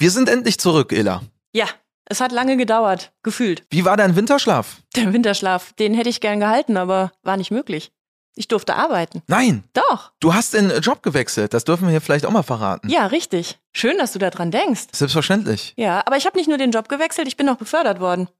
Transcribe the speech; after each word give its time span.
Wir 0.00 0.10
sind 0.10 0.30
endlich 0.30 0.58
zurück, 0.58 0.94
Ella. 0.94 1.20
Ja, 1.52 1.66
es 2.06 2.22
hat 2.22 2.32
lange 2.32 2.56
gedauert, 2.56 3.12
gefühlt. 3.22 3.64
Wie 3.68 3.84
war 3.84 3.98
dein 3.98 4.16
Winterschlaf? 4.16 4.78
Der 4.96 5.12
Winterschlaf, 5.12 5.74
den 5.74 5.92
hätte 5.92 6.08
ich 6.08 6.22
gern 6.22 6.40
gehalten, 6.40 6.78
aber 6.78 7.12
war 7.22 7.36
nicht 7.36 7.50
möglich. 7.50 7.92
Ich 8.34 8.48
durfte 8.48 8.76
arbeiten. 8.76 9.22
Nein, 9.26 9.62
Doch. 9.74 10.12
du 10.18 10.32
hast 10.32 10.54
den 10.54 10.70
Job 10.80 11.02
gewechselt. 11.02 11.52
Das 11.52 11.64
dürfen 11.64 11.84
wir 11.84 11.90
hier 11.90 12.00
vielleicht 12.00 12.24
auch 12.24 12.30
mal 12.30 12.42
verraten. 12.42 12.88
Ja, 12.88 13.08
richtig. 13.08 13.58
Schön, 13.74 13.98
dass 13.98 14.12
du 14.14 14.18
daran 14.18 14.50
denkst. 14.50 14.86
Selbstverständlich. 14.92 15.74
Ja, 15.76 16.02
aber 16.06 16.16
ich 16.16 16.24
habe 16.24 16.38
nicht 16.38 16.48
nur 16.48 16.56
den 16.56 16.70
Job 16.70 16.88
gewechselt, 16.88 17.28
ich 17.28 17.36
bin 17.36 17.44
noch 17.44 17.58
befördert 17.58 18.00
worden. 18.00 18.30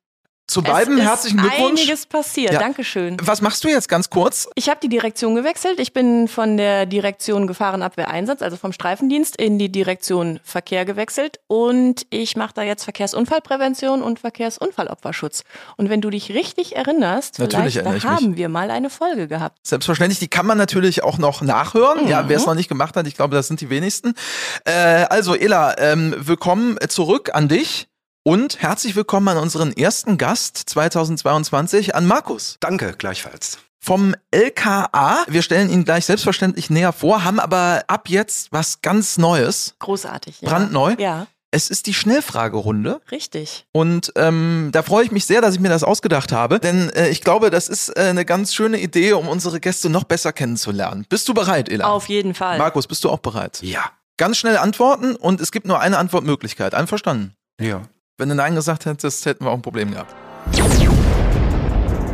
Zu 0.50 0.62
beiden 0.62 0.98
es 0.98 1.04
herzlichen 1.04 1.38
Glückwunsch. 1.38 1.80
einiges 1.80 2.06
passiert. 2.06 2.52
Ja. 2.52 2.58
Dankeschön. 2.58 3.16
Was 3.22 3.40
machst 3.40 3.62
du 3.62 3.68
jetzt 3.68 3.88
ganz 3.88 4.10
kurz? 4.10 4.48
Ich 4.56 4.68
habe 4.68 4.80
die 4.82 4.88
Direktion 4.88 5.36
gewechselt. 5.36 5.78
Ich 5.78 5.92
bin 5.92 6.26
von 6.26 6.56
der 6.56 6.86
Direktion 6.86 7.46
Gefahrenabwehreinsatz, 7.46 8.42
also 8.42 8.56
vom 8.56 8.72
Streifendienst, 8.72 9.36
in 9.36 9.60
die 9.60 9.70
Direktion 9.70 10.40
Verkehr 10.42 10.84
gewechselt. 10.84 11.38
Und 11.46 12.04
ich 12.10 12.36
mache 12.36 12.52
da 12.54 12.62
jetzt 12.62 12.82
Verkehrsunfallprävention 12.82 14.02
und 14.02 14.18
Verkehrsunfallopferschutz. 14.18 15.44
Und 15.76 15.88
wenn 15.88 16.00
du 16.00 16.10
dich 16.10 16.32
richtig 16.34 16.74
erinnerst, 16.74 17.38
Natürlich 17.38 17.76
erinnere 17.76 18.00
da 18.00 18.10
mich. 18.10 18.16
haben 18.16 18.36
wir 18.36 18.48
mal 18.48 18.72
eine 18.72 18.90
Folge 18.90 19.28
gehabt. 19.28 19.58
Selbstverständlich, 19.62 20.18
die 20.18 20.28
kann 20.28 20.46
man 20.46 20.58
natürlich 20.58 21.04
auch 21.04 21.18
noch 21.18 21.42
nachhören. 21.42 22.08
Ja, 22.08 22.28
wer 22.28 22.38
es 22.38 22.46
noch 22.46 22.54
nicht 22.54 22.68
gemacht 22.68 22.96
hat, 22.96 23.06
ich 23.06 23.14
glaube, 23.14 23.36
das 23.36 23.46
sind 23.46 23.60
die 23.60 23.70
wenigsten. 23.70 24.14
Äh, 24.64 24.72
also, 24.72 25.36
Ella, 25.36 25.78
ähm, 25.78 26.14
willkommen 26.18 26.76
zurück 26.88 27.30
an 27.32 27.46
dich 27.46 27.89
und 28.22 28.60
herzlich 28.60 28.96
willkommen 28.96 29.28
an 29.28 29.38
unseren 29.38 29.72
ersten 29.72 30.18
Gast 30.18 30.56
2022, 30.56 31.94
an 31.94 32.06
Markus. 32.06 32.56
Danke, 32.60 32.94
gleichfalls. 32.98 33.58
vom 33.82 34.14
LKA. 34.30 35.24
Wir 35.26 35.40
stellen 35.42 35.70
ihn 35.70 35.84
gleich 35.84 36.04
selbstverständlich 36.04 36.68
näher 36.68 36.92
vor, 36.92 37.24
haben 37.24 37.40
aber 37.40 37.82
ab 37.86 38.08
jetzt 38.10 38.52
was 38.52 38.82
ganz 38.82 39.16
Neues. 39.16 39.74
Großartig. 39.78 40.42
Ja. 40.42 40.48
Brandneu? 40.50 40.94
Ja, 40.98 41.28
Es 41.50 41.70
ist 41.70 41.86
die 41.86 41.94
Schnellfragerunde. 41.94 43.00
richtig. 43.10 43.64
Und 43.72 44.12
ähm, 44.16 44.68
da 44.72 44.82
freue 44.82 45.04
ich 45.04 45.12
mich 45.12 45.24
sehr, 45.24 45.40
dass 45.40 45.54
ich 45.54 45.60
mir 45.60 45.70
das 45.70 45.82
ausgedacht 45.82 46.30
habe, 46.30 46.60
denn 46.60 46.90
äh, 46.90 47.08
ich 47.08 47.22
glaube, 47.22 47.48
das 47.48 47.68
ist 47.68 47.88
äh, 47.96 48.00
eine 48.02 48.26
ganz 48.26 48.54
schöne 48.54 48.78
Idee, 48.78 49.14
um 49.14 49.28
unsere 49.28 49.60
Gäste 49.60 49.88
noch 49.88 50.04
besser 50.04 50.34
kennenzulernen. 50.34 51.06
Bist 51.08 51.26
du 51.28 51.32
bereit, 51.34 51.70
Ela? 51.70 51.86
Auf 51.88 52.08
jeden 52.10 52.34
Fall. 52.34 52.58
Markus, 52.58 52.86
bist 52.86 53.02
du 53.04 53.08
auch 53.08 53.20
bereit? 53.20 53.60
Ja. 53.62 53.90
Ganz 54.18 54.36
schnell 54.36 54.58
antworten 54.58 55.16
und 55.16 55.40
es 55.40 55.50
gibt 55.52 55.66
nur 55.66 55.80
eine 55.80 55.96
Antwortmöglichkeit. 55.96 56.74
Einverstanden? 56.74 57.32
Ja. 57.58 57.80
Wenn 58.20 58.28
du 58.28 58.34
Nein 58.34 58.54
gesagt 58.54 58.84
hättest, 58.84 59.24
hätten 59.24 59.46
wir 59.46 59.50
auch 59.50 59.54
ein 59.54 59.62
Problem 59.62 59.92
gehabt. 59.92 60.14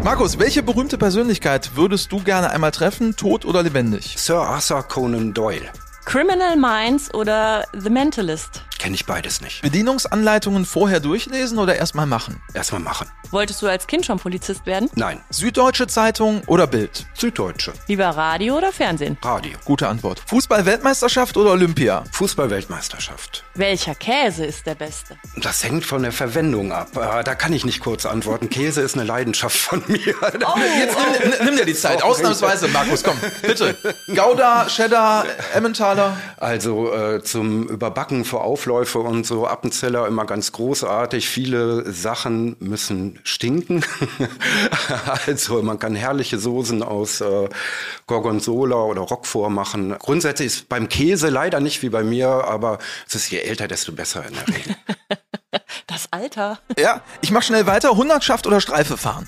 Markus, 0.05 0.39
welche 0.39 0.63
berühmte 0.63 0.99
Persönlichkeit 0.99 1.75
würdest 1.75 2.13
du 2.13 2.23
gerne 2.23 2.51
einmal 2.51 2.71
treffen, 2.71 3.17
tot 3.17 3.45
oder 3.45 3.65
lebendig? 3.65 4.15
Sir 4.17 4.37
Arthur 4.37 4.85
Conan 4.85 5.35
Doyle. 5.35 5.67
Criminal 6.05 6.57
Minds 6.57 7.13
oder 7.13 7.65
The 7.77 7.91
Mentalist? 7.91 8.63
Kenne 8.79 8.95
ich 8.95 9.07
beides 9.07 9.41
nicht. 9.41 9.63
Bedienungsanleitungen 9.63 10.65
vorher 10.67 11.01
durchlesen 11.01 11.59
oder 11.59 11.77
erstmal 11.77 12.07
machen? 12.07 12.43
Erstmal 12.55 12.81
machen. 12.81 13.09
Wolltest 13.31 13.61
du 13.63 13.67
als 13.67 13.87
Kind 13.87 14.07
schon 14.07 14.19
Polizist 14.19 14.67
werden? 14.67 14.89
Nein. 14.95 15.21
Süddeutsche 15.31 15.87
Zeitung 15.87 16.43
oder 16.47 16.67
Bild? 16.67 17.07
Süddeutsche. 17.15 17.73
Lieber 17.89 18.09
Radio 18.09 18.57
oder 18.59 18.73
Fernsehen? 18.73 19.17
Radio. 19.23 19.57
Gute 19.65 19.89
Antwort. 19.89 20.23
Fußball-Weltmeisterschaft 20.27 21.37
oder 21.37 21.51
Olympia? 21.53 22.05
Fußball-Weltmeisterschaft. 22.13 23.45
Welcher 23.55 23.95
Käse 23.95 24.45
ist 24.45 24.67
der 24.67 24.75
beste? 24.75 25.17
Das 25.37 25.65
hängt 25.65 25.85
von 25.85 26.03
der 26.03 26.13
Verwendung 26.13 26.73
ab. 26.73 26.89
Äh, 26.97 27.25
Da 27.25 27.35
kann 27.35 27.53
ich 27.53 27.65
nicht 27.65 27.81
kurz 27.81 28.07
antworten. 28.07 28.49
Käse 28.51 28.83
ist 28.83 28.95
eine 28.95 29.05
Leidenschaft 29.05 29.57
von 29.57 29.83
mir. 29.89 29.99
Jetzt 29.99 30.15
nimm, 30.43 31.31
nimm, 31.31 31.45
nimm 31.47 31.57
dir 31.57 31.65
die 31.65 31.75
Zeit, 31.75 32.03
ausnahmsweise, 32.05 32.69
Markus, 32.69 33.03
komm, 33.03 33.17
bitte. 33.43 33.77
Gouda, 34.15 34.67
Cheddar, 34.69 35.25
Emmentaler. 35.55 36.17
Also 36.37 36.93
äh, 36.95 37.23
zum 37.23 37.69
Überbacken 37.69 38.25
für 38.25 38.41
Aufläufe 38.67 38.99
und 38.99 39.25
so 39.25 39.47
Appenzeller 39.47 40.09
immer 40.09 40.25
ganz 40.25 40.51
großartig. 40.51 41.29
Viele 41.29 41.93
Sachen 41.93 42.57
müssen 42.59 43.21
stinken. 43.23 43.85
also 45.27 45.63
man 45.63 45.79
kann 45.79 45.95
herrliche 45.95 46.41
Soßen 46.41 46.83
aus 46.83 47.21
äh, 47.21 47.49
Gorgonzola 48.09 48.75
oder 48.75 49.03
Roquefort 49.03 49.51
machen. 49.51 49.95
Grundsätzlich 50.01 50.47
ist 50.47 50.69
beim 50.69 50.89
Käse 50.89 51.29
leider 51.29 51.61
nicht 51.61 51.83
wie 51.83 51.91
bei 51.91 52.03
mir, 52.03 52.27
aber 52.29 52.79
es 53.07 53.15
ist 53.15 53.31
je 53.31 53.39
älter, 53.39 53.69
desto 53.69 53.93
besser 53.93 54.27
in 54.27 54.35
der 54.35 54.49
Regel. 54.49 54.77
Das 55.87 56.09
Alter. 56.11 56.59
Ja, 56.79 57.01
ich 57.23 57.31
mach 57.31 57.43
schnell 57.43 57.67
weiter. 57.67 57.97
Hundertschaft 57.97 58.47
oder 58.47 58.61
Streife 58.61 58.99
fahren? 58.99 59.27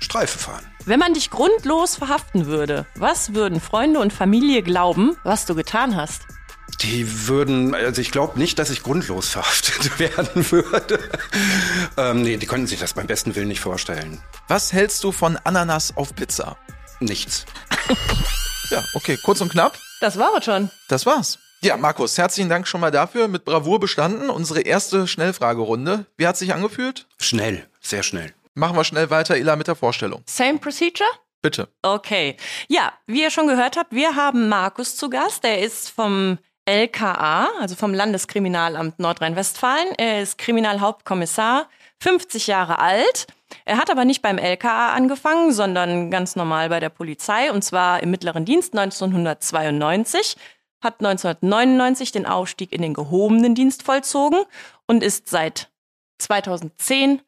Streife 0.00 0.38
fahren. 0.38 0.64
Wenn 0.84 1.00
man 1.00 1.14
dich 1.14 1.30
grundlos 1.30 1.96
verhaften 1.96 2.46
würde, 2.46 2.86
was 2.94 3.34
würden 3.34 3.60
Freunde 3.60 3.98
und 3.98 4.12
Familie 4.12 4.62
glauben, 4.62 5.16
was 5.24 5.46
du 5.46 5.54
getan 5.54 5.96
hast? 5.96 6.22
Die 6.80 7.28
würden, 7.28 7.74
also 7.74 8.00
ich 8.00 8.10
glaube 8.10 8.38
nicht, 8.38 8.58
dass 8.58 8.70
ich 8.70 8.82
grundlos 8.82 9.28
verhaftet 9.30 9.98
werden 9.98 10.50
würde. 10.50 10.98
ähm, 11.96 12.22
nee, 12.22 12.36
die 12.36 12.46
könnten 12.46 12.66
sich 12.66 12.80
das 12.80 12.94
beim 12.94 13.06
besten 13.06 13.34
Willen 13.34 13.48
nicht 13.48 13.60
vorstellen. 13.60 14.20
Was 14.48 14.72
hältst 14.72 15.04
du 15.04 15.12
von 15.12 15.36
Ananas 15.44 15.96
auf 15.96 16.14
Pizza? 16.14 16.56
Nichts. 17.00 17.44
Ja, 18.70 18.82
okay, 18.94 19.18
kurz 19.22 19.42
und 19.42 19.52
knapp. 19.52 19.78
Das 20.00 20.18
war 20.18 20.34
es 20.38 20.46
schon. 20.46 20.70
Das 20.88 21.04
war's. 21.04 21.38
Ja, 21.60 21.76
Markus, 21.76 22.16
herzlichen 22.16 22.48
Dank 22.48 22.66
schon 22.66 22.80
mal 22.80 22.90
dafür. 22.90 23.28
Mit 23.28 23.44
Bravour 23.44 23.78
bestanden. 23.78 24.30
Unsere 24.30 24.62
erste 24.62 25.06
Schnellfragerunde. 25.06 26.06
Wie 26.16 26.26
hat 26.26 26.38
sich 26.38 26.54
angefühlt? 26.54 27.06
Schnell, 27.20 27.68
sehr 27.82 28.02
schnell. 28.02 28.32
Machen 28.54 28.74
wir 28.76 28.84
schnell 28.84 29.10
weiter, 29.10 29.36
Ela, 29.36 29.56
mit 29.56 29.68
der 29.68 29.74
Vorstellung. 29.76 30.22
Same 30.26 30.58
procedure? 30.58 31.06
Bitte. 31.42 31.68
Okay. 31.82 32.38
Ja, 32.68 32.92
wie 33.06 33.22
ihr 33.22 33.30
schon 33.30 33.48
gehört 33.48 33.76
habt, 33.76 33.92
wir 33.92 34.16
haben 34.16 34.48
Markus 34.48 34.96
zu 34.96 35.10
Gast. 35.10 35.44
Der 35.44 35.60
ist 35.60 35.90
vom 35.90 36.38
LKA, 36.66 37.48
also 37.60 37.74
vom 37.74 37.92
Landeskriminalamt 37.92 38.98
Nordrhein-Westfalen. 38.98 39.88
Er 39.98 40.22
ist 40.22 40.38
Kriminalhauptkommissar, 40.38 41.68
50 42.00 42.46
Jahre 42.46 42.78
alt. 42.78 43.26
Er 43.64 43.78
hat 43.78 43.90
aber 43.90 44.04
nicht 44.04 44.22
beim 44.22 44.38
LKA 44.38 44.94
angefangen, 44.94 45.52
sondern 45.52 46.10
ganz 46.10 46.36
normal 46.36 46.68
bei 46.70 46.80
der 46.80 46.88
Polizei 46.88 47.52
und 47.52 47.62
zwar 47.62 48.02
im 48.02 48.10
mittleren 48.10 48.44
Dienst 48.44 48.76
1992, 48.76 50.36
hat 50.82 51.00
1999 51.00 52.12
den 52.12 52.26
Aufstieg 52.26 52.72
in 52.72 52.82
den 52.82 52.94
gehobenen 52.94 53.54
Dienst 53.54 53.82
vollzogen 53.82 54.40
und 54.86 55.02
ist 55.02 55.28
seit 55.28 55.70
2010 56.18 57.22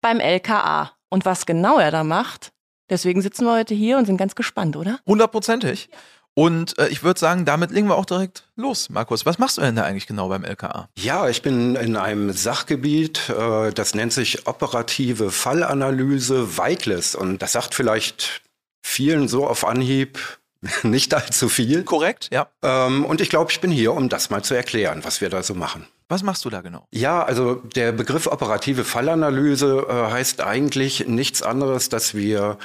beim 0.00 0.20
LKA. 0.20 0.92
Und 1.08 1.24
was 1.24 1.44
genau 1.44 1.78
er 1.78 1.90
da 1.90 2.04
macht, 2.04 2.52
deswegen 2.88 3.20
sitzen 3.20 3.44
wir 3.44 3.52
heute 3.52 3.74
hier 3.74 3.98
und 3.98 4.06
sind 4.06 4.16
ganz 4.16 4.34
gespannt, 4.34 4.76
oder? 4.76 4.98
Hundertprozentig. 5.06 5.90
Und 6.34 6.78
äh, 6.78 6.88
ich 6.88 7.02
würde 7.02 7.20
sagen, 7.20 7.44
damit 7.44 7.70
legen 7.70 7.88
wir 7.88 7.96
auch 7.96 8.06
direkt 8.06 8.44
los, 8.56 8.88
Markus. 8.88 9.26
Was 9.26 9.38
machst 9.38 9.58
du 9.58 9.60
denn 9.60 9.76
da 9.76 9.82
eigentlich 9.82 10.06
genau 10.06 10.28
beim 10.28 10.44
LKA? 10.44 10.88
Ja, 10.96 11.28
ich 11.28 11.42
bin 11.42 11.76
in 11.76 11.96
einem 11.96 12.32
Sachgebiet, 12.32 13.28
äh, 13.28 13.70
das 13.72 13.94
nennt 13.94 14.12
sich 14.12 14.46
operative 14.46 15.30
Fallanalyse 15.30 16.56
Weikles. 16.56 17.14
Und 17.14 17.42
das 17.42 17.52
sagt 17.52 17.74
vielleicht 17.74 18.42
vielen 18.82 19.28
so 19.28 19.46
auf 19.46 19.66
Anhieb 19.66 20.18
nicht 20.82 21.12
allzu 21.12 21.48
viel. 21.48 21.82
Korrekt, 21.82 22.28
ja. 22.32 22.48
Ähm, 22.62 23.04
und 23.04 23.20
ich 23.20 23.28
glaube, 23.28 23.50
ich 23.50 23.60
bin 23.60 23.70
hier, 23.70 23.92
um 23.92 24.08
das 24.08 24.30
mal 24.30 24.42
zu 24.42 24.54
erklären, 24.54 25.04
was 25.04 25.20
wir 25.20 25.28
da 25.28 25.42
so 25.42 25.54
machen. 25.54 25.86
Was 26.08 26.22
machst 26.22 26.44
du 26.44 26.50
da 26.50 26.60
genau? 26.60 26.86
Ja, 26.92 27.22
also 27.22 27.54
der 27.54 27.92
Begriff 27.92 28.26
operative 28.26 28.84
Fallanalyse 28.84 29.86
äh, 29.88 30.10
heißt 30.10 30.42
eigentlich 30.42 31.06
nichts 31.06 31.42
anderes, 31.42 31.88
dass 31.88 32.14
wir 32.14 32.58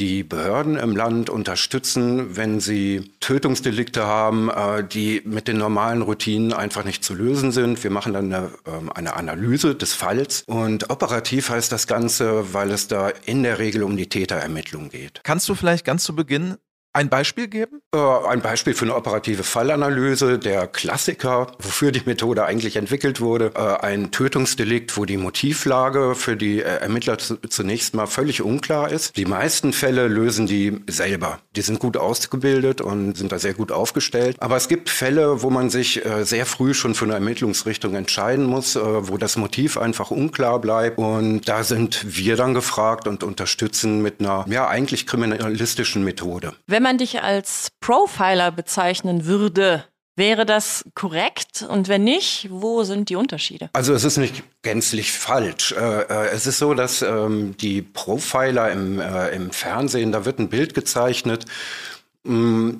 die 0.00 0.22
Behörden 0.22 0.76
im 0.76 0.96
Land 0.96 1.30
unterstützen, 1.30 2.36
wenn 2.36 2.60
sie 2.60 3.12
Tötungsdelikte 3.20 4.06
haben, 4.06 4.50
äh, 4.50 4.84
die 4.84 5.22
mit 5.24 5.48
den 5.48 5.58
normalen 5.58 6.02
Routinen 6.02 6.52
einfach 6.52 6.84
nicht 6.84 7.04
zu 7.04 7.14
lösen 7.14 7.52
sind. 7.52 7.82
Wir 7.84 7.90
machen 7.90 8.12
dann 8.12 8.32
eine, 8.32 8.50
ähm, 8.66 8.90
eine 8.92 9.14
Analyse 9.14 9.74
des 9.74 9.92
Falls 9.92 10.42
und 10.46 10.90
operativ 10.90 11.50
heißt 11.50 11.70
das 11.72 11.86
Ganze, 11.86 12.52
weil 12.54 12.70
es 12.70 12.88
da 12.88 13.08
in 13.08 13.42
der 13.42 13.58
Regel 13.58 13.82
um 13.82 13.96
die 13.96 14.08
Täterermittlung 14.08 14.90
geht. 14.90 15.20
Kannst 15.24 15.48
du 15.48 15.54
vielleicht 15.54 15.84
ganz 15.84 16.04
zu 16.04 16.14
Beginn 16.14 16.56
ein 16.94 17.08
Beispiel 17.08 17.48
geben? 17.48 17.80
Äh, 17.92 17.98
ein 17.98 18.40
Beispiel 18.40 18.72
für 18.72 18.84
eine 18.84 18.94
operative 18.94 19.42
Fallanalyse, 19.42 20.38
der 20.38 20.68
Klassiker, 20.68 21.48
wofür 21.58 21.90
die 21.90 22.02
Methode 22.06 22.44
eigentlich 22.44 22.76
entwickelt 22.76 23.20
wurde. 23.20 23.52
Äh, 23.56 23.84
ein 23.84 24.12
Tötungsdelikt, 24.12 24.96
wo 24.96 25.04
die 25.04 25.16
Motivlage 25.16 26.14
für 26.14 26.36
die 26.36 26.60
äh, 26.60 26.78
Ermittler 26.78 27.18
zu, 27.18 27.36
zunächst 27.36 27.94
mal 27.94 28.06
völlig 28.06 28.42
unklar 28.42 28.92
ist. 28.92 29.16
Die 29.16 29.24
meisten 29.24 29.72
Fälle 29.72 30.06
lösen 30.06 30.46
die 30.46 30.80
selber. 30.88 31.40
Die 31.56 31.62
sind 31.62 31.80
gut 31.80 31.96
ausgebildet 31.96 32.80
und 32.80 33.16
sind 33.16 33.32
da 33.32 33.40
sehr 33.40 33.54
gut 33.54 33.72
aufgestellt. 33.72 34.36
Aber 34.38 34.56
es 34.56 34.68
gibt 34.68 34.88
Fälle, 34.88 35.42
wo 35.42 35.50
man 35.50 35.70
sich 35.70 36.00
sehr 36.22 36.46
früh 36.46 36.74
schon 36.74 36.94
für 36.94 37.04
eine 37.06 37.14
Ermittlungsrichtung 37.14 37.94
entscheiden 37.94 38.44
muss, 38.44 38.76
wo 38.76 39.16
das 39.18 39.36
Motiv 39.36 39.78
einfach 39.78 40.10
unklar 40.10 40.60
bleibt. 40.60 40.98
Und 40.98 41.48
da 41.48 41.64
sind 41.64 42.16
wir 42.16 42.36
dann 42.36 42.54
gefragt 42.54 43.08
und 43.08 43.24
unterstützen 43.24 44.02
mit 44.02 44.20
einer, 44.20 44.44
ja, 44.48 44.68
eigentlich 44.68 45.06
kriminalistischen 45.06 46.04
Methode. 46.04 46.52
Wenn 46.66 46.83
man 46.84 46.98
dich 46.98 47.22
als 47.22 47.72
Profiler 47.80 48.52
bezeichnen 48.52 49.24
würde, 49.26 49.84
wäre 50.14 50.46
das 50.46 50.84
korrekt? 50.94 51.66
Und 51.68 51.88
wenn 51.88 52.04
nicht, 52.04 52.48
wo 52.50 52.84
sind 52.84 53.08
die 53.08 53.16
Unterschiede? 53.16 53.70
Also 53.72 53.94
es 53.94 54.04
ist 54.04 54.18
nicht 54.18 54.44
gänzlich 54.62 55.10
falsch. 55.10 55.72
Äh, 55.72 56.02
äh, 56.02 56.28
es 56.28 56.46
ist 56.46 56.58
so, 56.58 56.74
dass 56.74 57.02
ähm, 57.02 57.56
die 57.56 57.82
Profiler 57.82 58.70
im, 58.70 59.00
äh, 59.00 59.30
im 59.30 59.50
Fernsehen, 59.50 60.12
da 60.12 60.24
wird 60.24 60.38
ein 60.38 60.48
Bild 60.48 60.74
gezeichnet. 60.74 61.46
Mm, 62.22 62.70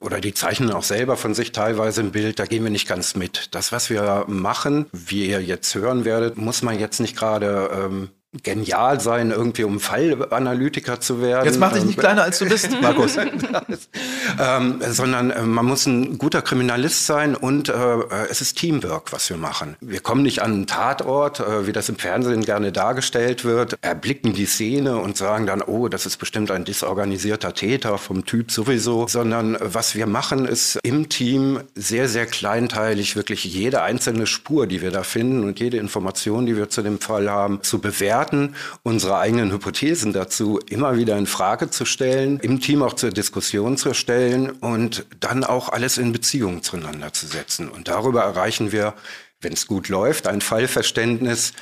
oder 0.00 0.20
die 0.20 0.34
zeichnen 0.34 0.70
auch 0.70 0.82
selber 0.82 1.16
von 1.16 1.34
sich 1.34 1.52
teilweise 1.52 2.02
ein 2.02 2.12
Bild, 2.12 2.38
da 2.38 2.46
gehen 2.46 2.62
wir 2.62 2.70
nicht 2.70 2.88
ganz 2.88 3.16
mit. 3.16 3.54
Das, 3.54 3.72
was 3.72 3.90
wir 3.90 4.24
machen, 4.28 4.86
wie 4.92 5.26
ihr 5.26 5.42
jetzt 5.42 5.74
hören 5.74 6.04
werdet, 6.04 6.36
muss 6.36 6.62
man 6.62 6.78
jetzt 6.78 7.00
nicht 7.00 7.16
gerade 7.16 7.70
ähm, 7.72 8.10
genial 8.42 9.00
sein, 9.00 9.30
irgendwie 9.30 9.64
um 9.64 9.80
Fallanalytiker 9.80 11.00
zu 11.00 11.22
werden. 11.22 11.46
Jetzt 11.46 11.58
mach 11.58 11.72
dich 11.72 11.84
nicht 11.84 11.96
ähm, 11.96 12.00
kleiner, 12.00 12.24
als 12.24 12.38
du 12.38 12.46
bist, 12.46 12.70
Markus. 12.82 13.16
ähm, 14.38 14.80
sondern 14.86 15.30
äh, 15.30 15.42
man 15.42 15.64
muss 15.64 15.86
ein 15.86 16.18
guter 16.18 16.42
Kriminalist 16.42 17.06
sein 17.06 17.34
und 17.34 17.70
äh, 17.70 17.74
es 18.30 18.42
ist 18.42 18.58
Teamwork, 18.58 19.12
was 19.12 19.30
wir 19.30 19.38
machen. 19.38 19.76
Wir 19.80 20.00
kommen 20.00 20.22
nicht 20.22 20.42
an 20.42 20.52
einen 20.52 20.66
Tatort, 20.66 21.40
äh, 21.40 21.66
wie 21.66 21.72
das 21.72 21.88
im 21.88 21.96
Fernsehen 21.96 22.44
gerne 22.44 22.70
dargestellt 22.70 23.46
wird, 23.46 23.78
erblicken 23.80 24.34
die 24.34 24.46
Szene 24.46 24.98
und 24.98 25.16
sagen 25.16 25.46
dann, 25.46 25.62
oh, 25.62 25.88
das 25.88 26.04
ist 26.04 26.18
bestimmt 26.18 26.50
ein 26.50 26.66
disorganisierter 26.66 27.54
Täter 27.54 27.96
vom 27.96 28.26
Typ 28.26 28.50
sowieso, 28.50 29.08
sondern 29.08 29.54
äh, 29.54 29.58
was 29.62 29.94
wir 29.94 30.06
machen, 30.06 30.44
ist 30.44 30.78
im 30.82 31.08
Team 31.08 31.60
sehr, 31.74 32.08
sehr 32.08 32.26
kleinteilig 32.26 33.16
wirklich 33.16 33.44
jede 33.44 33.80
einzelne 33.80 34.26
Spur, 34.26 34.66
die 34.66 34.82
wir 34.82 34.90
da 34.90 35.02
finden 35.02 35.44
und 35.44 35.60
jede 35.60 35.78
Information, 35.78 36.44
die 36.44 36.58
wir 36.58 36.68
zu 36.68 36.82
dem 36.82 37.00
Fall 37.00 37.30
haben, 37.30 37.62
zu 37.62 37.78
bewerten 37.78 38.17
Experten 38.18 38.56
unsere 38.82 39.18
eigenen 39.18 39.52
Hypothesen 39.52 40.12
dazu 40.12 40.58
immer 40.68 40.96
wieder 40.96 41.16
in 41.16 41.26
Frage 41.26 41.70
zu 41.70 41.84
stellen, 41.84 42.40
im 42.40 42.60
Team 42.60 42.82
auch 42.82 42.94
zur 42.94 43.10
Diskussion 43.10 43.76
zu 43.76 43.94
stellen 43.94 44.50
und 44.50 45.06
dann 45.20 45.44
auch 45.44 45.68
alles 45.68 45.98
in 45.98 46.10
Beziehung 46.10 46.64
zueinander 46.64 47.12
zu 47.12 47.28
setzen. 47.28 47.68
Und 47.68 47.86
darüber 47.86 48.22
erreichen 48.22 48.72
wir, 48.72 48.94
wenn 49.40 49.52
es 49.52 49.68
gut 49.68 49.88
läuft, 49.88 50.26
ein 50.26 50.40
Fallverständnis, 50.40 51.52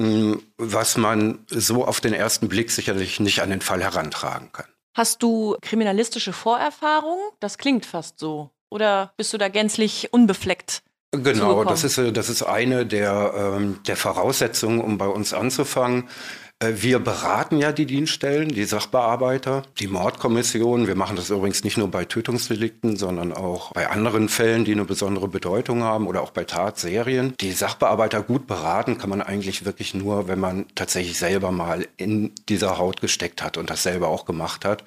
hm, 0.00 0.40
was 0.58 0.96
man 0.96 1.40
so 1.48 1.84
auf 1.84 2.00
den 2.00 2.12
ersten 2.12 2.48
Blick 2.48 2.70
sicherlich 2.70 3.18
nicht 3.18 3.42
an 3.42 3.50
den 3.50 3.60
Fall 3.60 3.82
herantragen 3.82 4.52
kann. 4.52 4.66
Hast 4.94 5.24
du 5.24 5.56
kriminalistische 5.60 6.32
Vorerfahrung? 6.32 7.18
Das 7.40 7.58
klingt 7.58 7.84
fast 7.84 8.20
so. 8.20 8.50
Oder 8.70 9.12
bist 9.16 9.32
du 9.32 9.38
da 9.38 9.48
gänzlich 9.48 10.12
unbefleckt? 10.12 10.82
Genau, 11.22 11.64
das 11.64 11.84
ist, 11.84 11.98
äh, 11.98 12.12
das 12.12 12.28
ist 12.28 12.42
eine 12.42 12.86
der, 12.86 13.32
ähm, 13.36 13.78
der 13.86 13.96
Voraussetzungen, 13.96 14.80
um 14.80 14.98
bei 14.98 15.06
uns 15.06 15.32
anzufangen. 15.32 16.08
Äh, 16.58 16.72
wir 16.76 16.98
beraten 17.00 17.58
ja 17.58 17.72
die 17.72 17.84
Dienststellen, 17.84 18.48
die 18.48 18.64
Sachbearbeiter, 18.64 19.62
die 19.78 19.88
Mordkommission. 19.88 20.86
Wir 20.86 20.94
machen 20.94 21.16
das 21.16 21.28
übrigens 21.28 21.64
nicht 21.64 21.76
nur 21.76 21.90
bei 21.90 22.06
Tötungsdelikten, 22.06 22.96
sondern 22.96 23.32
auch 23.32 23.72
bei 23.72 23.90
anderen 23.90 24.28
Fällen, 24.28 24.64
die 24.64 24.72
eine 24.72 24.86
besondere 24.86 25.28
Bedeutung 25.28 25.82
haben 25.82 26.06
oder 26.06 26.22
auch 26.22 26.30
bei 26.30 26.44
Tatserien. 26.44 27.34
Die 27.40 27.52
Sachbearbeiter 27.52 28.22
gut 28.22 28.46
beraten 28.46 28.96
kann 28.96 29.10
man 29.10 29.20
eigentlich 29.20 29.66
wirklich 29.66 29.92
nur, 29.94 30.28
wenn 30.28 30.40
man 30.40 30.66
tatsächlich 30.74 31.18
selber 31.18 31.52
mal 31.52 31.86
in 31.98 32.32
dieser 32.48 32.78
Haut 32.78 33.02
gesteckt 33.02 33.42
hat 33.42 33.58
und 33.58 33.68
das 33.68 33.82
selber 33.82 34.08
auch 34.08 34.24
gemacht 34.24 34.64
hat. 34.64 34.84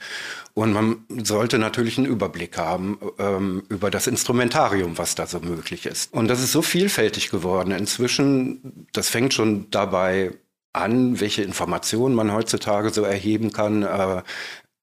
Und 0.56 0.74
man 0.74 1.06
sollte 1.24 1.60
natürlich 1.60 1.98
einen 2.00 2.08
Überblick 2.08 2.58
haben 2.58 2.98
ähm, 3.20 3.64
über 3.70 3.92
das 3.92 4.08
Instrumentarium, 4.08 4.98
was 4.98 5.14
da 5.14 5.28
so 5.28 5.40
möglich 5.40 5.86
ist. 5.86 6.12
Und 6.14 6.28
das 6.30 6.42
ist 6.42 6.52
so 6.52 6.64
vielfältig 6.64 7.30
geworden. 7.30 7.72
Inzwischen, 7.72 8.88
das 8.92 9.10
fängt 9.10 9.34
schon 9.36 9.70
dabei 9.70 10.32
an, 10.74 11.20
welche 11.20 11.44
Informationen 11.44 12.16
man 12.16 12.32
heutzutage 12.34 12.92
so 12.92 13.04
erheben 13.04 13.52
kann, 13.52 13.84
äh, 13.84 14.22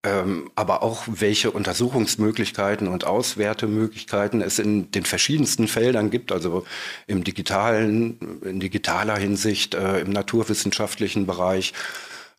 ähm, 0.05 0.51
aber 0.55 0.83
auch 0.83 1.05
welche 1.07 1.51
Untersuchungsmöglichkeiten 1.51 2.89
und 2.89 3.05
Auswertemöglichkeiten 3.05 4.41
es 4.41 4.59
in 4.59 4.91
den 4.93 5.05
verschiedensten 5.05 5.69
Feldern 5.69 6.11
gibt, 6.11 6.33
also 6.33 6.65
im 7.07 7.25
digitalen, 7.25 8.41
in 8.43 8.61
digitaler 8.61 9.17
Hinsicht, 9.17 9.75
äh, 9.75 10.01
im 10.01 10.11
naturwissenschaftlichen 10.11 11.27
Bereich 11.27 11.73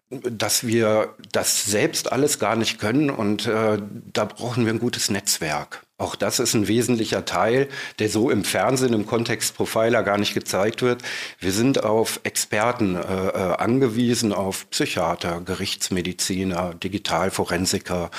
dass 0.10 0.66
wir 0.66 1.16
das 1.32 1.66
selbst 1.66 2.12
alles 2.12 2.40
gar 2.40 2.56
nicht 2.56 2.80
können 2.80 3.10
und 3.10 3.46
äh, 3.46 3.78
da 4.14 4.26
brauchen 4.26 4.66
wir 4.66 4.74
ein 4.74 4.80
gutes 4.80 5.10
Netzwerk. 5.10 5.87
Auch 6.00 6.16
das 6.16 6.40
ist 6.40 6.54
ein 6.54 6.68
wesentlicher 6.68 7.26
Teil, 7.26 7.70
der 7.98 8.10
so 8.10 8.30
im 8.30 8.44
Fernsehen, 8.44 8.94
im 8.94 9.08
Kontext 9.08 9.56
Profiler 9.56 10.04
gar 10.04 10.20
nicht 10.20 10.36
gezeigt 10.36 10.84
wird. 10.84 11.02
Wir 11.40 11.52
sind 11.52 11.84
auf 11.84 12.20
Experten 12.24 12.96
äh, 12.96 13.00
äh 13.00 13.56
angewiesen, 13.58 14.32
auf 14.32 14.70
Psychiater, 14.70 15.42
Gerichtsmediziner, 15.42 16.76
Digitalforensiker 16.76 18.12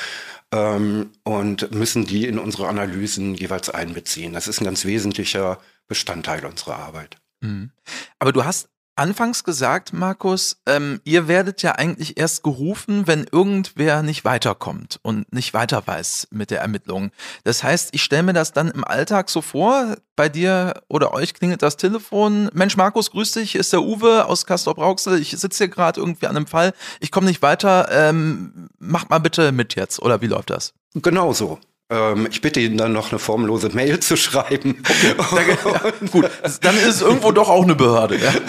ähm, 0.53 1.11
und 1.23 1.71
müssen 1.71 2.05
die 2.05 2.27
in 2.27 2.39
unsere 2.39 2.69
Analysen 2.69 3.35
jeweils 3.35 3.71
einbeziehen. 3.71 4.33
Das 4.33 4.49
ist 4.49 4.61
ein 4.61 4.65
ganz 4.65 4.85
wesentlicher 4.85 5.59
Bestandteil 5.87 6.45
unserer 6.45 6.77
Arbeit. 6.77 7.17
Mhm. 7.41 7.71
Aber 8.19 8.33
du 8.33 8.45
hast 8.45 8.69
anfangs 8.99 9.45
gesagt, 9.45 9.93
Markus, 9.93 10.61
ähm, 10.67 11.01
ihr 11.05 11.29
werdet 11.29 11.63
ja 11.63 11.73
eigentlich 11.73 12.19
erst 12.19 12.43
gerufen, 12.43 13.07
wenn 13.07 13.27
irgendwer 13.31 14.03
nicht 14.03 14.25
weiterkommt 14.25 14.99
und 15.03 15.33
nicht 15.33 15.55
weiter 15.55 15.87
weiß 15.87 16.29
mit 16.31 16.51
der 16.51 16.61
Ermittlung. 16.61 17.11
Das 17.45 17.63
heißt, 17.63 17.91
ich 17.93 18.03
stelle 18.03 18.25
mir 18.25 18.33
das 18.33 18.53
dann 18.53 18.71
im 18.71 18.85
Alltag 18.85 19.31
so 19.31 19.41
vor, 19.41 19.97
bei 20.17 20.29
dir 20.29 20.83
oder 20.89 21.15
euch 21.15 21.33
klingelt 21.33 21.63
das 21.63 21.77
Telefon. 21.77 22.51
Mensch, 22.53 22.77
Markus, 22.77 23.13
grüß 23.13 23.33
dich, 23.33 23.55
ist 23.55 23.73
der 23.73 23.83
Uwe 23.83 24.27
aus 24.27 24.47
Castor 24.47 24.75
Brauxel. 24.75 25.21
Ich 25.21 25.31
sitze 25.31 25.65
hier 25.65 25.69
gerade 25.69 26.01
irgendwie 26.01 26.27
an 26.27 26.37
einem 26.37 26.49
Fall. 26.49 26.75
Ich 26.99 27.13
komme 27.13 27.29
nicht 27.29 27.41
weiter. 27.41 27.89
Ähm, 27.91 28.69
macht 28.79 29.11
mal 29.11 29.21
bitte 29.21 29.53
mit 29.53 29.77
jetzt. 29.77 30.03
Oder 30.03 30.21
wie 30.21 30.27
läuft 30.27 30.51
das? 30.51 30.75
Genau 30.95 31.33
so. 31.33 31.61
Ähm, 31.91 32.29
ich 32.31 32.43
bitte 32.43 32.61
ihn 32.61 32.77
dann 32.77 32.93
noch 32.93 33.11
eine 33.11 33.19
formlose 33.19 33.71
Mail 33.71 33.99
zu 34.01 34.17
schreiben. 34.17 34.83
Okay, 35.19 35.57
danke. 35.63 36.11
Gut, 36.11 36.31
dann 36.61 36.77
ist 36.77 36.87
es 36.87 37.01
irgendwo 37.01 37.33
doch 37.33 37.49
auch 37.49 37.63
eine 37.63 37.75
Behörde. 37.75 38.17
Ja? 38.17 38.33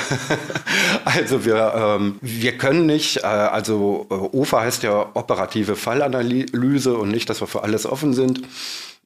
Also 1.05 1.45
wir, 1.45 1.73
ähm, 1.75 2.17
wir 2.21 2.57
können 2.57 2.85
nicht, 2.85 3.17
äh, 3.17 3.25
also 3.25 4.05
äh, 4.11 4.13
OFA 4.13 4.61
heißt 4.61 4.83
ja 4.83 5.09
operative 5.13 5.75
Fallanalyse 5.75 6.95
und 6.95 7.09
nicht, 7.09 7.29
dass 7.29 7.41
wir 7.41 7.47
für 7.47 7.63
alles 7.63 7.85
offen 7.85 8.13
sind. 8.13 8.41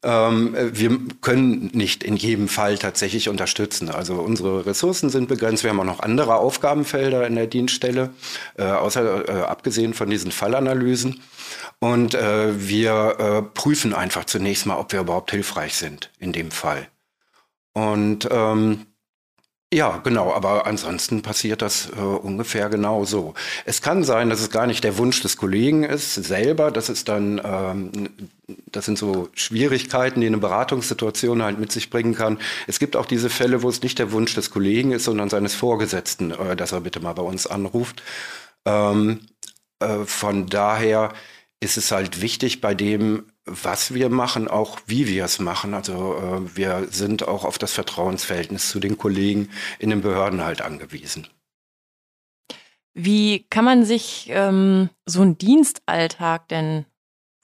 Ähm, 0.04 0.56
wir 0.74 0.98
können 1.22 1.70
nicht 1.74 2.04
in 2.04 2.18
jedem 2.18 2.50
Fall 2.50 2.78
tatsächlich 2.78 3.30
unterstützen. 3.30 3.90
Also 3.90 4.16
unsere 4.16 4.66
Ressourcen 4.66 5.10
sind 5.10 5.30
begrenzt. 5.30 5.64
Wir 5.64 5.70
haben 5.70 5.80
auch 5.80 5.86
noch 5.86 6.02
andere 6.02 6.36
Aufgabenfelder 6.36 7.26
in 7.26 7.36
der 7.36 7.48
Dienststelle, 7.48 8.10
äh, 8.58 8.64
außer 8.64 9.30
äh, 9.30 9.32
abgesehen 9.44 9.94
von 9.94 10.10
diesen 10.10 10.32
Fallanalysen. 10.32 11.22
Und 11.84 12.16
äh, 12.16 12.70
wir 12.70 13.18
äh, 13.20 13.42
prüfen 13.42 13.94
einfach 13.94 14.24
zunächst 14.24 14.66
mal, 14.66 14.78
ob 14.78 14.94
wir 14.94 15.02
überhaupt 15.02 15.32
hilfreich 15.32 15.76
sind 15.76 16.12
in 16.18 16.32
dem 16.32 16.50
Fall. 16.50 16.88
Und 17.74 18.26
ähm, 18.32 18.86
ja, 19.74 19.98
genau, 19.98 20.34
aber 20.34 20.66
ansonsten 20.66 21.24
passiert 21.24 21.62
das 21.62 21.90
äh, 21.90 22.00
ungefähr 22.00 22.70
genau 22.70 23.04
so. 23.04 23.34
Es 23.66 23.82
kann 23.82 24.06
sein, 24.06 24.30
dass 24.30 24.40
es 24.40 24.50
gar 24.50 24.66
nicht 24.66 24.86
der 24.86 24.98
Wunsch 24.98 25.22
des 25.24 25.36
Kollegen 25.36 25.84
ist, 25.84 26.14
selber. 26.14 26.72
Das 26.72 26.88
ist 26.88 27.10
dann, 27.10 27.42
ähm, 27.44 28.10
das 28.72 28.86
sind 28.86 28.98
so 28.98 29.28
Schwierigkeiten, 29.34 30.22
die 30.22 30.28
eine 30.28 30.38
Beratungssituation 30.38 31.44
halt 31.44 31.60
mit 31.60 31.74
sich 31.74 31.90
bringen 31.90 32.16
kann. 32.16 32.40
Es 32.66 32.80
gibt 32.80 32.96
auch 32.96 33.08
diese 33.08 33.30
Fälle, 33.30 33.62
wo 33.62 33.68
es 33.68 33.82
nicht 33.82 34.00
der 34.00 34.14
Wunsch 34.14 34.34
des 34.36 34.52
Kollegen 34.52 34.94
ist, 34.94 35.04
sondern 35.04 35.30
seines 35.30 35.54
Vorgesetzten, 35.54 36.32
äh, 36.32 36.56
dass 36.56 36.72
er 36.72 36.80
bitte 36.80 37.02
mal 37.02 37.12
bei 37.12 37.24
uns 37.24 37.46
anruft. 37.46 38.02
Ähm, 38.64 39.20
äh, 39.80 40.06
von 40.06 40.48
daher 40.48 41.12
ist 41.64 41.78
es 41.78 41.92
halt 41.92 42.22
wichtig 42.22 42.62
bei 42.62 42.76
dem, 42.76 43.32
was 43.46 43.94
wir 43.94 44.10
machen, 44.10 44.48
auch 44.48 44.80
wie 44.86 45.08
wir 45.08 45.26
es 45.26 45.40
machen. 45.40 45.74
Also 45.74 46.16
äh, 46.16 46.56
wir 46.58 46.88
sind 46.92 47.28
auch 47.28 47.46
auf 47.46 47.58
das 47.58 47.74
Vertrauensverhältnis 47.74 48.70
zu 48.70 48.80
den 48.80 48.98
Kollegen 48.98 49.50
in 49.80 49.90
den 49.90 50.02
Behörden 50.02 50.44
halt 50.44 50.62
angewiesen. 50.62 51.28
Wie 52.94 53.46
kann 53.50 53.66
man 53.66 53.86
sich 53.86 54.28
ähm, 54.30 54.90
so 55.06 55.22
einen 55.22 55.38
Dienstalltag 55.38 56.48
denn 56.50 56.86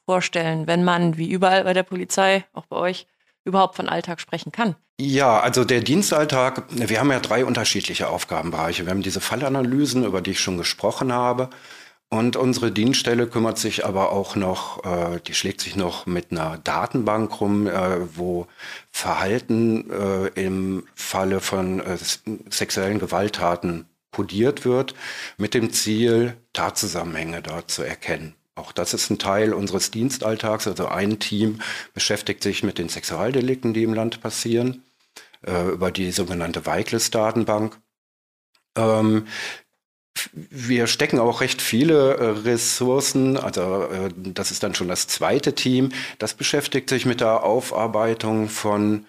vorstellen, 0.06 0.68
wenn 0.68 0.84
man, 0.84 1.18
wie 1.18 1.32
überall 1.32 1.64
bei 1.64 1.74
der 1.74 1.84
Polizei, 1.84 2.46
auch 2.54 2.66
bei 2.68 2.76
euch, 2.76 3.08
überhaupt 3.46 3.76
von 3.76 3.90
Alltag 3.90 4.20
sprechen 4.22 4.52
kann? 4.52 4.76
Ja, 5.02 5.40
also 5.40 5.64
der 5.64 5.80
Dienstalltag, 5.80 6.66
wir 6.70 7.00
haben 7.00 7.10
ja 7.10 7.22
drei 7.22 7.46
unterschiedliche 7.46 8.10
Aufgabenbereiche. 8.10 8.86
Wir 8.86 8.92
haben 8.92 9.02
diese 9.02 9.22
Fallanalysen, 9.22 10.04
über 10.04 10.22
die 10.22 10.32
ich 10.32 10.42
schon 10.42 10.58
gesprochen 10.58 11.14
habe. 11.14 11.50
Und 12.12 12.36
unsere 12.36 12.72
Dienststelle 12.72 13.28
kümmert 13.28 13.60
sich 13.60 13.86
aber 13.86 14.12
auch 14.12 14.36
noch, 14.36 14.84
äh, 14.84 15.20
die 15.28 15.36
schlägt 15.36 15.62
sich 15.62 15.76
noch 15.76 16.08
mit 16.08 16.32
einer 16.32 16.58
Datenbank 16.58 17.40
rum, 17.40 17.68
äh, 17.68 18.18
wo 18.18 18.48
Verhalten 18.90 19.92
äh, 19.92 20.28
im 20.30 20.88
Falle 20.96 21.40
von 21.40 21.80
äh, 21.80 21.98
sexuellen 22.50 22.98
Gewalttaten 22.98 23.86
kodiert 24.12 24.66
wird, 24.66 24.96
mit 25.38 25.54
dem 25.54 25.72
Ziel, 25.72 26.36
Tatzusammenhänge 26.54 27.44
dort 27.44 27.70
zu 27.70 27.84
erkennen. 27.84 28.34
Auch 28.56 28.72
das 28.72 28.96
ist 28.96 29.12
ein 29.12 29.20
Teil 29.20 29.54
unseres 29.54 29.92
Dienstalltags. 29.92 30.68
Also 30.68 30.88
ein 30.88 31.20
Team 31.20 31.62
beschäftigt 31.94 32.42
sich 32.42 32.64
mit 32.64 32.80
den 32.80 32.90
Sexualdelikten, 32.90 33.74
die 33.74 33.84
im 33.84 33.94
Land 33.94 34.20
passieren, 34.20 34.84
äh, 35.46 35.70
über 35.70 35.92
die 35.92 36.12
sogenannte 36.12 36.66
Weiglist-Datenbank. 36.66 37.80
Ähm, 38.76 39.28
wir 40.34 40.88
stecken 40.88 41.20
auch 41.20 41.42
recht 41.42 41.62
viele 41.62 42.16
äh, 42.16 42.26
Ressourcen, 42.30 43.38
also 43.38 43.84
äh, 43.84 44.10
das 44.16 44.52
ist 44.52 44.64
dann 44.64 44.76
schon 44.76 44.88
das 44.88 45.08
zweite 45.08 45.54
Team, 45.54 45.90
das 46.18 46.34
beschäftigt 46.34 46.90
sich 46.90 47.06
mit 47.06 47.22
der 47.22 47.44
Aufarbeitung 47.44 48.50
von 48.50 49.06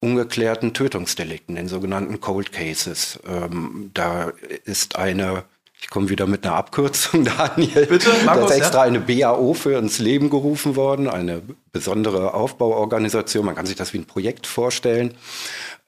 ungeklärten 0.00 0.74
Tötungsdelikten, 0.74 1.54
den 1.54 1.68
sogenannten 1.68 2.20
Cold 2.20 2.52
Cases. 2.52 3.18
Ähm, 3.26 3.90
da 3.94 4.32
ist 4.64 4.96
eine 4.96 5.44
Ich 5.78 5.90
komme 5.90 6.08
wieder 6.08 6.26
mit 6.26 6.46
einer 6.46 6.56
Abkürzung, 6.56 7.24
Daniel. 7.38 7.86
Bitte, 7.86 8.10
Markus, 8.24 8.48
da 8.48 8.54
ist 8.54 8.60
extra 8.60 8.78
ja? 8.78 8.84
eine 8.84 9.00
BAO 9.00 9.54
für 9.54 9.78
ins 9.78 9.98
Leben 9.98 10.30
gerufen 10.30 10.76
worden, 10.76 11.08
eine 11.08 11.42
besondere 11.72 12.34
Aufbauorganisation. 12.34 13.44
Man 13.44 13.54
kann 13.54 13.66
sich 13.66 13.76
das 13.76 13.92
wie 13.92 13.98
ein 13.98 14.06
Projekt 14.06 14.46
vorstellen, 14.46 15.14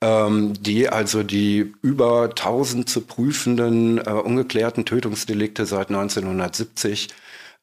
ähm, 0.00 0.54
die 0.60 0.88
also 0.88 1.22
die 1.22 1.74
über 1.82 2.24
1000 2.30 2.88
zu 2.88 3.02
prüfenden 3.02 3.98
äh, 3.98 4.10
ungeklärten 4.10 4.84
Tötungsdelikte 4.84 5.66
seit 5.66 5.88
1970 5.88 7.08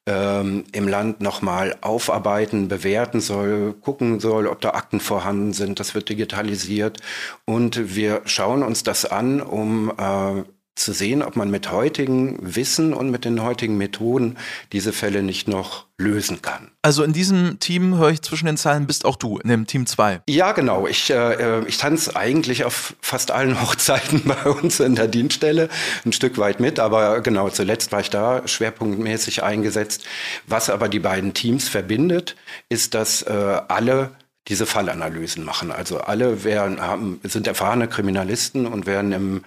ähm, 0.08 0.65
im 0.72 0.88
Land 0.88 1.22
nochmal 1.22 1.77
aufarbeiten, 1.82 2.68
bewerten 2.68 3.22
soll, 3.22 3.74
gucken 3.74 4.20
soll, 4.20 4.48
ob 4.48 4.62
da 4.62 4.72
Akten 4.72 5.00
vorhanden 5.00 5.54
sind. 5.54 5.80
Das 5.80 5.96
wird 5.96 6.10
digitalisiert. 6.10 7.00
Und 7.46 7.96
wir 7.96 8.22
schauen 8.25 8.63
uns 8.63 8.84
das 8.84 9.06
an, 9.06 9.42
um 9.42 9.92
äh, 9.98 10.44
zu 10.75 10.91
sehen, 10.91 11.24
ob 11.24 11.38
man 11.38 11.50
mit 11.50 11.72
heutigem 11.72 12.38
Wissen 12.41 12.94
und 12.94 13.10
mit 13.10 13.24
den 13.24 13.41
heutigen 13.41 13.77
Methoden 13.77 14.38
diese 14.74 14.91
Fälle 14.91 15.24
nicht 15.24 15.48
noch 15.48 15.86
lösen 15.98 16.41
kann. 16.41 16.72
Also 16.82 17.03
in 17.03 17.13
diesem 17.13 17.60
Team, 17.60 17.98
höre 17.98 18.10
ich 18.10 18.22
zwischen 18.22 18.46
den 18.46 18.58
Zeilen, 18.58 18.86
bist 18.86 19.05
auch 19.05 19.15
du, 19.15 19.38
in 19.38 19.50
dem 19.50 19.67
Team 19.67 19.86
2. 19.86 20.22
Ja, 20.27 20.51
genau. 20.51 20.86
Ich, 20.88 21.10
äh, 21.10 21.63
ich 21.65 21.77
tanze 21.77 22.17
eigentlich 22.17 22.65
auf 22.65 22.96
fast 23.00 23.32
allen 23.32 23.62
Hochzeiten 23.62 24.24
bei 24.25 24.50
uns 24.50 24.82
in 24.82 24.96
der 24.96 25.08
Dienststelle 25.08 25.70
ein 26.05 26.12
Stück 26.12 26.38
weit 26.38 26.60
mit, 26.60 26.79
aber 26.79 27.22
genau, 27.22 27.50
zuletzt 27.50 27.94
war 27.94 28.01
ich 28.01 28.10
da 28.10 28.46
schwerpunktmäßig 28.46 29.44
eingesetzt. 29.44 30.03
Was 30.46 30.70
aber 30.70 30.89
die 30.89 31.00
beiden 31.00 31.34
Teams 31.34 31.70
verbindet, 31.70 32.36
ist, 32.67 32.94
dass 32.94 33.22
äh, 33.22 33.62
alle 33.70 34.12
diese 34.48 34.65
Fallanalysen 34.65 35.44
machen. 35.44 35.72
Also 35.72 36.00
alle 36.00 36.44
werden, 36.44 36.79
haben, 36.79 37.20
sind 37.24 37.48
erfahrene 37.48 37.88
Kriminalisten 37.88 38.67
und 38.67 38.86
werden 38.86 39.12
im 39.12 39.44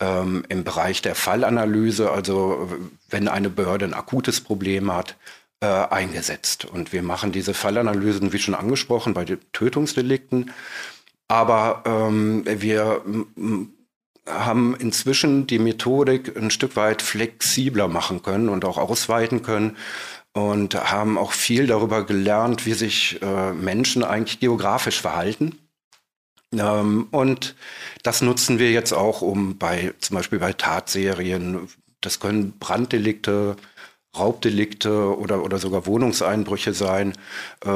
ähm, 0.00 0.44
im 0.48 0.64
Bereich 0.64 1.02
der 1.02 1.14
Fallanalyse, 1.14 2.10
also 2.10 2.70
wenn 3.08 3.28
eine 3.28 3.50
Behörde 3.50 3.84
ein 3.84 3.94
akutes 3.94 4.40
Problem 4.40 4.92
hat, 4.92 5.16
äh, 5.60 5.66
eingesetzt. 5.66 6.64
Und 6.64 6.92
wir 6.92 7.02
machen 7.02 7.32
diese 7.32 7.54
Fallanalysen, 7.54 8.32
wie 8.32 8.38
schon 8.38 8.54
angesprochen, 8.54 9.14
bei 9.14 9.24
den 9.24 9.38
Tötungsdelikten. 9.52 10.50
Aber 11.28 11.82
ähm, 11.86 12.44
wir 12.46 13.02
haben 14.26 14.76
inzwischen 14.76 15.46
die 15.46 15.58
Methodik 15.58 16.36
ein 16.36 16.50
Stück 16.50 16.76
weit 16.76 17.02
flexibler 17.02 17.88
machen 17.88 18.22
können 18.22 18.48
und 18.48 18.64
auch 18.64 18.78
ausweiten 18.78 19.42
können 19.42 19.76
und 20.32 20.74
haben 20.74 21.18
auch 21.18 21.32
viel 21.32 21.66
darüber 21.66 22.04
gelernt, 22.04 22.66
wie 22.66 22.72
sich 22.72 23.20
äh, 23.22 23.52
Menschen 23.52 24.02
eigentlich 24.02 24.40
geografisch 24.40 25.00
verhalten. 25.00 25.58
Ähm, 26.52 27.08
und 27.10 27.54
das 28.02 28.20
nutzen 28.20 28.58
wir 28.58 28.70
jetzt 28.70 28.92
auch, 28.92 29.22
um 29.22 29.58
bei 29.58 29.94
zum 30.00 30.16
Beispiel 30.16 30.38
bei 30.38 30.52
Tatserien, 30.52 31.68
das 32.00 32.20
können 32.20 32.58
Branddelikte, 32.58 33.56
Raubdelikte 34.16 35.16
oder, 35.16 35.42
oder 35.42 35.58
sogar 35.58 35.86
Wohnungseinbrüche 35.86 36.74
sein, 36.74 37.14
äh, 37.64 37.68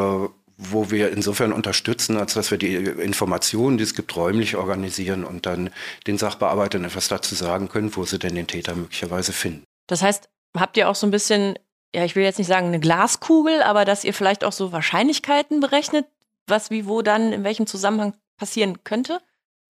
wo 0.59 0.90
wir 0.90 1.12
insofern 1.12 1.52
unterstützen, 1.52 2.16
als 2.16 2.35
dass 2.35 2.50
wir 2.50 2.59
die 2.59 2.75
Informationen, 2.75 3.78
die 3.78 3.85
es 3.85 3.95
gibt, 3.95 4.14
räumlich 4.16 4.56
organisieren 4.56 5.25
und 5.25 5.47
dann 5.47 5.71
den 6.06 6.18
Sachbearbeitern 6.18 6.85
etwas 6.85 7.09
dazu 7.09 7.35
sagen 7.35 7.68
können, 7.68 7.95
wo 7.95 8.04
sie 8.04 8.18
denn 8.18 8.35
den 8.35 8.47
Täter 8.47 8.75
möglicherweise 8.75 9.33
finden. 9.33 9.64
Das 9.87 10.02
heißt, 10.02 10.28
habt 10.56 10.76
ihr 10.76 10.88
auch 10.88 10.95
so 10.95 11.06
ein 11.06 11.11
bisschen, 11.11 11.59
ja, 11.95 12.04
ich 12.04 12.16
will 12.16 12.25
jetzt 12.25 12.38
nicht 12.38 12.49
sagen 12.49 12.68
eine 12.68 12.80
Glaskugel, 12.80 13.62
aber 13.62 13.85
dass 13.85 14.04
ihr 14.04 14.14
vielleicht 14.14 14.45
auch 14.45 14.52
so 14.52 14.73
Wahrscheinlichkeiten 14.73 15.61
berechnet, 15.61 16.06
was 16.47 16.71
wie 16.71 16.87
wo 16.87 17.02
dann 17.02 17.33
in 17.33 17.45
welchem 17.45 17.66
Zusammenhang 17.66 18.14
passieren 18.37 18.85
könnte? 18.85 19.21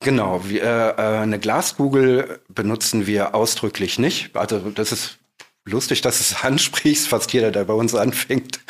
Genau, 0.01 0.43
wir, 0.45 0.63
äh, 0.63 1.03
eine 1.03 1.39
Glaskugel 1.39 2.41
benutzen 2.49 3.07
wir 3.07 3.35
ausdrücklich 3.35 3.99
nicht. 3.99 4.37
Also 4.37 4.59
das 4.71 4.93
ist 4.93 5.19
lustig, 5.65 6.01
dass 6.03 6.19
du 6.19 6.23
es 6.23 6.45
ansprichst. 6.45 7.09
Fast 7.09 7.33
jeder, 7.33 7.51
der 7.51 7.65
bei 7.65 7.75
uns 7.75 7.95
anfängt, 7.95 8.61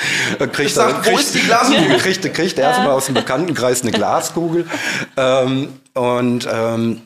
kriegt, 0.52 0.70
sag, 0.70 1.02
kriegt, 1.02 1.16
wo 1.16 1.18
ist 1.18 1.34
die 1.34 1.40
Glaskugel? 1.46 1.98
kriegt, 1.98 2.34
kriegt 2.34 2.58
erstmal 2.58 2.90
aus 2.90 3.06
dem 3.06 3.14
Bekanntenkreis 3.14 3.82
eine 3.82 3.92
Glaskugel. 3.92 4.66
ähm, 5.16 5.80
und 5.94 6.48
ähm, 6.50 7.02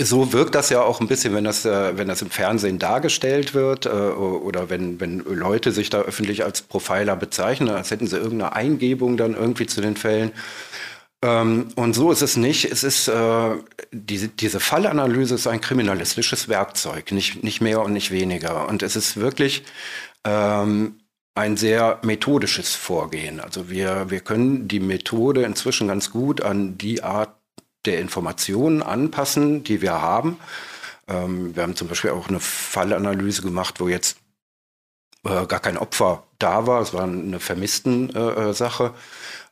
so 0.00 0.32
wirkt 0.32 0.54
das 0.54 0.70
ja 0.70 0.82
auch 0.82 1.00
ein 1.00 1.08
bisschen, 1.08 1.34
wenn 1.34 1.44
das, 1.44 1.64
äh, 1.64 1.96
wenn 1.96 2.08
das 2.08 2.22
im 2.22 2.30
Fernsehen 2.30 2.78
dargestellt 2.78 3.54
wird 3.54 3.86
äh, 3.86 3.88
oder 3.88 4.70
wenn, 4.70 5.00
wenn 5.00 5.18
Leute 5.20 5.72
sich 5.72 5.90
da 5.90 6.00
öffentlich 6.00 6.44
als 6.44 6.62
Profiler 6.62 7.16
bezeichnen, 7.16 7.70
als 7.70 7.90
hätten 7.90 8.06
sie 8.06 8.16
irgendeine 8.16 8.52
Eingebung 8.52 9.16
dann 9.16 9.34
irgendwie 9.34 9.66
zu 9.66 9.80
den 9.80 9.96
Fällen. 9.96 10.32
Ähm, 11.22 11.68
und 11.74 11.94
so 11.94 12.12
ist 12.12 12.22
es 12.22 12.36
nicht. 12.36 12.64
Es 12.66 12.84
ist 12.84 13.08
äh, 13.08 13.56
diese, 13.90 14.28
diese 14.28 14.60
Fallanalyse 14.60 15.34
ist 15.34 15.46
ein 15.46 15.60
kriminalistisches 15.60 16.48
Werkzeug, 16.48 17.12
nicht, 17.12 17.42
nicht 17.42 17.60
mehr 17.60 17.82
und 17.82 17.92
nicht 17.92 18.10
weniger. 18.10 18.68
Und 18.68 18.82
es 18.82 18.94
ist 18.94 19.16
wirklich 19.16 19.64
ähm, 20.24 21.00
ein 21.34 21.56
sehr 21.56 21.98
methodisches 22.02 22.74
Vorgehen. 22.74 23.40
Also 23.40 23.70
wir, 23.70 24.10
wir 24.10 24.20
können 24.20 24.68
die 24.68 24.80
Methode 24.80 25.42
inzwischen 25.42 25.88
ganz 25.88 26.10
gut 26.10 26.40
an 26.40 26.78
die 26.78 27.02
Art 27.02 27.34
der 27.84 28.00
Informationen 28.00 28.82
anpassen, 28.82 29.64
die 29.64 29.82
wir 29.82 30.00
haben. 30.00 30.38
Ähm, 31.08 31.56
wir 31.56 31.62
haben 31.64 31.76
zum 31.76 31.88
Beispiel 31.88 32.10
auch 32.10 32.28
eine 32.28 32.40
Fallanalyse 32.40 33.42
gemacht, 33.42 33.80
wo 33.80 33.88
jetzt 33.88 34.18
äh, 35.24 35.46
gar 35.46 35.60
kein 35.60 35.78
Opfer 35.78 36.24
da 36.38 36.66
war. 36.66 36.80
Es 36.82 36.92
war 36.92 37.04
eine 37.04 37.40
vermissten 37.40 38.14
äh, 38.14 38.50
äh 38.50 38.54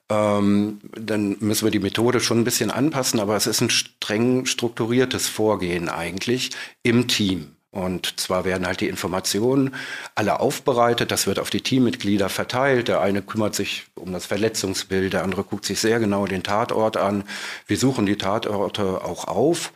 ähm, 0.08 0.80
dann 0.92 1.36
müssen 1.40 1.64
wir 1.66 1.72
die 1.72 1.78
Methode 1.78 2.20
schon 2.20 2.40
ein 2.40 2.44
bisschen 2.44 2.70
anpassen, 2.70 3.20
aber 3.20 3.36
es 3.36 3.46
ist 3.46 3.60
ein 3.60 3.70
streng 3.70 4.46
strukturiertes 4.46 5.28
Vorgehen 5.28 5.88
eigentlich 5.88 6.50
im 6.82 7.08
Team. 7.08 7.56
Und 7.76 8.18
zwar 8.18 8.46
werden 8.46 8.66
halt 8.66 8.80
die 8.80 8.88
Informationen 8.88 9.74
alle 10.14 10.40
aufbereitet, 10.40 11.10
das 11.10 11.26
wird 11.26 11.38
auf 11.38 11.50
die 11.50 11.60
Teammitglieder 11.60 12.30
verteilt. 12.30 12.88
Der 12.88 13.02
eine 13.02 13.20
kümmert 13.20 13.54
sich 13.54 13.84
um 13.94 14.12
das 14.12 14.24
Verletzungsbild, 14.24 15.12
der 15.12 15.22
andere 15.22 15.44
guckt 15.44 15.66
sich 15.66 15.78
sehr 15.78 15.98
genau 15.98 16.26
den 16.26 16.42
Tatort 16.42 16.96
an. 16.96 17.24
Wir 17.66 17.76
suchen 17.76 18.06
die 18.06 18.16
Tatorte 18.16 19.04
auch 19.04 19.24
auf 19.28 19.74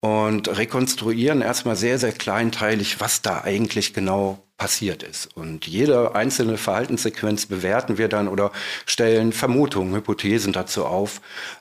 und 0.00 0.56
rekonstruieren 0.56 1.42
erstmal 1.42 1.76
sehr, 1.76 1.98
sehr 1.98 2.12
kleinteilig, 2.12 3.00
was 3.00 3.20
da 3.20 3.42
eigentlich 3.42 3.92
genau 3.92 4.43
passiert 4.56 5.02
ist. 5.02 5.36
Und 5.36 5.66
jede 5.66 6.14
einzelne 6.14 6.56
Verhaltenssequenz 6.56 7.46
bewerten 7.46 7.98
wir 7.98 8.08
dann 8.08 8.28
oder 8.28 8.52
stellen 8.86 9.32
Vermutungen, 9.32 9.94
Hypothesen 9.94 10.52
dazu 10.52 10.84
auf, 10.86 11.20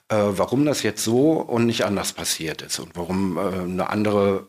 äh, 0.09 0.15
warum 0.15 0.65
das 0.65 0.83
jetzt 0.83 1.03
so 1.03 1.31
und 1.33 1.65
nicht 1.65 1.85
anders 1.85 2.13
passiert 2.13 2.61
ist 2.61 2.79
und 2.79 2.95
warum 2.95 3.37
äh, 3.37 3.41
eine 3.41 3.89
andere 3.89 4.47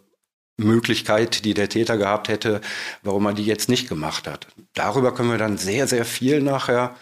Möglichkeit, 0.56 1.44
die 1.44 1.54
der 1.54 1.68
Täter 1.68 1.96
gehabt 1.96 2.28
hätte, 2.28 2.60
warum 3.02 3.26
er 3.26 3.34
die 3.34 3.44
jetzt 3.44 3.68
nicht 3.68 3.88
gemacht 3.88 4.28
hat. 4.28 4.46
Darüber 4.74 5.12
können 5.14 5.30
wir 5.30 5.38
dann 5.38 5.58
sehr, 5.58 5.88
sehr 5.88 6.04
viel 6.04 6.40
nachher 6.42 6.94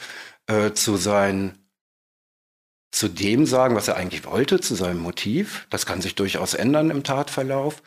äh, 0.47 0.73
zu 0.73 0.97
sein 0.97 1.59
zu 2.93 3.09
dem 3.09 3.47
sagen, 3.47 3.75
was 3.75 3.89
er 3.89 3.97
eigentlich 3.97 4.27
wollte, 4.27 4.61
zu 4.61 4.75
seinem 4.75 5.01
Motiv. 5.01 5.67
Das 5.71 5.87
kann 5.87 6.03
sich 6.03 6.15
durchaus 6.15 6.53
ändern 6.55 6.91
im 6.91 7.03
Tatverlauf. 7.03 7.83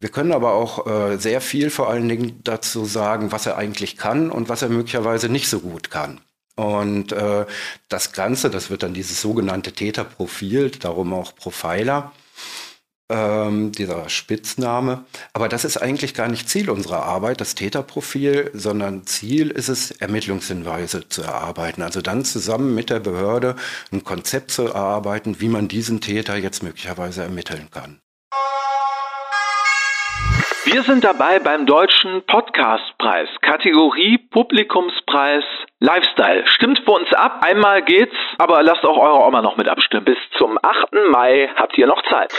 Wir 0.00 0.08
können 0.08 0.32
aber 0.32 0.54
auch 0.54 0.86
äh, 0.86 1.18
sehr 1.18 1.42
viel 1.42 1.68
vor 1.68 1.90
allen 1.90 2.08
Dingen 2.08 2.40
dazu 2.42 2.86
sagen, 2.86 3.32
was 3.32 3.44
er 3.44 3.58
eigentlich 3.58 3.98
kann 3.98 4.30
und 4.30 4.48
was 4.48 4.62
er 4.62 4.70
möglicherweise 4.70 5.28
nicht 5.28 5.48
so 5.48 5.60
gut 5.60 5.90
kann. 5.90 6.20
Und 6.56 7.12
äh, 7.12 7.46
das 7.88 8.12
Ganze, 8.12 8.50
das 8.50 8.70
wird 8.70 8.82
dann 8.82 8.94
dieses 8.94 9.20
sogenannte 9.20 9.72
Täterprofil, 9.72 10.70
darum 10.70 11.12
auch 11.12 11.34
Profiler, 11.34 12.12
ähm, 13.10 13.72
dieser 13.72 14.08
Spitzname. 14.08 15.04
Aber 15.34 15.48
das 15.48 15.64
ist 15.64 15.76
eigentlich 15.76 16.14
gar 16.14 16.28
nicht 16.28 16.48
Ziel 16.48 16.70
unserer 16.70 17.02
Arbeit, 17.02 17.40
das 17.42 17.54
Täterprofil, 17.54 18.50
sondern 18.54 19.06
Ziel 19.06 19.50
ist 19.50 19.68
es, 19.68 19.90
Ermittlungshinweise 19.90 21.08
zu 21.08 21.22
erarbeiten. 21.22 21.82
Also 21.82 22.00
dann 22.00 22.24
zusammen 22.24 22.74
mit 22.74 22.88
der 22.88 23.00
Behörde 23.00 23.56
ein 23.92 24.04
Konzept 24.04 24.50
zu 24.50 24.66
erarbeiten, 24.66 25.40
wie 25.40 25.48
man 25.48 25.68
diesen 25.68 26.00
Täter 26.00 26.36
jetzt 26.36 26.62
möglicherweise 26.62 27.22
ermitteln 27.22 27.68
kann. 27.70 28.00
Wir 30.64 30.82
sind 30.82 31.04
dabei 31.04 31.38
beim 31.38 31.64
Deutschen 31.64 32.22
Podcastpreis, 32.26 33.28
Kategorie 33.40 34.18
Publikumspreis 34.18 35.42
Lifestyle. 35.78 36.44
Stimmt 36.46 36.80
für 36.84 36.90
uns 36.90 37.10
ab, 37.14 37.42
einmal 37.42 37.82
geht's, 37.82 38.14
aber 38.36 38.62
lasst 38.62 38.84
auch 38.84 38.98
eure 38.98 39.26
Oma 39.26 39.40
noch 39.40 39.56
mit 39.56 39.68
abstimmen. 39.68 40.04
Bis 40.04 40.18
zum 40.36 40.58
8. 40.62 41.12
Mai 41.12 41.48
habt 41.56 41.78
ihr 41.78 41.86
noch 41.86 42.02
Zeit. 42.10 42.30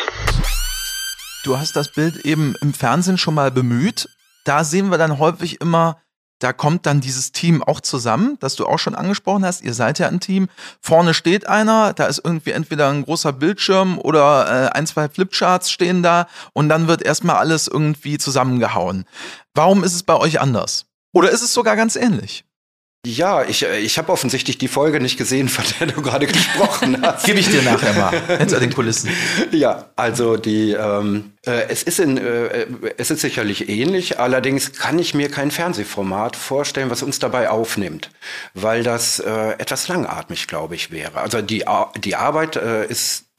Du 1.43 1.57
hast 1.57 1.75
das 1.75 1.91
Bild 1.91 2.23
eben 2.23 2.53
im 2.61 2.75
Fernsehen 2.75 3.17
schon 3.17 3.33
mal 3.33 3.49
bemüht. 3.49 4.07
Da 4.45 4.63
sehen 4.63 4.91
wir 4.91 4.99
dann 4.99 5.17
häufig 5.17 5.59
immer 5.59 5.97
da 6.41 6.53
kommt 6.53 6.85
dann 6.85 7.01
dieses 7.01 7.31
Team 7.31 7.63
auch 7.63 7.81
zusammen, 7.81 8.37
das 8.39 8.55
du 8.55 8.65
auch 8.65 8.79
schon 8.79 8.95
angesprochen 8.95 9.45
hast. 9.45 9.61
Ihr 9.61 9.73
seid 9.73 9.99
ja 9.99 10.07
ein 10.07 10.19
Team. 10.19 10.49
Vorne 10.81 11.13
steht 11.13 11.47
einer, 11.47 11.93
da 11.93 12.05
ist 12.05 12.21
irgendwie 12.23 12.51
entweder 12.51 12.89
ein 12.89 13.03
großer 13.03 13.31
Bildschirm 13.31 13.99
oder 13.99 14.67
äh, 14.67 14.69
ein, 14.71 14.87
zwei 14.87 15.07
Flipcharts 15.07 15.71
stehen 15.71 16.01
da 16.01 16.27
und 16.53 16.67
dann 16.67 16.87
wird 16.87 17.03
erstmal 17.03 17.35
alles 17.35 17.67
irgendwie 17.67 18.17
zusammengehauen. 18.17 19.05
Warum 19.53 19.83
ist 19.83 19.93
es 19.93 20.03
bei 20.03 20.15
euch 20.15 20.41
anders? 20.41 20.85
Oder 21.13 21.29
ist 21.29 21.43
es 21.43 21.53
sogar 21.53 21.75
ganz 21.75 21.95
ähnlich? 21.95 22.43
Ja, 23.03 23.43
ich, 23.43 23.63
äh, 23.63 23.79
ich 23.79 23.97
habe 23.97 24.11
offensichtlich 24.11 24.59
die 24.59 24.67
Folge 24.67 24.99
nicht 24.99 25.17
gesehen, 25.17 25.49
von 25.49 25.65
der 25.79 25.87
du 25.87 26.03
gerade 26.03 26.27
gesprochen 26.27 27.01
hast. 27.05 27.25
Gebe 27.25 27.39
ich 27.39 27.49
dir 27.49 27.63
nachher 27.63 27.93
mal, 27.93 28.37
hinter 28.37 28.59
den 28.59 28.71
Kulissen. 28.71 29.09
Ja, 29.51 29.89
also 29.95 30.37
die, 30.37 30.73
ähm, 30.73 31.31
äh, 31.43 31.63
es, 31.69 31.81
ist 31.81 31.99
in, 31.99 32.19
äh, 32.19 32.67
es 32.97 33.09
ist 33.09 33.21
sicherlich 33.21 33.69
ähnlich, 33.69 34.19
allerdings 34.19 34.73
kann 34.73 34.99
ich 34.99 35.15
mir 35.15 35.29
kein 35.29 35.49
Fernsehformat 35.49 36.35
vorstellen, 36.35 36.91
was 36.91 37.01
uns 37.01 37.17
dabei 37.17 37.49
aufnimmt, 37.49 38.11
weil 38.53 38.83
das 38.83 39.19
äh, 39.19 39.53
etwas 39.57 39.87
langatmig, 39.87 40.47
glaube 40.47 40.75
ich, 40.75 40.91
wäre. 40.91 41.21
Also 41.21 41.41
die, 41.41 41.65
die 42.03 42.15
Arbeit 42.15 42.55
äh, 42.55 42.85
ist 42.85 43.30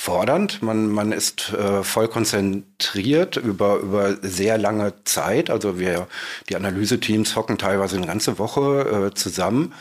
fordernd. 0.00 0.62
Man, 0.62 0.88
man 0.88 1.12
ist 1.12 1.52
äh, 1.52 1.84
voll 1.84 2.08
konzentriert 2.08 3.36
über, 3.36 3.76
über 3.80 4.16
sehr 4.22 4.56
lange 4.56 4.94
Zeit. 5.04 5.50
Also 5.50 5.78
wir, 5.78 6.08
die 6.48 6.56
Analyseteams 6.56 7.36
hocken 7.36 7.58
teilweise 7.58 7.96
eine 7.96 8.06
ganze 8.06 8.38
Woche 8.38 9.10
äh, 9.10 9.14
zusammen. 9.14 9.74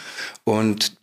Und 0.44 0.98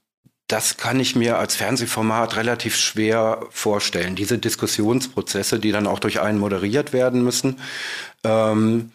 das 0.48 0.76
kann 0.76 1.00
ich 1.00 1.16
mir 1.16 1.38
als 1.38 1.56
Fernsehformat 1.56 2.36
relativ 2.36 2.76
schwer 2.76 3.40
vorstellen. 3.48 4.16
Diese 4.16 4.36
Diskussionsprozesse, 4.36 5.58
die 5.60 5.72
dann 5.72 5.86
auch 5.86 5.98
durch 5.98 6.20
einen 6.20 6.38
moderiert 6.38 6.92
werden 6.92 7.24
müssen. 7.24 7.58
Ähm, 8.22 8.92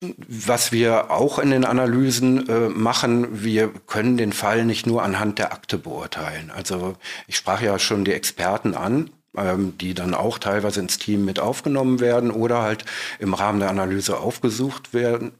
was 0.00 0.72
wir 0.72 1.10
auch 1.10 1.38
in 1.38 1.50
den 1.50 1.64
Analysen 1.64 2.48
äh, 2.48 2.68
machen, 2.68 3.42
wir 3.44 3.68
können 3.86 4.16
den 4.16 4.32
Fall 4.32 4.64
nicht 4.64 4.86
nur 4.86 5.02
anhand 5.02 5.38
der 5.38 5.52
Akte 5.52 5.76
beurteilen. 5.76 6.50
Also 6.50 6.96
ich 7.26 7.36
sprach 7.36 7.60
ja 7.60 7.78
schon 7.78 8.04
die 8.04 8.12
Experten 8.12 8.74
an, 8.74 9.10
ähm, 9.36 9.76
die 9.78 9.92
dann 9.92 10.14
auch 10.14 10.38
teilweise 10.38 10.80
ins 10.80 10.98
Team 10.98 11.26
mit 11.26 11.38
aufgenommen 11.38 12.00
werden 12.00 12.30
oder 12.30 12.62
halt 12.62 12.86
im 13.18 13.34
Rahmen 13.34 13.60
der 13.60 13.68
Analyse 13.68 14.18
aufgesucht 14.18 14.94
werden. 14.94 15.32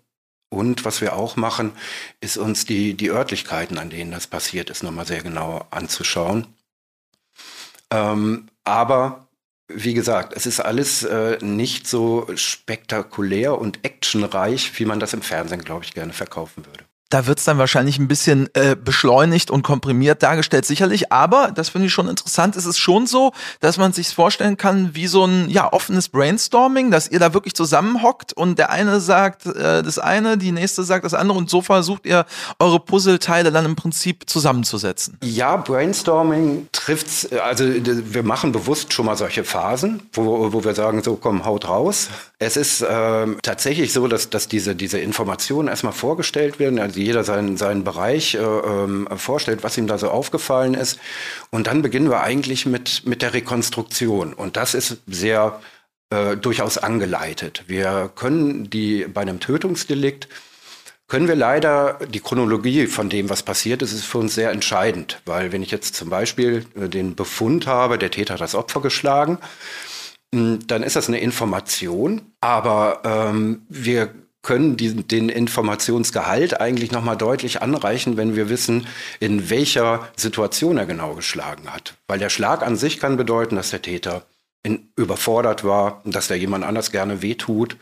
Und 0.50 0.84
was 0.84 1.00
wir 1.00 1.16
auch 1.16 1.36
machen, 1.36 1.72
ist 2.20 2.36
uns 2.36 2.66
die, 2.66 2.94
die 2.94 3.10
Örtlichkeiten, 3.10 3.78
an 3.78 3.88
denen 3.88 4.10
das 4.10 4.26
passiert 4.26 4.68
ist, 4.68 4.82
nochmal 4.82 5.06
sehr 5.06 5.22
genau 5.22 5.64
anzuschauen. 5.70 6.46
Ähm, 7.90 8.48
aber 8.64 9.26
wie 9.74 9.94
gesagt, 9.94 10.32
es 10.36 10.46
ist 10.46 10.60
alles 10.60 11.02
äh, 11.02 11.38
nicht 11.40 11.86
so 11.86 12.26
spektakulär 12.34 13.58
und 13.58 13.84
actionreich, 13.84 14.78
wie 14.78 14.84
man 14.84 15.00
das 15.00 15.12
im 15.12 15.22
Fernsehen, 15.22 15.62
glaube 15.62 15.84
ich, 15.84 15.94
gerne 15.94 16.12
verkaufen 16.12 16.66
würde. 16.66 16.89
Da 17.10 17.26
wird's 17.26 17.44
dann 17.44 17.58
wahrscheinlich 17.58 17.98
ein 17.98 18.08
bisschen 18.08 18.48
äh, 18.54 18.76
beschleunigt 18.76 19.50
und 19.50 19.62
komprimiert 19.62 20.22
dargestellt, 20.22 20.64
sicherlich. 20.64 21.12
Aber, 21.12 21.50
das 21.52 21.68
finde 21.70 21.88
ich 21.88 21.92
schon 21.92 22.08
interessant, 22.08 22.56
es 22.56 22.66
ist 22.66 22.78
schon 22.78 23.06
so, 23.06 23.32
dass 23.60 23.78
man 23.78 23.92
sich 23.92 24.08
vorstellen 24.14 24.56
kann, 24.56 24.94
wie 24.94 25.08
so 25.08 25.24
ein 25.24 25.50
ja, 25.50 25.72
offenes 25.72 26.08
Brainstorming, 26.08 26.90
dass 26.90 27.08
ihr 27.08 27.18
da 27.18 27.34
wirklich 27.34 27.54
zusammenhockt 27.54 28.32
und 28.32 28.58
der 28.58 28.70
eine 28.70 29.00
sagt 29.00 29.46
äh, 29.46 29.82
das 29.82 29.98
eine, 29.98 30.38
die 30.38 30.52
nächste 30.52 30.84
sagt 30.84 31.04
das 31.04 31.14
andere 31.14 31.36
und 31.36 31.50
so 31.50 31.62
versucht 31.62 32.06
ihr 32.06 32.26
eure 32.58 32.80
Puzzleteile 32.80 33.50
dann 33.50 33.64
im 33.64 33.76
Prinzip 33.76 34.30
zusammenzusetzen. 34.30 35.18
Ja, 35.22 35.56
Brainstorming 35.56 36.68
trifft's, 36.72 37.28
also 37.32 37.64
wir 37.66 38.22
machen 38.22 38.52
bewusst 38.52 38.92
schon 38.92 39.06
mal 39.06 39.16
solche 39.16 39.42
Phasen, 39.42 40.02
wo, 40.12 40.52
wo 40.52 40.64
wir 40.64 40.74
sagen, 40.74 41.02
so 41.02 41.16
komm, 41.16 41.44
haut 41.44 41.68
raus. 41.68 42.08
Es 42.38 42.56
ist 42.56 42.82
äh, 42.82 43.26
tatsächlich 43.42 43.92
so, 43.92 44.06
dass, 44.06 44.30
dass 44.30 44.48
diese, 44.48 44.74
diese 44.74 44.98
Informationen 44.98 45.68
erstmal 45.68 45.92
vorgestellt 45.92 46.58
werden. 46.58 46.78
Also 46.78 46.99
jeder 47.00 47.24
seinen, 47.24 47.56
seinen 47.56 47.84
Bereich 47.84 48.34
äh, 48.34 48.38
ähm, 48.38 49.08
vorstellt, 49.16 49.62
was 49.62 49.76
ihm 49.78 49.86
da 49.86 49.98
so 49.98 50.10
aufgefallen 50.10 50.74
ist. 50.74 50.98
Und 51.50 51.66
dann 51.66 51.82
beginnen 51.82 52.10
wir 52.10 52.20
eigentlich 52.20 52.66
mit, 52.66 53.06
mit 53.06 53.22
der 53.22 53.34
Rekonstruktion. 53.34 54.32
Und 54.32 54.56
das 54.56 54.74
ist 54.74 54.98
sehr 55.06 55.60
äh, 56.10 56.36
durchaus 56.36 56.78
angeleitet. 56.78 57.64
Wir 57.66 58.10
können 58.14 58.70
die 58.70 59.06
bei 59.06 59.22
einem 59.22 59.40
Tötungsdelikt 59.40 60.28
können 61.10 61.26
wir 61.26 61.34
leider 61.34 61.98
die 62.08 62.20
Chronologie 62.20 62.86
von 62.86 63.10
dem, 63.10 63.28
was 63.28 63.42
passiert 63.42 63.82
ist, 63.82 63.92
ist 63.92 64.04
für 64.04 64.18
uns 64.18 64.36
sehr 64.36 64.52
entscheidend. 64.52 65.20
Weil 65.26 65.50
wenn 65.50 65.60
ich 65.60 65.72
jetzt 65.72 65.96
zum 65.96 66.08
Beispiel 66.08 66.64
äh, 66.76 66.88
den 66.88 67.16
Befund 67.16 67.66
habe, 67.66 67.98
der 67.98 68.12
Täter 68.12 68.34
hat 68.34 68.40
das 68.40 68.54
Opfer 68.54 68.80
geschlagen, 68.80 69.38
hm, 70.32 70.60
dann 70.68 70.84
ist 70.84 70.94
das 70.94 71.08
eine 71.08 71.18
Information, 71.18 72.22
aber 72.40 73.00
ähm, 73.04 73.62
wir 73.68 74.14
können 74.42 74.76
diesen, 74.76 75.06
den 75.06 75.28
Informationsgehalt 75.28 76.60
eigentlich 76.60 76.92
nochmal 76.92 77.16
deutlich 77.16 77.62
anreichen, 77.62 78.16
wenn 78.16 78.36
wir 78.36 78.48
wissen, 78.48 78.86
in 79.18 79.50
welcher 79.50 80.08
Situation 80.16 80.78
er 80.78 80.86
genau 80.86 81.14
geschlagen 81.14 81.72
hat. 81.72 81.94
Weil 82.08 82.18
der 82.18 82.30
Schlag 82.30 82.62
an 82.62 82.76
sich 82.76 83.00
kann 83.00 83.16
bedeuten, 83.16 83.56
dass 83.56 83.70
der 83.70 83.82
Täter 83.82 84.24
in, 84.62 84.90
überfordert 84.96 85.64
war, 85.64 86.02
dass 86.04 86.28
der 86.28 86.38
jemand 86.38 86.64
anders 86.64 86.90
gerne 86.90 87.22
wehtut. 87.22 87.76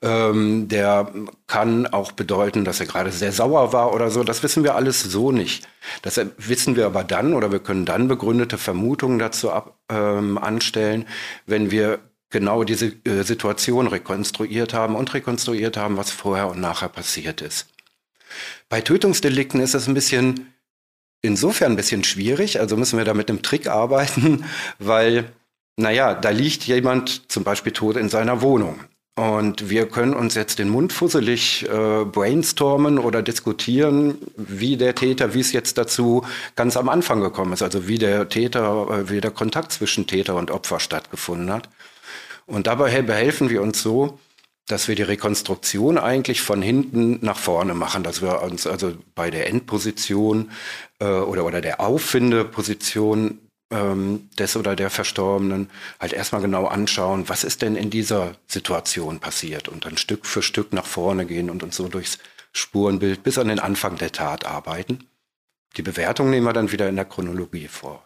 Ähm, 0.00 0.68
der 0.68 1.12
kann 1.46 1.86
auch 1.86 2.12
bedeuten, 2.12 2.64
dass 2.64 2.80
er 2.80 2.86
gerade 2.86 3.10
sehr 3.10 3.32
sauer 3.32 3.72
war 3.72 3.94
oder 3.94 4.10
so. 4.10 4.24
Das 4.24 4.42
wissen 4.42 4.64
wir 4.64 4.74
alles 4.74 5.02
so 5.02 5.30
nicht. 5.30 5.68
Das 6.00 6.18
wissen 6.38 6.76
wir 6.76 6.86
aber 6.86 7.04
dann 7.04 7.34
oder 7.34 7.52
wir 7.52 7.58
können 7.58 7.84
dann 7.84 8.08
begründete 8.08 8.56
Vermutungen 8.56 9.18
dazu 9.18 9.50
ab, 9.50 9.78
ähm, 9.90 10.38
anstellen, 10.38 11.06
wenn 11.46 11.70
wir 11.70 12.00
genau 12.32 12.64
diese 12.64 12.86
äh, 13.04 13.22
Situation 13.22 13.86
rekonstruiert 13.86 14.74
haben 14.74 14.96
und 14.96 15.14
rekonstruiert 15.14 15.76
haben, 15.76 15.96
was 15.96 16.10
vorher 16.10 16.48
und 16.48 16.60
nachher 16.60 16.88
passiert 16.88 17.40
ist. 17.40 17.68
Bei 18.68 18.80
Tötungsdelikten 18.80 19.60
ist 19.60 19.74
es 19.74 19.86
ein 19.86 19.94
bisschen, 19.94 20.52
insofern 21.20 21.72
ein 21.72 21.76
bisschen 21.76 22.02
schwierig, 22.02 22.58
also 22.58 22.76
müssen 22.76 22.98
wir 22.98 23.04
da 23.04 23.14
mit 23.14 23.28
einem 23.28 23.42
Trick 23.42 23.68
arbeiten, 23.68 24.44
weil, 24.78 25.32
naja, 25.76 26.14
da 26.14 26.30
liegt 26.30 26.64
jemand 26.64 27.30
zum 27.30 27.44
Beispiel 27.44 27.72
tot 27.72 27.96
in 27.96 28.08
seiner 28.08 28.42
Wohnung. 28.42 28.80
Und 29.14 29.68
wir 29.68 29.88
können 29.88 30.14
uns 30.14 30.34
jetzt 30.34 30.58
den 30.58 30.70
Mund 30.70 30.90
fusselig 30.90 31.68
äh, 31.68 32.04
brainstormen 32.06 32.98
oder 32.98 33.20
diskutieren, 33.20 34.16
wie 34.38 34.78
der 34.78 34.94
Täter, 34.94 35.34
wie 35.34 35.40
es 35.40 35.52
jetzt 35.52 35.76
dazu 35.76 36.24
ganz 36.56 36.78
am 36.78 36.88
Anfang 36.88 37.20
gekommen 37.20 37.52
ist, 37.52 37.62
also 37.62 37.86
wie 37.86 37.98
der 37.98 38.30
Täter, 38.30 38.88
äh, 38.90 39.10
wie 39.10 39.20
der 39.20 39.30
Kontakt 39.30 39.72
zwischen 39.72 40.06
Täter 40.06 40.36
und 40.36 40.50
Opfer 40.50 40.80
stattgefunden 40.80 41.52
hat. 41.52 41.68
Und 42.46 42.66
dabei 42.66 43.02
behelfen 43.02 43.50
wir 43.50 43.62
uns 43.62 43.82
so, 43.82 44.18
dass 44.66 44.88
wir 44.88 44.94
die 44.94 45.02
Rekonstruktion 45.02 45.98
eigentlich 45.98 46.40
von 46.40 46.62
hinten 46.62 47.18
nach 47.20 47.38
vorne 47.38 47.74
machen, 47.74 48.04
dass 48.04 48.22
wir 48.22 48.42
uns 48.42 48.66
also 48.66 48.94
bei 49.14 49.30
der 49.30 49.48
Endposition 49.48 50.50
äh, 51.00 51.06
oder, 51.06 51.44
oder 51.44 51.60
der 51.60 51.80
Auffindeposition 51.80 53.40
ähm, 53.70 54.28
des 54.38 54.56
oder 54.56 54.76
der 54.76 54.90
Verstorbenen 54.90 55.68
halt 55.98 56.12
erstmal 56.12 56.42
genau 56.42 56.66
anschauen, 56.66 57.28
was 57.28 57.42
ist 57.42 57.62
denn 57.62 57.74
in 57.74 57.90
dieser 57.90 58.36
Situation 58.46 59.18
passiert 59.18 59.68
und 59.68 59.84
dann 59.84 59.96
Stück 59.96 60.26
für 60.26 60.42
Stück 60.42 60.72
nach 60.72 60.86
vorne 60.86 61.26
gehen 61.26 61.50
und 61.50 61.62
uns 61.62 61.76
so 61.76 61.88
durchs 61.88 62.18
Spurenbild 62.52 63.22
bis 63.22 63.38
an 63.38 63.48
den 63.48 63.58
Anfang 63.58 63.96
der 63.96 64.12
Tat 64.12 64.46
arbeiten. 64.46 65.08
Die 65.76 65.82
Bewertung 65.82 66.30
nehmen 66.30 66.46
wir 66.46 66.52
dann 66.52 66.70
wieder 66.70 66.88
in 66.88 66.96
der 66.96 67.06
Chronologie 67.06 67.68
vor. 67.68 68.04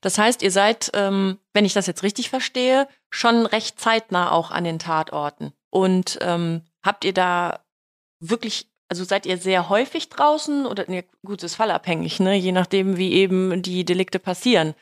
Das 0.00 0.18
heißt, 0.18 0.42
ihr 0.42 0.50
seid, 0.50 0.90
ähm, 0.94 1.38
wenn 1.52 1.64
ich 1.64 1.74
das 1.74 1.86
jetzt 1.86 2.02
richtig 2.02 2.30
verstehe, 2.30 2.88
schon 3.10 3.46
recht 3.46 3.80
zeitnah 3.80 4.30
auch 4.30 4.50
an 4.50 4.64
den 4.64 4.78
Tatorten. 4.78 5.52
Und 5.70 6.18
ähm, 6.20 6.62
habt 6.82 7.04
ihr 7.04 7.12
da 7.12 7.60
wirklich, 8.20 8.68
also 8.88 9.04
seid 9.04 9.26
ihr 9.26 9.38
sehr 9.38 9.68
häufig 9.68 10.08
draußen 10.08 10.66
oder 10.66 10.84
ne, 10.88 11.04
gut, 11.24 11.42
ist 11.42 11.54
fallabhängig, 11.54 12.20
ne? 12.20 12.36
Je 12.36 12.52
nachdem, 12.52 12.96
wie 12.96 13.12
eben 13.12 13.62
die 13.62 13.84
Delikte 13.84 14.18
passieren. 14.18 14.74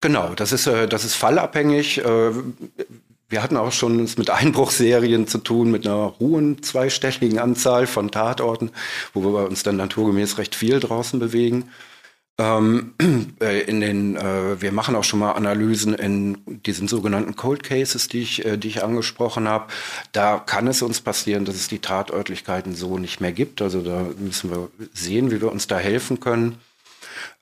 Genau, 0.00 0.34
das 0.34 0.52
ist, 0.52 0.66
äh, 0.66 0.88
das 0.88 1.04
ist 1.04 1.14
fallabhängig. 1.14 1.98
Äh, 1.98 2.32
wir 3.28 3.42
hatten 3.42 3.56
auch 3.56 3.72
schon 3.72 3.96
mit 3.96 4.30
Einbruchserien 4.30 5.26
zu 5.26 5.38
tun, 5.38 5.70
mit 5.70 5.86
einer 5.86 6.14
hohen 6.20 6.62
zweistelligen 6.62 7.38
Anzahl 7.38 7.86
von 7.86 8.10
Tatorten, 8.10 8.70
wo 9.14 9.22
wir 9.32 9.48
uns 9.48 9.62
dann 9.62 9.76
naturgemäß 9.76 10.38
recht 10.38 10.54
viel 10.54 10.80
draußen 10.80 11.18
bewegen. 11.18 11.70
Ähm, 12.42 12.94
äh, 13.40 13.60
in 13.62 13.80
den, 13.80 14.16
äh, 14.16 14.60
wir 14.60 14.72
machen 14.72 14.96
auch 14.96 15.04
schon 15.04 15.20
mal 15.20 15.32
Analysen 15.32 15.94
in 15.94 16.38
diesen 16.66 16.88
sogenannten 16.88 17.36
Cold 17.36 17.62
Cases, 17.62 18.08
die 18.08 18.22
ich, 18.22 18.44
äh, 18.44 18.56
die 18.56 18.68
ich 18.68 18.82
angesprochen 18.82 19.46
habe. 19.46 19.66
Da 20.10 20.38
kann 20.38 20.66
es 20.66 20.82
uns 20.82 21.00
passieren, 21.00 21.44
dass 21.44 21.54
es 21.54 21.68
die 21.68 21.78
Tatörtlichkeiten 21.78 22.74
so 22.74 22.98
nicht 22.98 23.20
mehr 23.20 23.32
gibt. 23.32 23.62
Also 23.62 23.80
da 23.82 24.06
müssen 24.18 24.50
wir 24.50 24.70
sehen, 24.92 25.30
wie 25.30 25.40
wir 25.40 25.52
uns 25.52 25.68
da 25.68 25.78
helfen 25.78 26.18
können. 26.18 26.58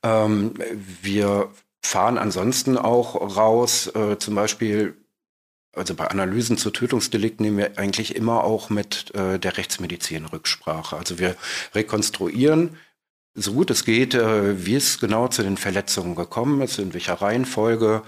Ähm, 0.03 0.55
wir 1.03 1.49
fahren 1.83 2.19
ansonsten 2.19 2.77
auch 2.77 3.37
raus, 3.37 3.87
äh, 3.95 4.19
zum 4.19 4.35
Beispiel 4.35 4.95
also 5.73 5.95
bei 5.95 6.09
Analysen 6.09 6.59
zu 6.59 6.71
Tötungsdelikten 6.73 7.45
nehmen 7.45 7.59
wir 7.59 7.79
eigentlich 7.79 8.17
immer 8.17 8.43
auch 8.43 8.71
mit 8.71 9.15
äh, 9.15 9.39
der 9.39 9.57
Rechtsmedizin 9.57 10.27
Rücksprache. 10.27 10.97
Also 10.97 11.21
wir 11.21 11.37
rekonstruieren 11.77 12.77
so 13.35 13.53
gut 13.53 13.71
es 13.71 13.85
geht, 13.85 14.15
äh, 14.15 14.65
wie 14.65 14.75
es 14.75 14.99
genau 14.99 15.29
zu 15.29 15.43
den 15.43 15.57
Verletzungen 15.57 16.15
gekommen 16.15 16.61
ist, 16.63 16.79
in 16.79 16.95
welcher 16.95 17.15
Reihenfolge 17.15 18.03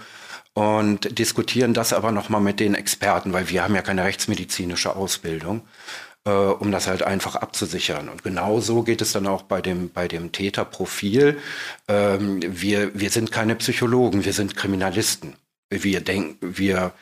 und 0.53 1.17
diskutieren 1.17 1.73
das 1.73 1.93
aber 1.93 2.11
nochmal 2.11 2.41
mit 2.41 2.59
den 2.59 2.75
Experten, 2.75 3.33
weil 3.33 3.49
wir 3.49 3.63
haben 3.63 3.75
ja 3.75 3.81
keine 3.81 4.03
rechtsmedizinische 4.03 4.95
Ausbildung, 4.95 5.61
äh, 6.25 6.31
um 6.31 6.71
das 6.71 6.87
halt 6.87 7.03
einfach 7.03 7.35
abzusichern. 7.35 8.09
Und 8.09 8.23
genau 8.23 8.59
so 8.59 8.83
geht 8.83 9.01
es 9.01 9.13
dann 9.13 9.27
auch 9.27 9.43
bei 9.43 9.61
dem, 9.61 9.89
bei 9.89 10.07
dem 10.07 10.31
Täterprofil. 10.31 11.39
Ähm, 11.87 12.39
wir, 12.45 12.91
wir 12.93 13.09
sind 13.09 13.31
keine 13.31 13.55
Psychologen, 13.55 14.25
wir 14.25 14.33
sind 14.33 14.55
Kriminalisten. 14.55 15.35
Wir 15.69 16.01
denken, 16.01 16.55
wir 16.57 16.93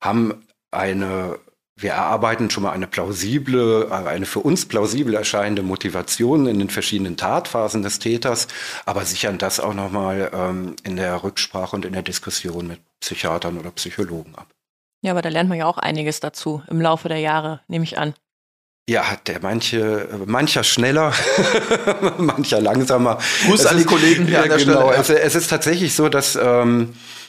haben 0.00 0.46
eine 0.70 1.38
wir 1.76 1.92
erarbeiten 1.92 2.50
schon 2.50 2.64
mal 2.64 2.72
eine 2.72 2.86
plausible, 2.86 3.90
eine 3.90 4.26
für 4.26 4.40
uns 4.40 4.66
plausibel 4.66 5.14
erscheinende 5.14 5.62
Motivation 5.62 6.46
in 6.46 6.58
den 6.58 6.70
verschiedenen 6.70 7.16
Tatphasen 7.16 7.82
des 7.82 7.98
Täters, 7.98 8.46
aber 8.84 9.04
sichern 9.04 9.38
das 9.38 9.58
auch 9.58 9.74
nochmal 9.74 10.30
ähm, 10.34 10.76
in 10.84 10.96
der 10.96 11.22
Rücksprache 11.22 11.74
und 11.74 11.84
in 11.84 11.94
der 11.94 12.02
Diskussion 12.02 12.66
mit 12.66 12.80
Psychiatern 13.00 13.58
oder 13.58 13.70
Psychologen 13.70 14.34
ab. 14.34 14.48
Ja, 15.00 15.12
aber 15.12 15.22
da 15.22 15.30
lernt 15.30 15.48
man 15.48 15.58
ja 15.58 15.66
auch 15.66 15.78
einiges 15.78 16.20
dazu 16.20 16.62
im 16.68 16.80
Laufe 16.80 17.08
der 17.08 17.18
Jahre, 17.18 17.60
nehme 17.68 17.84
ich 17.84 17.98
an. 17.98 18.14
Ja, 18.88 19.04
der 19.26 19.40
manche, 19.40 20.08
mancher 20.26 20.64
schneller, 20.64 21.12
mancher 22.18 22.60
langsamer. 22.60 23.18
Gruß 23.46 23.66
an 23.66 23.78
die 23.78 23.84
Kollegen 23.84 24.26
hier 24.26 24.34
ja, 24.34 24.42
an 24.42 24.48
der 24.48 24.58
genau. 24.58 24.92
Stelle. 24.92 25.20
Es, 25.20 25.34
es, 25.34 25.34
ist 25.36 25.50
tatsächlich 25.50 25.94
so, 25.94 26.08
dass, 26.08 26.36
ähm, 26.36 26.92
äh, 26.92 27.21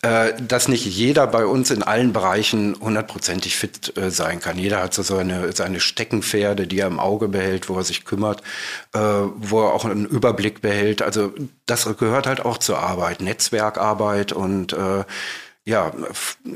dass 0.00 0.68
nicht 0.68 0.86
jeder 0.86 1.26
bei 1.26 1.44
uns 1.44 1.72
in 1.72 1.82
allen 1.82 2.12
Bereichen 2.12 2.76
hundertprozentig 2.80 3.56
fit 3.56 3.96
äh, 3.96 4.10
sein 4.10 4.38
kann. 4.38 4.56
Jeder 4.56 4.80
hat 4.80 4.94
so 4.94 5.02
seine, 5.02 5.52
seine 5.52 5.80
Steckenpferde, 5.80 6.68
die 6.68 6.78
er 6.78 6.86
im 6.86 7.00
Auge 7.00 7.26
behält, 7.26 7.68
wo 7.68 7.76
er 7.76 7.82
sich 7.82 8.04
kümmert, 8.04 8.42
äh, 8.94 8.98
wo 9.00 9.62
er 9.62 9.72
auch 9.72 9.84
einen 9.84 10.06
Überblick 10.06 10.60
behält. 10.60 11.02
Also 11.02 11.32
das 11.66 11.84
gehört 11.98 12.28
halt 12.28 12.44
auch 12.44 12.58
zur 12.58 12.78
Arbeit, 12.78 13.20
Netzwerkarbeit 13.20 14.32
und 14.32 14.72
äh, 14.72 15.04
ja, 15.64 15.92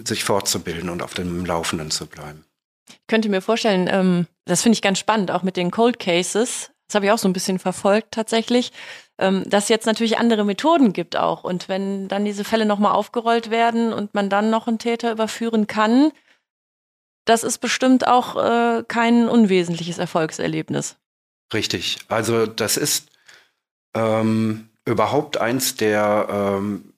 sich 0.05 0.25
fortzubilden 0.25 0.89
und 0.89 1.03
auf 1.03 1.15
dem 1.15 1.45
Laufenden 1.45 1.91
zu 1.91 2.07
bleiben. 2.07 2.45
Ich 2.89 3.07
könnte 3.09 3.29
mir 3.29 3.43
vorstellen, 3.43 3.89
ähm, 3.91 4.27
das 4.45 4.63
finde 4.63 4.75
ich 4.75 4.83
ganz 4.83 5.01
spannend, 5.01 5.33
auch 5.33 5.43
mit 5.43 5.57
den 5.57 5.71
Cold 5.71 5.99
Cases. 5.99 6.71
Das 6.87 6.95
habe 6.95 7.07
ich 7.07 7.13
auch 7.13 7.19
so 7.19 7.29
ein 7.29 7.33
bisschen 7.33 7.59
verfolgt 7.59 8.13
tatsächlich, 8.13 8.73
ähm, 9.19 9.45
dass 9.49 9.69
jetzt 9.69 9.87
natürlich 9.87 10.19
andere 10.19 10.45
Methoden 10.45 10.93
gibt 10.93 11.17
auch. 11.17 11.45
Und 11.45 11.69
wenn 11.69 12.09
dann 12.09 12.25
diese 12.25 12.45
Fälle 12.45 12.65
nochmal 12.65 12.93
aufgerollt 12.93 13.51
werden 13.51 13.93
und 13.93 14.15
man 14.15 14.31
dann 14.31 14.51
noch 14.51 14.69
einen 14.69 14.79
Täter 14.79 15.13
überführen 15.13 15.67
kann, 15.67 16.13
das 17.25 17.45
ist 17.45 17.59
bestimmt 17.59 18.07
auch 18.07 18.37
äh, 18.37 18.85
kein 18.87 19.29
unwesentliches 19.29 19.99
Erfolgserlebnis. 19.99 20.97
Richtig. 21.55 21.99
Also 22.09 22.47
das 22.47 22.77
ist 22.77 23.11
ähm, 23.95 24.69
überhaupt 24.85 25.37
eins 25.37 25.77
der, 25.77 26.27
ähm, 26.31 26.93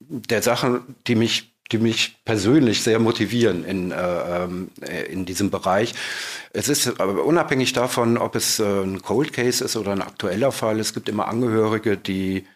der 0.00 0.42
Sachen, 0.42 0.96
die 1.06 1.14
mich 1.14 1.54
die 1.70 1.78
mich 1.78 2.16
persönlich 2.24 2.82
sehr 2.82 2.98
motivieren 2.98 3.64
in, 3.64 3.90
äh, 3.90 4.44
ähm, 4.44 4.70
in 5.10 5.26
diesem 5.26 5.50
Bereich. 5.50 5.94
Es 6.52 6.68
ist 6.68 7.00
aber 7.00 7.24
unabhängig 7.24 7.74
davon, 7.74 8.16
ob 8.16 8.36
es 8.36 8.58
äh, 8.58 8.64
ein 8.64 9.02
Cold 9.02 9.32
Case 9.32 9.64
ist 9.64 9.76
oder 9.76 9.92
ein 9.92 10.02
aktueller 10.02 10.52
Fall, 10.52 10.80
es 10.80 10.94
gibt 10.94 11.08
immer 11.08 11.28
Angehörige, 11.28 11.96
die 11.96 12.46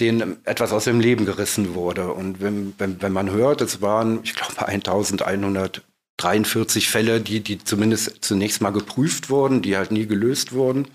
denen 0.00 0.38
etwas 0.46 0.72
aus 0.72 0.84
dem 0.84 1.00
Leben 1.00 1.26
gerissen 1.26 1.74
wurde. 1.74 2.12
Und 2.12 2.40
wenn, 2.40 2.72
wenn, 2.78 3.02
wenn 3.02 3.12
man 3.12 3.30
hört, 3.30 3.60
es 3.60 3.82
waren, 3.82 4.20
ich 4.22 4.34
glaube, 4.34 4.66
1143 4.66 6.88
Fälle, 6.88 7.20
die, 7.20 7.40
die 7.40 7.62
zumindest 7.62 8.24
zunächst 8.24 8.62
mal 8.62 8.70
geprüft 8.70 9.28
wurden, 9.30 9.62
die 9.62 9.76
halt 9.76 9.90
nie 9.90 10.06
gelöst 10.06 10.52
wurden. 10.52 10.86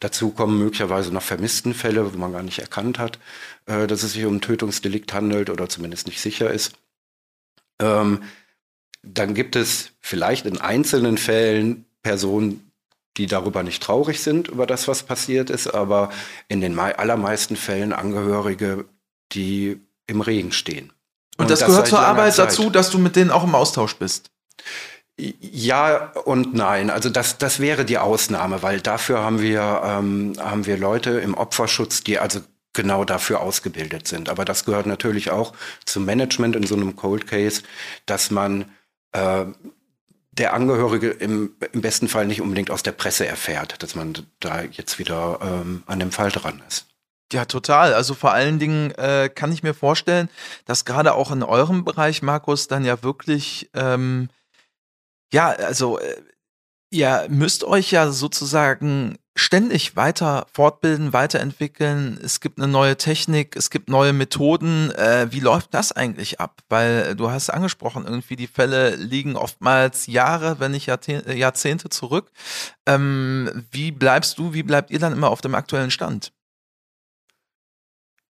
Dazu 0.00 0.30
kommen 0.30 0.58
möglicherweise 0.58 1.12
noch 1.12 1.22
vermissten 1.22 1.74
Fälle, 1.74 2.12
wo 2.12 2.18
man 2.18 2.32
gar 2.32 2.42
nicht 2.42 2.58
erkannt 2.58 2.98
hat, 2.98 3.18
äh, 3.66 3.86
dass 3.86 4.02
es 4.02 4.12
sich 4.14 4.24
um 4.24 4.36
ein 4.36 4.40
Tötungsdelikt 4.40 5.12
handelt 5.12 5.50
oder 5.50 5.68
zumindest 5.68 6.06
nicht 6.06 6.20
sicher 6.20 6.50
ist. 6.50 6.72
Ähm, 7.80 8.22
dann 9.02 9.34
gibt 9.34 9.56
es 9.56 9.90
vielleicht 10.00 10.46
in 10.46 10.60
einzelnen 10.60 11.18
Fällen 11.18 11.84
Personen, 12.02 12.72
die 13.16 13.26
darüber 13.26 13.62
nicht 13.62 13.82
traurig 13.82 14.22
sind, 14.22 14.48
über 14.48 14.66
das, 14.66 14.88
was 14.88 15.02
passiert 15.02 15.50
ist, 15.50 15.68
aber 15.68 16.10
in 16.48 16.60
den 16.60 16.78
allermeisten 16.78 17.56
Fällen 17.56 17.92
Angehörige, 17.92 18.86
die 19.32 19.80
im 20.06 20.20
Regen 20.20 20.52
stehen. 20.52 20.92
Und, 21.36 21.44
und 21.44 21.50
das, 21.50 21.60
das 21.60 21.68
gehört 21.68 21.88
zur 21.88 22.00
Arbeit 22.00 22.34
Zeit. 22.34 22.48
dazu, 22.48 22.70
dass 22.70 22.90
du 22.90 22.98
mit 22.98 23.16
denen 23.16 23.30
auch 23.30 23.44
im 23.44 23.54
Austausch 23.54 23.96
bist. 23.96 24.30
Ja 25.18 26.12
und 26.24 26.54
nein. 26.54 26.90
Also 26.90 27.10
das, 27.10 27.38
das 27.38 27.60
wäre 27.60 27.84
die 27.84 27.98
Ausnahme, 27.98 28.62
weil 28.62 28.80
dafür 28.80 29.20
haben 29.20 29.40
wir, 29.40 29.82
ähm, 29.84 30.34
haben 30.38 30.66
wir 30.66 30.76
Leute 30.78 31.10
im 31.20 31.34
Opferschutz, 31.34 32.02
die 32.02 32.18
also 32.18 32.40
genau 32.72 33.04
dafür 33.04 33.40
ausgebildet 33.40 34.08
sind. 34.08 34.28
Aber 34.28 34.44
das 34.44 34.64
gehört 34.64 34.86
natürlich 34.86 35.30
auch 35.30 35.52
zum 35.84 36.04
Management 36.04 36.56
in 36.56 36.66
so 36.66 36.74
einem 36.74 36.96
Cold 36.96 37.26
Case, 37.26 37.62
dass 38.06 38.30
man 38.30 38.64
äh, 39.12 39.44
der 40.32 40.54
Angehörige 40.54 41.10
im, 41.10 41.54
im 41.72 41.82
besten 41.82 42.08
Fall 42.08 42.26
nicht 42.26 42.40
unbedingt 42.40 42.70
aus 42.70 42.82
der 42.82 42.92
Presse 42.92 43.26
erfährt, 43.26 43.82
dass 43.82 43.94
man 43.94 44.14
da 44.40 44.62
jetzt 44.62 44.98
wieder 44.98 45.38
ähm, 45.42 45.82
an 45.86 45.98
dem 45.98 46.10
Fall 46.10 46.30
dran 46.30 46.62
ist. 46.66 46.86
Ja, 47.32 47.44
total. 47.44 47.94
Also 47.94 48.14
vor 48.14 48.32
allen 48.32 48.58
Dingen 48.58 48.90
äh, 48.92 49.30
kann 49.34 49.52
ich 49.52 49.62
mir 49.62 49.74
vorstellen, 49.74 50.28
dass 50.64 50.84
gerade 50.84 51.14
auch 51.14 51.30
in 51.30 51.42
eurem 51.42 51.84
Bereich, 51.84 52.22
Markus, 52.22 52.68
dann 52.68 52.84
ja 52.84 53.02
wirklich 53.02 53.70
ähm, 53.74 54.28
ja, 55.32 55.48
also 55.48 55.98
äh, 55.98 56.22
ihr 56.90 57.26
müsst 57.28 57.64
euch 57.64 57.90
ja 57.90 58.10
sozusagen 58.10 59.18
ständig 59.34 59.96
weiter 59.96 60.46
fortbilden, 60.52 61.14
weiterentwickeln. 61.14 62.20
Es 62.22 62.40
gibt 62.40 62.58
eine 62.58 62.68
neue 62.68 62.98
Technik, 62.98 63.56
es 63.56 63.70
gibt 63.70 63.88
neue 63.88 64.12
Methoden. 64.12 64.90
Äh, 64.90 65.28
wie 65.30 65.40
läuft 65.40 65.72
das 65.72 65.92
eigentlich 65.92 66.38
ab? 66.38 66.60
Weil 66.68 67.06
äh, 67.08 67.16
du 67.16 67.30
hast 67.30 67.48
angesprochen, 67.48 68.04
irgendwie 68.04 68.36
die 68.36 68.46
Fälle 68.46 68.94
liegen 68.96 69.36
oftmals 69.36 70.06
Jahre, 70.06 70.60
wenn 70.60 70.72
nicht 70.72 70.86
Jahrzehnte, 70.86 71.88
zurück. 71.88 72.30
Ähm, 72.86 73.64
wie 73.70 73.90
bleibst 73.90 74.38
du, 74.38 74.52
wie 74.52 74.62
bleibt 74.62 74.90
ihr 74.90 74.98
dann 74.98 75.14
immer 75.14 75.30
auf 75.30 75.40
dem 75.40 75.54
aktuellen 75.54 75.90
Stand? 75.90 76.32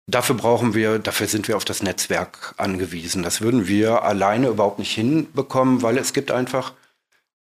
Dafür 0.10 0.36
brauchen 0.36 0.74
wir, 0.74 1.00
dafür 1.00 1.28
sind 1.28 1.50
wir 1.50 1.58
auf 1.58 1.66
das 1.66 1.84
Netzwerk 1.84 2.56
angewiesen. 2.58 3.24
Das 3.24 3.42
würden 3.42 3.68
wir 3.68 4.04
alleine 4.04 4.48
überhaupt 4.48 4.80
nicht 4.80 4.96
hinbekommen, 4.96 5.82
weil 5.82 5.98
es 5.98 6.14
gibt 6.14 6.32
einfach 6.32 6.74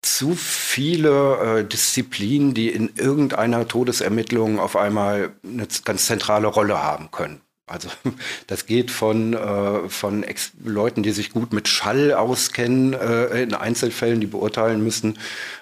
zu 0.01 0.35
viele 0.35 1.59
äh, 1.59 1.65
Disziplinen, 1.65 2.53
die 2.53 2.69
in 2.69 2.91
irgendeiner 2.95 3.67
Todesermittlung 3.67 4.59
auf 4.59 4.75
einmal 4.75 5.31
eine 5.43 5.67
ganz 5.83 6.05
zentrale 6.05 6.47
Rolle 6.47 6.81
haben 6.81 7.12
können. 7.12 7.41
Also 7.69 7.89
das 8.47 8.65
geht 8.65 8.91
von, 8.91 9.33
äh, 9.33 9.89
von 9.89 10.23
Ex 10.23 10.51
Leuten, 10.63 11.03
die 11.03 11.12
sich 11.12 11.31
gut 11.31 11.53
mit 11.53 11.67
Schall 11.67 12.13
auskennen, 12.13 12.93
äh, 12.93 13.43
in 13.43 13.53
Einzelfällen, 13.53 14.19
die 14.19 14.27
beurteilen 14.27 14.83
müssen, 14.83 15.19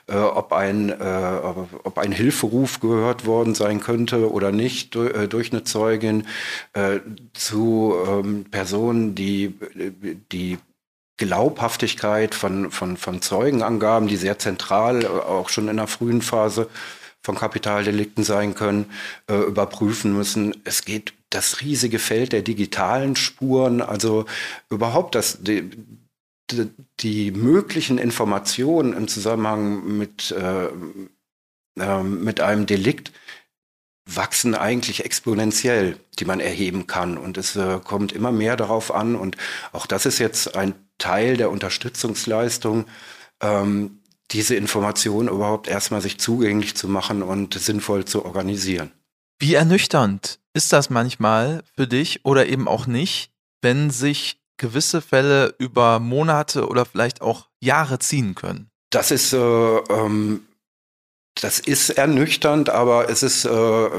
äh, 0.07 0.15
ob, 0.15 0.53
ein, 0.53 0.89
äh, 0.89 1.41
ob 1.83 1.97
ein 1.97 2.11
Hilferuf 2.11 2.79
gehört 2.79 3.25
worden 3.25 3.55
sein 3.55 3.81
könnte 3.81 4.31
oder 4.31 4.51
nicht 4.51 4.95
durch, 4.95 5.15
äh, 5.15 5.27
durch 5.27 5.51
eine 5.51 5.63
Zeugin, 5.63 6.25
äh, 6.73 6.99
zu 7.33 7.95
ähm, 8.07 8.45
Personen, 8.49 9.15
die, 9.15 9.55
die 10.31 10.57
Glaubhaftigkeit 11.17 12.35
von, 12.35 12.71
von, 12.71 12.95
von 12.95 13.21
Zeugenangaben, 13.21 14.07
die 14.07 14.17
sehr 14.17 14.39
zentral 14.39 15.03
äh, 15.03 15.07
auch 15.07 15.49
schon 15.49 15.67
in 15.67 15.77
der 15.77 15.87
frühen 15.87 16.21
Phase 16.21 16.69
von 17.23 17.35
Kapitaldelikten 17.35 18.23
sein 18.23 18.53
können, 18.55 18.91
äh, 19.29 19.35
überprüfen 19.35 20.15
müssen. 20.15 20.55
Es 20.63 20.85
geht 20.85 21.13
das 21.29 21.61
riesige 21.61 21.99
Feld 21.99 22.31
der 22.31 22.41
digitalen 22.41 23.15
Spuren, 23.15 23.81
also 23.81 24.25
überhaupt 24.69 25.15
das, 25.15 25.41
die, 25.41 25.69
die, 26.51 26.69
die 26.99 27.31
möglichen 27.31 27.97
Informationen 27.97 28.93
im 28.93 29.07
Zusammenhang 29.07 29.97
mit, 29.97 30.31
äh, 30.31 30.69
äh, 31.79 32.03
mit 32.03 32.39
einem 32.39 32.65
Delikt 32.65 33.11
wachsen 34.07 34.55
eigentlich 34.55 35.05
exponentiell, 35.05 35.97
die 36.19 36.25
man 36.25 36.39
erheben 36.39 36.87
kann. 36.87 37.17
Und 37.17 37.37
es 37.37 37.55
äh, 37.55 37.79
kommt 37.83 38.11
immer 38.11 38.31
mehr 38.31 38.55
darauf 38.55 38.93
an. 38.93 39.15
Und 39.15 39.37
auch 39.73 39.85
das 39.85 40.05
ist 40.05 40.19
jetzt 40.19 40.55
ein 40.55 40.73
Teil 40.97 41.37
der 41.37 41.51
Unterstützungsleistung, 41.51 42.85
ähm, 43.41 43.99
diese 44.31 44.55
Informationen 44.55 45.29
überhaupt 45.29 45.67
erstmal 45.67 46.01
sich 46.01 46.19
zugänglich 46.19 46.75
zu 46.75 46.87
machen 46.87 47.23
und 47.23 47.53
sinnvoll 47.53 48.05
zu 48.05 48.25
organisieren. 48.25 48.91
Wie 49.39 49.53
ernüchternd 49.53 50.39
ist 50.53 50.73
das 50.73 50.89
manchmal 50.89 51.63
für 51.75 51.87
dich 51.87 52.25
oder 52.25 52.47
eben 52.47 52.67
auch 52.67 52.87
nicht, 52.87 53.31
wenn 53.61 53.89
sich 53.89 54.39
gewisse 54.57 55.01
Fälle 55.01 55.53
über 55.59 55.99
Monate 55.99 56.67
oder 56.67 56.85
vielleicht 56.85 57.21
auch 57.21 57.47
Jahre 57.59 57.99
ziehen 57.99 58.35
können? 58.35 58.69
Das 58.89 59.11
ist 59.11 59.33
äh, 59.33 59.37
ähm, 59.37 60.46
das 61.41 61.59
ist 61.59 61.89
ernüchternd, 61.91 62.69
aber 62.69 63.09
es 63.09 63.23
ist, 63.23 63.45
äh, 63.45 63.89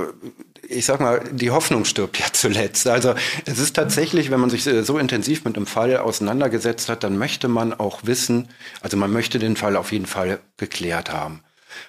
ich 0.68 0.85
sag 0.87 1.01
mal, 1.01 1.22
die 1.31 1.51
Hoffnung 1.51 1.85
stirbt 1.85 2.18
ja 2.18 2.27
zuletzt. 2.33 2.87
Also 2.87 3.14
es 3.46 3.59
ist 3.59 3.74
tatsächlich, 3.74 4.31
wenn 4.31 4.40
man 4.40 4.51
sich 4.51 4.64
so 4.64 4.98
intensiv 4.98 5.44
mit 5.44 5.57
einem 5.57 5.66
Fall 5.66 5.96
auseinandergesetzt 5.96 6.88
hat, 6.88 7.05
dann 7.05 7.18
möchte 7.18 7.48
man 7.48 7.72
auch 7.72 8.01
wissen, 8.05 8.48
also 8.81 8.96
man 8.96 9.12
möchte 9.12 9.38
den 9.38 9.57
Fall 9.57 9.77
auf 9.77 9.92
jeden 9.92 10.07
Fall 10.07 10.40
geklärt 10.57 11.12
haben. 11.12 11.42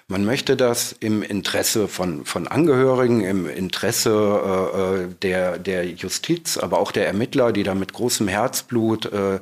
Man 0.08 0.24
möchte 0.24 0.56
das 0.56 0.94
im 1.00 1.22
Interesse 1.22 1.88
von, 1.88 2.24
von 2.24 2.48
Angehörigen, 2.48 3.22
im 3.22 3.48
Interesse 3.48 4.10
äh, 4.10 5.04
äh 5.04 5.08
der, 5.22 5.58
der 5.58 5.86
Justiz, 5.86 6.56
aber 6.58 6.78
auch 6.78 6.92
der 6.92 7.06
Ermittler, 7.06 7.52
die 7.52 7.62
da 7.62 7.74
mit 7.74 7.92
großem 7.92 8.28
Herzblut 8.28 9.10
äh, 9.12 9.40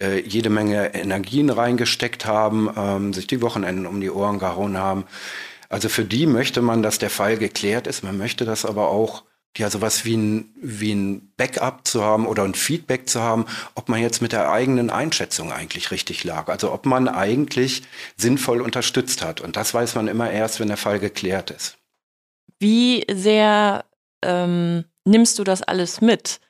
äh, 0.00 0.20
jede 0.20 0.50
Menge 0.50 0.94
Energien 0.94 1.50
reingesteckt 1.50 2.26
haben, 2.26 2.70
ähm, 2.76 3.12
sich 3.12 3.26
die 3.26 3.42
Wochenenden 3.42 3.86
um 3.86 4.00
die 4.00 4.10
Ohren 4.10 4.38
gehauen 4.38 4.78
haben. 4.78 5.04
Also 5.70 5.88
für 5.88 6.04
die 6.04 6.26
möchte 6.26 6.62
man, 6.62 6.82
dass 6.82 6.98
der 6.98 7.10
Fall 7.10 7.38
geklärt 7.38 7.86
ist. 7.86 8.02
Man 8.02 8.18
möchte 8.18 8.44
das 8.44 8.64
aber 8.64 8.88
auch 8.88 9.22
ja 9.56 9.70
sowas 9.70 10.04
wie 10.04 10.16
ein, 10.16 10.54
wie 10.60 10.92
ein 10.92 11.32
Backup 11.36 11.86
zu 11.86 12.02
haben 12.02 12.26
oder 12.26 12.44
ein 12.44 12.54
Feedback 12.54 13.08
zu 13.08 13.20
haben, 13.20 13.46
ob 13.74 13.88
man 13.88 14.00
jetzt 14.00 14.20
mit 14.20 14.32
der 14.32 14.50
eigenen 14.50 14.90
Einschätzung 14.90 15.52
eigentlich 15.52 15.90
richtig 15.92 16.24
lag. 16.24 16.48
Also 16.48 16.72
ob 16.72 16.86
man 16.86 17.08
eigentlich 17.08 17.84
sinnvoll 18.16 18.60
unterstützt 18.60 19.22
hat. 19.22 19.40
Und 19.40 19.56
das 19.56 19.72
weiß 19.72 19.94
man 19.94 20.08
immer 20.08 20.30
erst, 20.30 20.60
wenn 20.60 20.68
der 20.68 20.76
Fall 20.76 20.98
geklärt 20.98 21.50
ist. 21.50 21.78
Wie 22.58 23.04
sehr 23.10 23.84
ähm, 24.22 24.84
nimmst 25.04 25.38
du 25.38 25.44
das 25.44 25.62
alles 25.62 26.00
mit? 26.00 26.40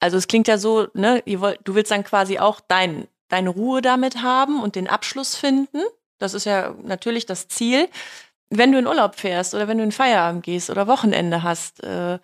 Also 0.00 0.16
es 0.16 0.26
klingt 0.26 0.48
ja 0.48 0.56
so, 0.58 0.88
ne, 0.94 1.22
du 1.26 1.74
willst 1.74 1.90
dann 1.90 2.04
quasi 2.04 2.38
auch 2.38 2.60
dein, 2.60 3.08
deine 3.28 3.50
Ruhe 3.50 3.82
damit 3.82 4.22
haben 4.22 4.62
und 4.62 4.74
den 4.74 4.88
Abschluss 4.88 5.36
finden. 5.36 5.82
Das 6.18 6.34
ist 6.34 6.44
ja 6.44 6.74
natürlich 6.82 7.26
das 7.26 7.48
Ziel 7.48 7.88
wenn 8.50 8.72
du 8.72 8.78
in 8.78 8.86
Urlaub 8.86 9.16
fährst 9.16 9.54
oder 9.54 9.68
wenn 9.68 9.78
du 9.78 9.84
in 9.84 9.92
Feierabend 9.92 10.42
gehst 10.42 10.70
oder 10.70 10.86
Wochenende 10.86 11.42
hast. 11.42 11.82
Äh, 11.82 12.18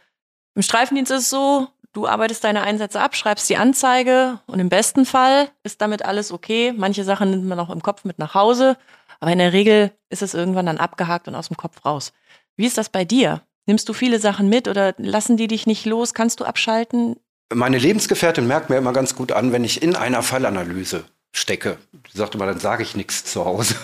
Im 0.54 0.62
Streifendienst 0.62 1.12
ist 1.12 1.22
es 1.22 1.30
so, 1.30 1.68
du 1.92 2.06
arbeitest 2.06 2.44
deine 2.44 2.62
Einsätze 2.62 3.00
ab, 3.00 3.14
schreibst 3.14 3.48
die 3.50 3.56
Anzeige 3.56 4.40
und 4.46 4.58
im 4.58 4.68
besten 4.68 5.04
Fall 5.04 5.48
ist 5.62 5.80
damit 5.80 6.04
alles 6.04 6.32
okay. 6.32 6.72
Manche 6.76 7.04
Sachen 7.04 7.30
nimmt 7.30 7.46
man 7.46 7.60
auch 7.60 7.70
im 7.70 7.82
Kopf 7.82 8.04
mit 8.04 8.18
nach 8.18 8.34
Hause, 8.34 8.76
aber 9.20 9.32
in 9.32 9.38
der 9.38 9.52
Regel 9.52 9.92
ist 10.10 10.22
es 10.22 10.34
irgendwann 10.34 10.66
dann 10.66 10.78
abgehakt 10.78 11.28
und 11.28 11.34
aus 11.34 11.48
dem 11.48 11.56
Kopf 11.56 11.84
raus. 11.84 12.12
Wie 12.56 12.66
ist 12.66 12.78
das 12.78 12.88
bei 12.88 13.04
dir? 13.04 13.42
Nimmst 13.66 13.88
du 13.88 13.92
viele 13.92 14.18
Sachen 14.18 14.48
mit 14.48 14.68
oder 14.68 14.94
lassen 14.98 15.36
die 15.36 15.48
dich 15.48 15.66
nicht 15.66 15.86
los? 15.86 16.14
Kannst 16.14 16.40
du 16.40 16.44
abschalten? 16.44 17.16
Meine 17.52 17.78
Lebensgefährtin 17.78 18.46
merkt 18.46 18.70
mir 18.70 18.76
immer 18.76 18.92
ganz 18.92 19.14
gut 19.14 19.32
an, 19.32 19.52
wenn 19.52 19.64
ich 19.64 19.82
in 19.82 19.96
einer 19.96 20.22
Fallanalyse 20.22 21.04
stecke. 21.34 21.78
Die 21.92 22.16
sagte 22.16 22.38
mal, 22.38 22.46
dann 22.46 22.60
sage 22.60 22.82
ich 22.82 22.96
nichts 22.96 23.24
zu 23.24 23.44
Hause. 23.44 23.74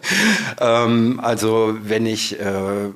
ähm, 0.60 1.20
also 1.20 1.76
wenn 1.82 2.06
ich 2.06 2.38
äh, 2.38 2.90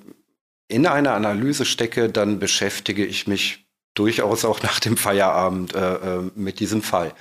in 0.69 0.87
einer 0.87 1.15
Analyse 1.15 1.65
stecke, 1.65 2.09
dann 2.09 2.39
beschäftige 2.39 3.05
ich 3.05 3.27
mich 3.27 3.67
durchaus 3.95 4.45
auch 4.45 4.63
nach 4.63 4.79
dem 4.79 4.97
Feierabend 4.97 5.75
äh, 5.75 5.95
äh, 5.95 6.31
mit 6.37 6.61
diesem 6.61 6.83
Fall. 6.83 7.13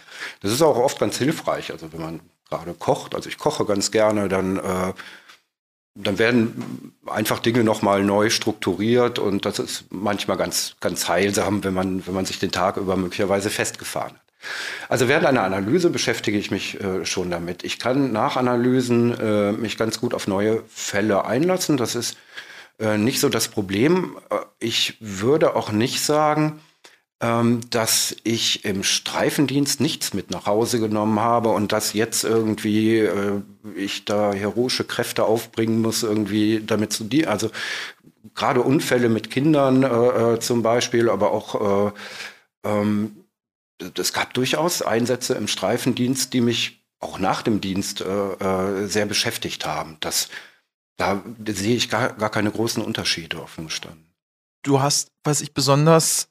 Das 0.42 0.52
ist 0.52 0.62
auch 0.62 0.78
oft 0.78 1.00
ganz 1.00 1.18
hilfreich. 1.18 1.72
Also 1.72 1.92
wenn 1.92 2.02
man 2.02 2.20
gerade 2.50 2.76
kocht, 2.76 3.16
also 3.16 3.28
ich 3.28 3.40
koche 3.40 3.66
ganz 3.66 3.90
gerne, 3.90 4.30
dann, 4.30 4.58
äh, 4.58 4.94
dann 5.96 6.20
werden 6.20 6.94
einfach 7.08 7.40
Dinge 7.40 7.64
nochmal 7.64 8.04
neu 8.04 8.30
strukturiert 8.30 9.18
und 9.18 9.46
das 9.46 9.58
ist 9.58 9.86
manchmal 9.90 10.38
ganz, 10.38 10.76
ganz 10.80 11.10
heilsam, 11.10 11.64
wenn 11.64 11.74
man, 11.74 12.06
wenn 12.06 12.14
man 12.14 12.26
sich 12.26 12.38
den 12.38 12.52
Tag 12.52 12.78
über 12.78 12.96
möglicherweise 12.96 13.50
festgefahren 13.50 14.14
hat. 14.14 14.27
Also 14.90 15.08
während 15.08 15.26
einer 15.26 15.44
Analyse 15.44 15.90
beschäftige 15.90 16.38
ich 16.38 16.52
mich 16.52 16.80
äh, 16.82 17.06
schon 17.06 17.30
damit. 17.30 17.64
Ich 17.64 17.80
kann 17.80 18.12
nach 18.12 18.38
Analysen 18.38 19.18
äh, 19.20 19.52
mich 19.52 19.78
ganz 19.78 20.00
gut 20.00 20.14
auf 20.14 20.28
neue 20.28 20.64
Fälle 20.68 21.26
einlassen. 21.26 21.78
Das 21.78 21.96
ist 21.96 22.18
äh, 22.80 22.98
nicht 22.98 23.20
so 23.20 23.30
das 23.30 23.48
Problem. 23.48 24.18
Äh, 24.30 24.38
ich 24.60 24.98
würde 25.00 25.56
auch 25.56 25.72
nicht 25.72 26.02
sagen, 26.02 26.62
ähm, 27.20 27.62
dass 27.72 28.16
ich 28.24 28.64
im 28.66 28.84
Streifendienst 28.84 29.82
nichts 29.82 30.14
mit 30.14 30.30
nach 30.30 30.46
Hause 30.46 30.80
genommen 30.80 31.20
habe 31.20 31.50
und 31.50 31.72
dass 31.72 31.94
jetzt 31.94 32.24
irgendwie 32.24 33.00
äh, 33.00 33.42
ich 33.76 34.06
da 34.06 34.32
heroische 34.34 34.84
Kräfte 34.84 35.26
aufbringen 35.26 35.82
muss, 35.82 36.04
irgendwie 36.04 36.62
damit 36.66 36.94
zu 36.94 37.04
dienen. 37.04 37.28
Also 37.28 37.50
gerade 38.36 38.62
Unfälle 38.62 39.10
mit 39.10 39.32
Kindern 39.32 39.84
äh, 39.84 40.40
zum 40.40 40.62
Beispiel, 40.62 41.10
aber 41.10 41.32
auch 41.32 41.94
ähm, 42.64 43.17
es 43.80 44.14
gab 44.14 44.34
durchaus 44.34 44.82
Einsätze 44.82 45.34
im 45.36 45.48
Streifendienst, 45.48 46.34
die 46.34 46.42
mich 46.42 46.86
auch 47.00 47.20
nach 47.20 47.42
dem 47.42 47.62
Dienst 47.62 48.02
äh, 48.02 48.06
äh, 48.06 48.88
sehr 48.88 49.06
beschäftigt 49.06 49.66
haben. 49.66 49.98
Das, 50.00 50.30
da 50.98 51.24
sehe 51.48 51.76
ich 51.76 51.90
gar, 51.90 52.14
gar 52.14 52.32
keine 52.32 52.52
großen 52.52 52.84
Unterschiede 52.84 53.42
offen 53.42 53.66
gestanden. 53.66 54.14
Du 54.64 54.82
hast, 54.82 55.12
was 55.24 55.42
ich 55.42 55.54
besonders 55.54 56.30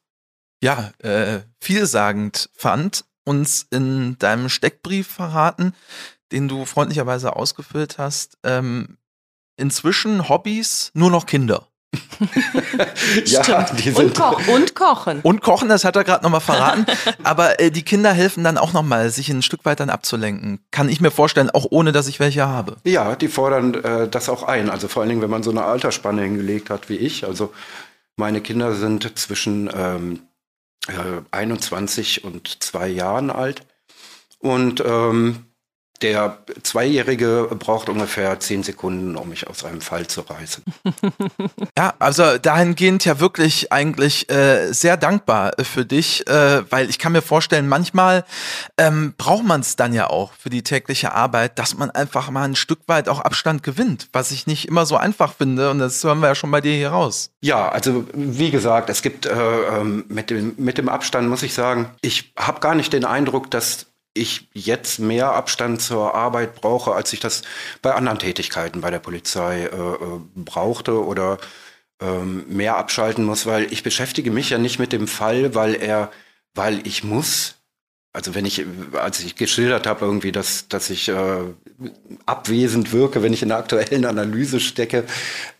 ja, 0.62 0.92
äh, 0.98 1.40
vielsagend 1.60 2.50
fand, 2.54 3.04
uns 3.24 3.66
in 3.70 4.18
deinem 4.18 4.48
Steckbrief 4.48 5.06
verraten, 5.06 5.74
den 6.32 6.48
du 6.48 6.64
freundlicherweise 6.64 7.36
ausgefüllt 7.36 7.98
hast. 7.98 8.38
Ähm, 8.42 8.98
inzwischen 9.56 10.28
Hobbys 10.28 10.90
nur 10.94 11.10
noch 11.10 11.26
Kinder. 11.26 11.68
ja, 13.26 13.62
die 13.72 13.90
sind 13.90 13.98
und, 13.98 14.14
ko 14.14 14.36
und, 14.52 14.74
kochen. 14.74 15.20
Und 15.22 15.42
kochen, 15.42 15.68
das 15.68 15.84
hat 15.84 15.96
er 15.96 16.04
gerade 16.04 16.22
nochmal 16.22 16.40
verraten. 16.40 16.86
Aber 17.22 17.60
äh, 17.60 17.70
die 17.70 17.82
Kinder 17.82 18.12
helfen 18.12 18.44
dann 18.44 18.58
auch 18.58 18.72
nochmal, 18.72 19.10
sich 19.10 19.28
ein 19.30 19.42
Stück 19.42 19.64
weit 19.64 19.80
dann 19.80 19.90
abzulenken. 19.90 20.60
Kann 20.70 20.88
ich 20.88 21.00
mir 21.00 21.10
vorstellen, 21.10 21.50
auch 21.50 21.66
ohne, 21.70 21.92
dass 21.92 22.08
ich 22.08 22.20
welche 22.20 22.46
habe. 22.46 22.76
Ja, 22.84 23.16
die 23.16 23.28
fordern 23.28 23.74
äh, 23.74 24.08
das 24.08 24.28
auch 24.28 24.42
ein. 24.42 24.70
Also 24.70 24.88
vor 24.88 25.02
allen 25.02 25.10
Dingen, 25.10 25.22
wenn 25.22 25.30
man 25.30 25.42
so 25.42 25.50
eine 25.50 25.64
Altersspanne 25.64 26.22
hingelegt 26.22 26.70
hat 26.70 26.88
wie 26.88 26.96
ich. 26.96 27.26
Also 27.26 27.52
meine 28.16 28.40
Kinder 28.40 28.74
sind 28.74 29.18
zwischen 29.18 29.70
ähm, 29.74 30.20
äh, 30.88 31.22
21 31.30 32.24
und 32.24 32.62
zwei 32.62 32.88
Jahren 32.88 33.30
alt. 33.30 33.62
Und 34.38 34.82
ähm, 34.84 35.46
der 36.02 36.38
Zweijährige 36.62 37.48
braucht 37.58 37.88
ungefähr 37.88 38.38
zehn 38.40 38.62
Sekunden, 38.62 39.16
um 39.16 39.28
mich 39.28 39.48
aus 39.48 39.64
einem 39.64 39.80
Fall 39.80 40.06
zu 40.06 40.22
reißen. 40.22 40.64
Ja, 41.78 41.92
also 41.98 42.38
dahingehend 42.38 43.04
ja 43.04 43.20
wirklich 43.20 43.70
eigentlich 43.70 44.30
äh, 44.30 44.72
sehr 44.72 44.96
dankbar 44.96 45.52
für 45.62 45.84
dich, 45.84 46.26
äh, 46.26 46.62
weil 46.70 46.88
ich 46.88 46.98
kann 46.98 47.12
mir 47.12 47.20
vorstellen, 47.20 47.68
manchmal 47.68 48.24
ähm, 48.78 49.12
braucht 49.18 49.44
man 49.44 49.60
es 49.60 49.76
dann 49.76 49.92
ja 49.92 50.08
auch 50.08 50.32
für 50.32 50.48
die 50.48 50.62
tägliche 50.62 51.12
Arbeit, 51.12 51.58
dass 51.58 51.76
man 51.76 51.90
einfach 51.90 52.30
mal 52.30 52.44
ein 52.44 52.56
Stück 52.56 52.80
weit 52.86 53.10
auch 53.10 53.20
Abstand 53.20 53.62
gewinnt, 53.62 54.08
was 54.14 54.30
ich 54.30 54.46
nicht 54.46 54.68
immer 54.68 54.86
so 54.86 54.96
einfach 54.96 55.34
finde 55.34 55.70
und 55.70 55.78
das 55.78 56.02
hören 56.02 56.20
wir 56.20 56.28
ja 56.28 56.34
schon 56.34 56.50
bei 56.50 56.62
dir 56.62 56.74
hier 56.74 56.90
raus. 56.90 57.30
Ja, 57.42 57.68
also 57.68 58.06
wie 58.14 58.50
gesagt, 58.50 58.88
es 58.88 59.02
gibt 59.02 59.26
äh, 59.26 59.32
ähm, 59.34 60.04
mit, 60.08 60.30
dem, 60.30 60.54
mit 60.56 60.78
dem 60.78 60.88
Abstand, 60.88 61.28
muss 61.28 61.42
ich 61.42 61.52
sagen, 61.52 61.90
ich 62.00 62.32
habe 62.38 62.60
gar 62.60 62.74
nicht 62.74 62.94
den 62.94 63.04
Eindruck, 63.04 63.50
dass 63.50 63.86
ich 64.16 64.48
jetzt 64.52 64.98
mehr 64.98 65.32
Abstand 65.32 65.80
zur 65.80 66.14
Arbeit 66.14 66.54
brauche, 66.54 66.94
als 66.94 67.12
ich 67.12 67.20
das 67.20 67.42
bei 67.82 67.94
anderen 67.94 68.18
Tätigkeiten 68.18 68.80
bei 68.80 68.90
der 68.90 68.98
Polizei 68.98 69.62
äh, 69.62 69.66
äh, 69.66 70.20
brauchte 70.34 71.04
oder 71.04 71.38
ähm, 72.00 72.44
mehr 72.48 72.76
abschalten 72.76 73.24
muss, 73.24 73.46
weil 73.46 73.72
ich 73.72 73.82
beschäftige 73.82 74.30
mich 74.30 74.50
ja 74.50 74.58
nicht 74.58 74.78
mit 74.78 74.92
dem 74.92 75.08
Fall, 75.08 75.54
weil 75.54 75.74
er, 75.74 76.10
weil 76.54 76.86
ich 76.86 77.04
muss. 77.04 77.54
Also 78.12 78.34
wenn 78.34 78.46
ich, 78.46 78.64
als 78.94 79.20
ich 79.20 79.36
geschildert 79.36 79.86
habe 79.86 80.04
irgendwie, 80.06 80.32
dass, 80.32 80.68
dass 80.68 80.88
ich 80.88 81.08
äh, 81.08 81.42
abwesend 82.24 82.92
wirke, 82.92 83.22
wenn 83.22 83.34
ich 83.34 83.42
in 83.42 83.48
der 83.48 83.58
aktuellen 83.58 84.06
Analyse 84.06 84.60
stecke, 84.60 85.04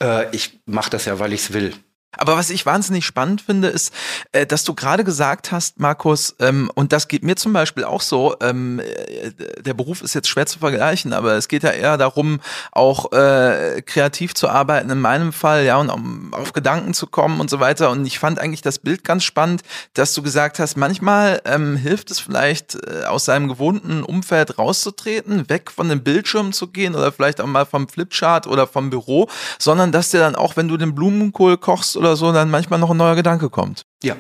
äh, 0.02 0.34
ich 0.34 0.58
mache 0.64 0.90
das 0.90 1.04
ja, 1.04 1.18
weil 1.18 1.34
ich 1.34 1.42
es 1.42 1.52
will. 1.52 1.74
Aber 2.18 2.36
was 2.36 2.50
ich 2.50 2.64
wahnsinnig 2.66 3.04
spannend 3.04 3.42
finde, 3.42 3.68
ist, 3.68 3.92
äh, 4.32 4.46
dass 4.46 4.64
du 4.64 4.74
gerade 4.74 5.04
gesagt 5.04 5.52
hast, 5.52 5.80
Markus, 5.80 6.34
ähm, 6.40 6.70
und 6.74 6.92
das 6.92 7.08
geht 7.08 7.22
mir 7.22 7.36
zum 7.36 7.52
Beispiel 7.52 7.84
auch 7.84 8.00
so, 8.00 8.36
ähm, 8.40 8.80
äh, 8.80 9.32
der 9.60 9.74
Beruf 9.74 10.02
ist 10.02 10.14
jetzt 10.14 10.28
schwer 10.28 10.46
zu 10.46 10.58
vergleichen, 10.58 11.12
aber 11.12 11.34
es 11.34 11.48
geht 11.48 11.62
ja 11.62 11.70
eher 11.70 11.98
darum, 11.98 12.40
auch 12.72 13.12
äh, 13.12 13.82
kreativ 13.82 14.34
zu 14.34 14.48
arbeiten, 14.48 14.90
in 14.90 15.00
meinem 15.00 15.32
Fall, 15.32 15.64
ja, 15.64 15.76
und 15.76 15.90
um 15.90 16.32
auf 16.32 16.52
Gedanken 16.52 16.94
zu 16.94 17.06
kommen 17.06 17.40
und 17.40 17.50
so 17.50 17.60
weiter. 17.60 17.90
Und 17.90 18.06
ich 18.06 18.18
fand 18.18 18.38
eigentlich 18.38 18.62
das 18.62 18.78
Bild 18.78 19.04
ganz 19.04 19.24
spannend, 19.24 19.62
dass 19.94 20.14
du 20.14 20.22
gesagt 20.22 20.58
hast, 20.58 20.76
manchmal 20.76 21.42
ähm, 21.44 21.76
hilft 21.76 22.10
es 22.10 22.18
vielleicht, 22.18 22.76
aus 23.06 23.24
seinem 23.24 23.48
gewohnten 23.48 24.02
Umfeld 24.02 24.58
rauszutreten, 24.58 25.48
weg 25.48 25.70
von 25.70 25.88
dem 25.88 26.02
Bildschirm 26.02 26.52
zu 26.52 26.68
gehen 26.68 26.94
oder 26.94 27.12
vielleicht 27.12 27.40
auch 27.40 27.46
mal 27.46 27.66
vom 27.66 27.88
Flipchart 27.88 28.46
oder 28.46 28.66
vom 28.66 28.90
Büro, 28.90 29.28
sondern 29.58 29.92
dass 29.92 30.10
dir 30.10 30.20
dann 30.20 30.36
auch, 30.36 30.56
wenn 30.56 30.68
du 30.68 30.76
den 30.76 30.94
Blumenkohl 30.94 31.56
kochst 31.56 31.95
oder 31.96 32.16
so 32.16 32.32
dann 32.32 32.50
manchmal 32.50 32.78
noch 32.78 32.90
ein 32.90 32.96
neuer 32.96 33.16
Gedanke 33.16 33.50
kommt. 33.50 33.82
Ja, 34.02 34.16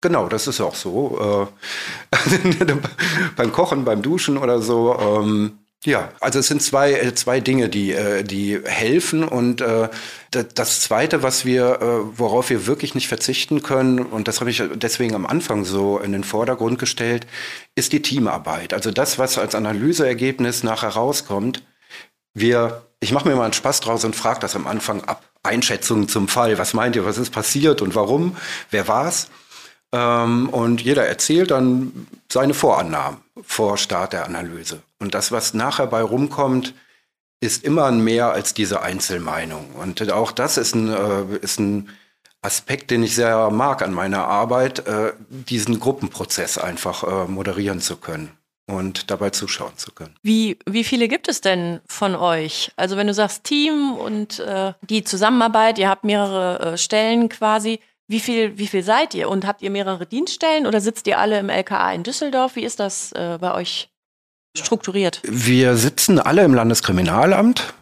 Genau, 0.00 0.28
das 0.28 0.46
ist 0.46 0.60
auch 0.60 0.76
so. 0.76 1.48
Äh, 2.12 2.66
beim 3.36 3.52
Kochen, 3.52 3.84
beim 3.84 4.00
Duschen 4.00 4.38
oder 4.38 4.62
so. 4.62 4.96
Ähm, 4.96 5.58
ja, 5.84 6.10
also 6.20 6.40
es 6.40 6.48
sind 6.48 6.62
zwei, 6.62 6.92
äh, 6.92 7.14
zwei 7.14 7.40
Dinge, 7.40 7.68
die, 7.68 7.92
äh, 7.92 8.22
die 8.22 8.60
helfen. 8.64 9.24
Und 9.24 9.60
äh, 9.60 9.88
das 10.30 10.82
Zweite, 10.82 11.22
was 11.22 11.44
wir, 11.44 11.78
worauf 12.14 12.50
wir 12.50 12.66
wirklich 12.66 12.94
nicht 12.94 13.08
verzichten 13.08 13.62
können, 13.62 14.00
und 14.00 14.28
das 14.28 14.40
habe 14.40 14.50
ich 14.50 14.62
deswegen 14.74 15.14
am 15.14 15.24
Anfang 15.24 15.64
so 15.64 15.98
in 15.98 16.12
den 16.12 16.22
Vordergrund 16.24 16.78
gestellt, 16.78 17.26
ist 17.74 17.92
die 17.92 18.02
Teamarbeit. 18.02 18.74
Also 18.74 18.90
das, 18.90 19.18
was 19.18 19.38
als 19.38 19.54
Analyseergebnis 19.54 20.62
nachher 20.64 20.90
rauskommt. 20.90 21.62
Wir, 22.34 22.82
ich 23.00 23.12
mache 23.12 23.28
mir 23.28 23.36
mal 23.36 23.44
einen 23.44 23.52
Spaß 23.52 23.80
draus 23.80 24.04
und 24.04 24.16
frage 24.16 24.40
das 24.40 24.56
am 24.56 24.66
Anfang 24.66 25.04
ab. 25.04 25.22
Einschätzungen 25.42 26.08
zum 26.08 26.28
Fall. 26.28 26.58
Was 26.58 26.74
meint 26.74 26.96
ihr, 26.96 27.04
was 27.04 27.16
ist 27.16 27.30
passiert 27.30 27.80
und 27.80 27.94
warum? 27.94 28.36
Wer 28.70 28.88
war's? 28.88 29.28
Ähm, 29.92 30.48
und 30.50 30.82
jeder 30.82 31.06
erzählt 31.06 31.50
dann 31.50 32.08
seine 32.30 32.54
Vorannahmen 32.54 33.18
vor 33.42 33.78
Start 33.78 34.12
der 34.12 34.24
Analyse. 34.24 34.82
Und 34.98 35.14
das, 35.14 35.32
was 35.32 35.54
nachher 35.54 35.86
bei 35.86 36.02
rumkommt, 36.02 36.74
ist 37.40 37.64
immer 37.64 37.90
mehr 37.92 38.32
als 38.32 38.52
diese 38.52 38.82
Einzelmeinung. 38.82 39.70
Und 39.76 40.10
auch 40.12 40.32
das 40.32 40.56
ist 40.56 40.74
ein, 40.74 40.92
äh, 40.92 41.36
ist 41.36 41.60
ein 41.60 41.88
Aspekt, 42.42 42.90
den 42.90 43.02
ich 43.02 43.14
sehr 43.14 43.50
mag 43.50 43.80
an 43.82 43.94
meiner 43.94 44.26
Arbeit, 44.26 44.86
äh, 44.86 45.12
diesen 45.28 45.80
Gruppenprozess 45.80 46.58
einfach 46.58 47.04
äh, 47.04 47.28
moderieren 47.28 47.80
zu 47.80 47.96
können 47.96 48.37
und 48.68 49.10
dabei 49.10 49.30
zuschauen 49.30 49.76
zu 49.76 49.90
können. 49.90 50.14
Wie, 50.22 50.58
wie 50.66 50.84
viele 50.84 51.08
gibt 51.08 51.26
es 51.26 51.40
denn 51.40 51.80
von 51.88 52.14
euch? 52.14 52.70
Also 52.76 52.96
wenn 52.96 53.08
du 53.08 53.14
sagst 53.14 53.42
Team 53.42 53.94
und 53.94 54.38
äh, 54.38 54.74
die 54.88 55.02
Zusammenarbeit, 55.02 55.78
ihr 55.78 55.88
habt 55.88 56.04
mehrere 56.04 56.74
äh, 56.74 56.78
Stellen 56.78 57.28
quasi, 57.28 57.80
Wie 58.10 58.20
viel, 58.20 58.56
wie 58.56 58.66
viel 58.66 58.82
seid 58.82 59.14
ihr? 59.14 59.28
Und 59.28 59.46
habt 59.46 59.60
ihr 59.60 59.70
mehrere 59.70 60.06
Dienststellen 60.06 60.66
oder 60.66 60.80
sitzt 60.80 61.06
ihr 61.06 61.18
alle 61.18 61.38
im 61.38 61.50
LKA 61.50 61.92
in 61.92 62.04
Düsseldorf? 62.04 62.56
Wie 62.56 62.64
ist 62.64 62.80
das 62.80 63.12
äh, 63.12 63.36
bei 63.38 63.52
euch 63.52 63.90
strukturiert? 64.56 65.20
Wir 65.24 65.76
sitzen 65.76 66.18
alle 66.18 66.42
im 66.42 66.54
Landeskriminalamt 66.54 67.74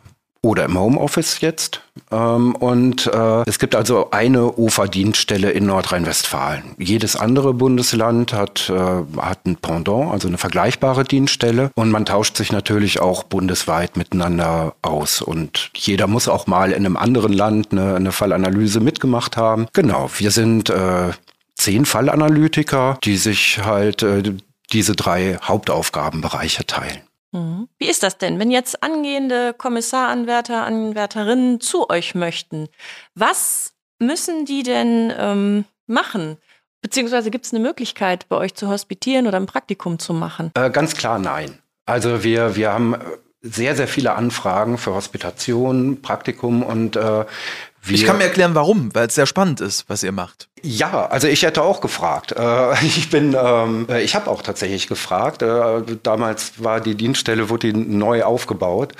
oder 0.42 0.64
im 0.64 0.78
Homeoffice 0.78 1.40
jetzt. 1.40 1.82
Ähm, 2.10 2.54
und 2.54 3.06
äh, 3.06 3.42
es 3.46 3.58
gibt 3.58 3.74
also 3.74 4.10
eine 4.10 4.52
UFA-Dienststelle 4.52 5.50
in 5.50 5.66
Nordrhein-Westfalen. 5.66 6.74
Jedes 6.78 7.16
andere 7.16 7.54
Bundesland 7.54 8.32
hat, 8.32 8.70
äh, 8.70 9.20
hat 9.20 9.46
ein 9.46 9.56
Pendant, 9.56 10.12
also 10.12 10.28
eine 10.28 10.38
vergleichbare 10.38 11.04
Dienststelle. 11.04 11.70
Und 11.74 11.90
man 11.90 12.04
tauscht 12.04 12.36
sich 12.36 12.52
natürlich 12.52 13.00
auch 13.00 13.24
bundesweit 13.24 13.96
miteinander 13.96 14.74
aus. 14.82 15.20
Und 15.20 15.70
jeder 15.74 16.06
muss 16.06 16.28
auch 16.28 16.46
mal 16.46 16.70
in 16.70 16.86
einem 16.86 16.96
anderen 16.96 17.32
Land 17.32 17.72
eine, 17.72 17.96
eine 17.96 18.12
Fallanalyse 18.12 18.80
mitgemacht 18.80 19.36
haben. 19.36 19.66
Genau, 19.72 20.10
wir 20.18 20.30
sind 20.30 20.70
äh, 20.70 21.10
zehn 21.56 21.84
Fallanalytiker, 21.86 22.98
die 23.02 23.16
sich 23.16 23.60
halt 23.64 24.02
äh, 24.02 24.22
diese 24.72 24.94
drei 24.94 25.38
Hauptaufgabenbereiche 25.42 26.66
teilen. 26.66 27.00
Mhm. 27.36 27.68
Wie 27.78 27.88
ist 27.88 28.02
das 28.02 28.18
denn, 28.18 28.38
wenn 28.38 28.50
jetzt 28.50 28.82
angehende 28.82 29.54
Kommissaranwärter, 29.54 30.64
Anwärterinnen 30.64 31.60
zu 31.60 31.90
euch 31.90 32.14
möchten? 32.14 32.68
Was 33.14 33.74
müssen 33.98 34.44
die 34.44 34.62
denn 34.62 35.12
ähm, 35.16 35.64
machen? 35.86 36.38
Beziehungsweise 36.80 37.30
gibt 37.30 37.46
es 37.46 37.52
eine 37.52 37.62
Möglichkeit, 37.62 38.28
bei 38.28 38.36
euch 38.36 38.54
zu 38.54 38.68
hospitieren 38.68 39.26
oder 39.26 39.38
ein 39.38 39.46
Praktikum 39.46 39.98
zu 39.98 40.12
machen? 40.14 40.50
Äh, 40.54 40.70
ganz 40.70 40.96
klar 40.96 41.18
nein. 41.18 41.58
Also 41.84 42.24
wir, 42.24 42.56
wir 42.56 42.72
haben 42.72 42.96
sehr, 43.42 43.76
sehr 43.76 43.88
viele 43.88 44.14
Anfragen 44.14 44.78
für 44.78 44.94
Hospitation, 44.94 46.02
Praktikum 46.02 46.62
und 46.62 46.96
äh, 46.96 47.24
wir, 47.88 47.94
ich 47.94 48.04
kann 48.04 48.18
mir 48.18 48.24
erklären, 48.24 48.54
warum, 48.54 48.94
weil 48.94 49.06
es 49.06 49.14
sehr 49.14 49.26
spannend 49.26 49.60
ist, 49.60 49.88
was 49.88 50.02
ihr 50.02 50.12
macht. 50.12 50.48
Ja, 50.62 51.06
also 51.06 51.28
ich 51.28 51.42
hätte 51.42 51.62
auch 51.62 51.80
gefragt. 51.80 52.32
Äh, 52.32 52.72
ich 52.84 53.10
bin, 53.10 53.36
ähm, 53.38 53.86
äh, 53.88 54.02
ich 54.02 54.14
habe 54.14 54.30
auch 54.30 54.42
tatsächlich 54.42 54.88
gefragt. 54.88 55.42
Äh, 55.42 55.82
damals 56.02 56.62
war 56.62 56.80
die 56.80 56.94
Dienststelle, 56.94 57.48
wurde 57.48 57.72
die 57.72 57.78
neu 57.78 58.24
aufgebaut 58.24 58.92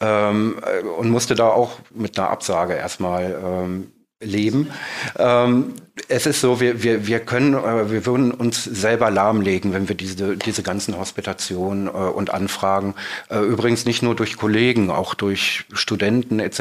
ähm, 0.00 0.56
und 0.98 1.10
musste 1.10 1.34
da 1.34 1.48
auch 1.48 1.78
mit 1.94 2.18
einer 2.18 2.30
Absage 2.30 2.74
erstmal 2.74 3.38
ähm, 3.44 3.92
leben. 4.20 4.70
Ähm, 5.18 5.74
es 6.08 6.26
ist 6.26 6.40
so, 6.40 6.60
wir, 6.60 6.82
wir, 6.82 7.06
wir 7.06 7.20
können, 7.20 7.54
äh, 7.54 7.90
wir 7.90 8.06
würden 8.06 8.32
uns 8.32 8.64
selber 8.64 9.10
lahmlegen, 9.10 9.72
wenn 9.72 9.88
wir 9.88 9.96
diese, 9.96 10.36
diese 10.36 10.62
ganzen 10.62 10.98
Hospitationen 10.98 11.86
äh, 11.86 11.90
und 11.90 12.32
Anfragen, 12.32 12.94
äh, 13.28 13.38
übrigens 13.38 13.84
nicht 13.84 14.02
nur 14.02 14.14
durch 14.14 14.36
Kollegen, 14.36 14.90
auch 14.90 15.14
durch 15.14 15.64
Studenten 15.72 16.40
etc., 16.40 16.60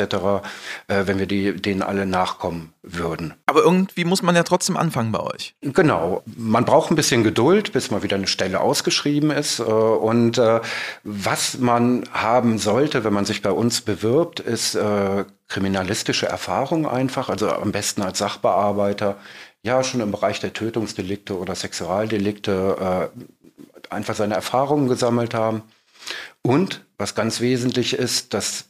wenn 0.88 1.20
wir 1.20 1.26
die, 1.26 1.56
denen 1.56 1.82
alle 1.82 2.06
nachkommen 2.06 2.74
würden. 2.82 3.34
Aber 3.46 3.62
irgendwie 3.62 4.06
muss 4.06 4.22
man 4.22 4.36
ja 4.36 4.44
trotzdem 4.44 4.78
anfangen 4.78 5.12
bei 5.12 5.20
euch. 5.20 5.54
Genau. 5.62 6.24
Man 6.26 6.66
braucht 6.66 6.92
ein 6.92 6.96
bisschen 6.96 7.24
Geduld, 7.24 7.72
bis 7.74 7.92
mal 7.92 8.04
wieder 8.04 8.16
eine 8.16 8.28
Stelle 8.28 8.60
ausgeschrieben 8.60 9.32
ist. 9.32 9.60
Und 9.60 10.42
was 11.04 11.60
man 11.60 12.04
haben 12.12 12.58
sollte, 12.58 13.04
wenn 13.04 13.14
man 13.14 13.26
sich 13.26 13.42
bei 13.42 13.52
uns 13.52 13.82
bewirbt, 13.82 14.40
ist 14.40 14.78
kriminalistische 15.50 16.28
Erfahrung 16.28 16.88
einfach, 16.88 17.28
also 17.30 17.50
am 17.50 17.72
besten 17.72 18.04
als 18.04 18.20
Sachbearbeiter, 18.20 19.16
ja, 19.64 19.84
schon 19.84 20.02
im 20.02 20.12
Bereich 20.12 20.40
der 20.40 20.54
Tötungsdelikte 20.54 21.38
oder 21.38 21.56
Sexualdelikte 21.56 23.12
äh, 23.14 23.94
einfach 23.94 24.16
seine 24.16 24.36
Erfahrungen 24.36 24.88
gesammelt 24.88 25.34
haben. 25.34 25.64
Und 26.42 26.86
was 26.98 27.16
ganz 27.16 27.42
wesentlich 27.42 27.94
ist, 27.94 28.34
das 28.34 28.66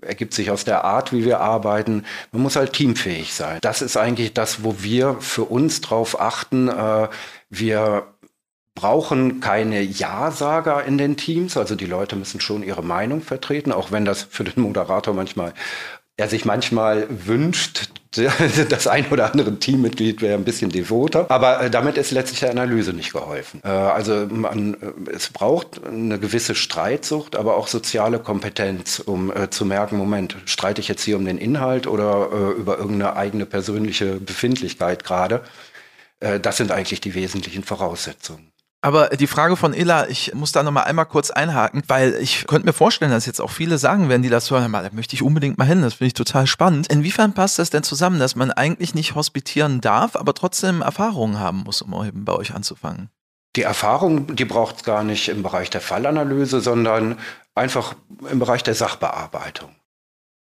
ergibt 0.00 0.34
sich 0.34 0.50
aus 0.50 0.64
der 0.64 0.84
Art, 0.84 1.12
wie 1.12 1.24
wir 1.24 1.40
arbeiten, 1.40 2.04
man 2.30 2.42
muss 2.42 2.56
halt 2.56 2.72
teamfähig 2.74 3.32
sein. 3.34 3.58
Das 3.62 3.82
ist 3.82 3.96
eigentlich 3.96 4.34
das, 4.34 4.62
wo 4.62 4.82
wir 4.82 5.16
für 5.20 5.44
uns 5.44 5.80
drauf 5.80 6.20
achten. 6.20 6.68
Äh, 6.68 7.08
wir 7.48 8.06
brauchen 8.74 9.40
keine 9.40 9.80
Ja-Sager 9.82 10.84
in 10.84 10.98
den 10.98 11.16
Teams. 11.16 11.56
Also 11.56 11.74
die 11.74 11.86
Leute 11.86 12.16
müssen 12.16 12.40
schon 12.40 12.62
ihre 12.62 12.82
Meinung 12.82 13.22
vertreten, 13.22 13.72
auch 13.72 13.92
wenn 13.92 14.04
das 14.04 14.22
für 14.22 14.44
den 14.44 14.62
Moderator 14.62 15.14
manchmal, 15.14 15.54
er 16.16 16.28
sich 16.28 16.44
manchmal 16.44 17.06
wünscht, 17.08 17.88
das 18.68 18.86
ein 18.86 19.06
oder 19.10 19.30
andere 19.32 19.58
Teammitglied 19.58 20.22
wäre 20.22 20.34
ein 20.34 20.44
bisschen 20.44 20.70
devoter. 20.70 21.30
Aber 21.30 21.62
äh, 21.62 21.70
damit 21.70 21.96
ist 21.96 22.10
letztlich 22.10 22.40
der 22.40 22.50
Analyse 22.50 22.92
nicht 22.92 23.12
geholfen. 23.12 23.60
Äh, 23.64 23.68
also 23.68 24.26
man, 24.28 24.74
äh, 24.74 25.10
es 25.14 25.30
braucht 25.30 25.84
eine 25.84 26.18
gewisse 26.18 26.54
Streitsucht, 26.54 27.36
aber 27.36 27.56
auch 27.56 27.68
soziale 27.68 28.18
Kompetenz, 28.18 28.98
um 28.98 29.32
zu 29.50 29.64
merken, 29.64 29.96
Moment, 29.96 30.36
streite 30.44 30.80
ich 30.80 30.88
jetzt 30.88 31.02
hier 31.02 31.16
um 31.16 31.24
den 31.24 31.38
Inhalt 31.38 31.86
oder 31.86 32.28
über 32.56 32.78
irgendeine 32.78 33.16
eigene 33.16 33.46
persönliche 33.46 34.16
Befindlichkeit 34.16 35.04
gerade. 35.04 35.42
Das 36.42 36.56
sind 36.56 36.70
eigentlich 36.70 37.00
die 37.00 37.14
wesentlichen 37.14 37.64
Voraussetzungen. 37.64 38.53
Aber 38.84 39.08
die 39.08 39.26
Frage 39.26 39.56
von 39.56 39.72
Ella, 39.72 40.10
ich 40.10 40.34
muss 40.34 40.52
da 40.52 40.62
nochmal 40.62 40.84
einmal 40.84 41.06
kurz 41.06 41.30
einhaken, 41.30 41.82
weil 41.88 42.16
ich 42.20 42.46
könnte 42.46 42.66
mir 42.66 42.74
vorstellen, 42.74 43.12
dass 43.12 43.24
jetzt 43.24 43.40
auch 43.40 43.50
viele 43.50 43.78
sagen 43.78 44.10
werden, 44.10 44.20
die 44.20 44.28
das 44.28 44.50
hören, 44.50 44.70
da 44.70 44.90
möchte 44.92 45.16
ich 45.16 45.22
unbedingt 45.22 45.56
mal 45.56 45.64
hin, 45.64 45.80
das 45.80 45.94
finde 45.94 46.08
ich 46.08 46.12
total 46.12 46.46
spannend. 46.46 46.88
Inwiefern 46.88 47.32
passt 47.32 47.58
das 47.58 47.70
denn 47.70 47.82
zusammen, 47.82 48.18
dass 48.18 48.36
man 48.36 48.50
eigentlich 48.50 48.94
nicht 48.94 49.14
hospitieren 49.14 49.80
darf, 49.80 50.16
aber 50.16 50.34
trotzdem 50.34 50.82
Erfahrungen 50.82 51.40
haben 51.40 51.62
muss, 51.64 51.80
um 51.80 51.94
eben 52.04 52.26
bei 52.26 52.34
euch 52.34 52.54
anzufangen? 52.54 53.08
Die 53.56 53.62
Erfahrung, 53.62 54.36
die 54.36 54.44
braucht 54.44 54.76
es 54.76 54.82
gar 54.82 55.02
nicht 55.02 55.30
im 55.30 55.42
Bereich 55.42 55.70
der 55.70 55.80
Fallanalyse, 55.80 56.60
sondern 56.60 57.18
einfach 57.54 57.94
im 58.30 58.38
Bereich 58.38 58.64
der 58.64 58.74
Sachbearbeitung. 58.74 59.70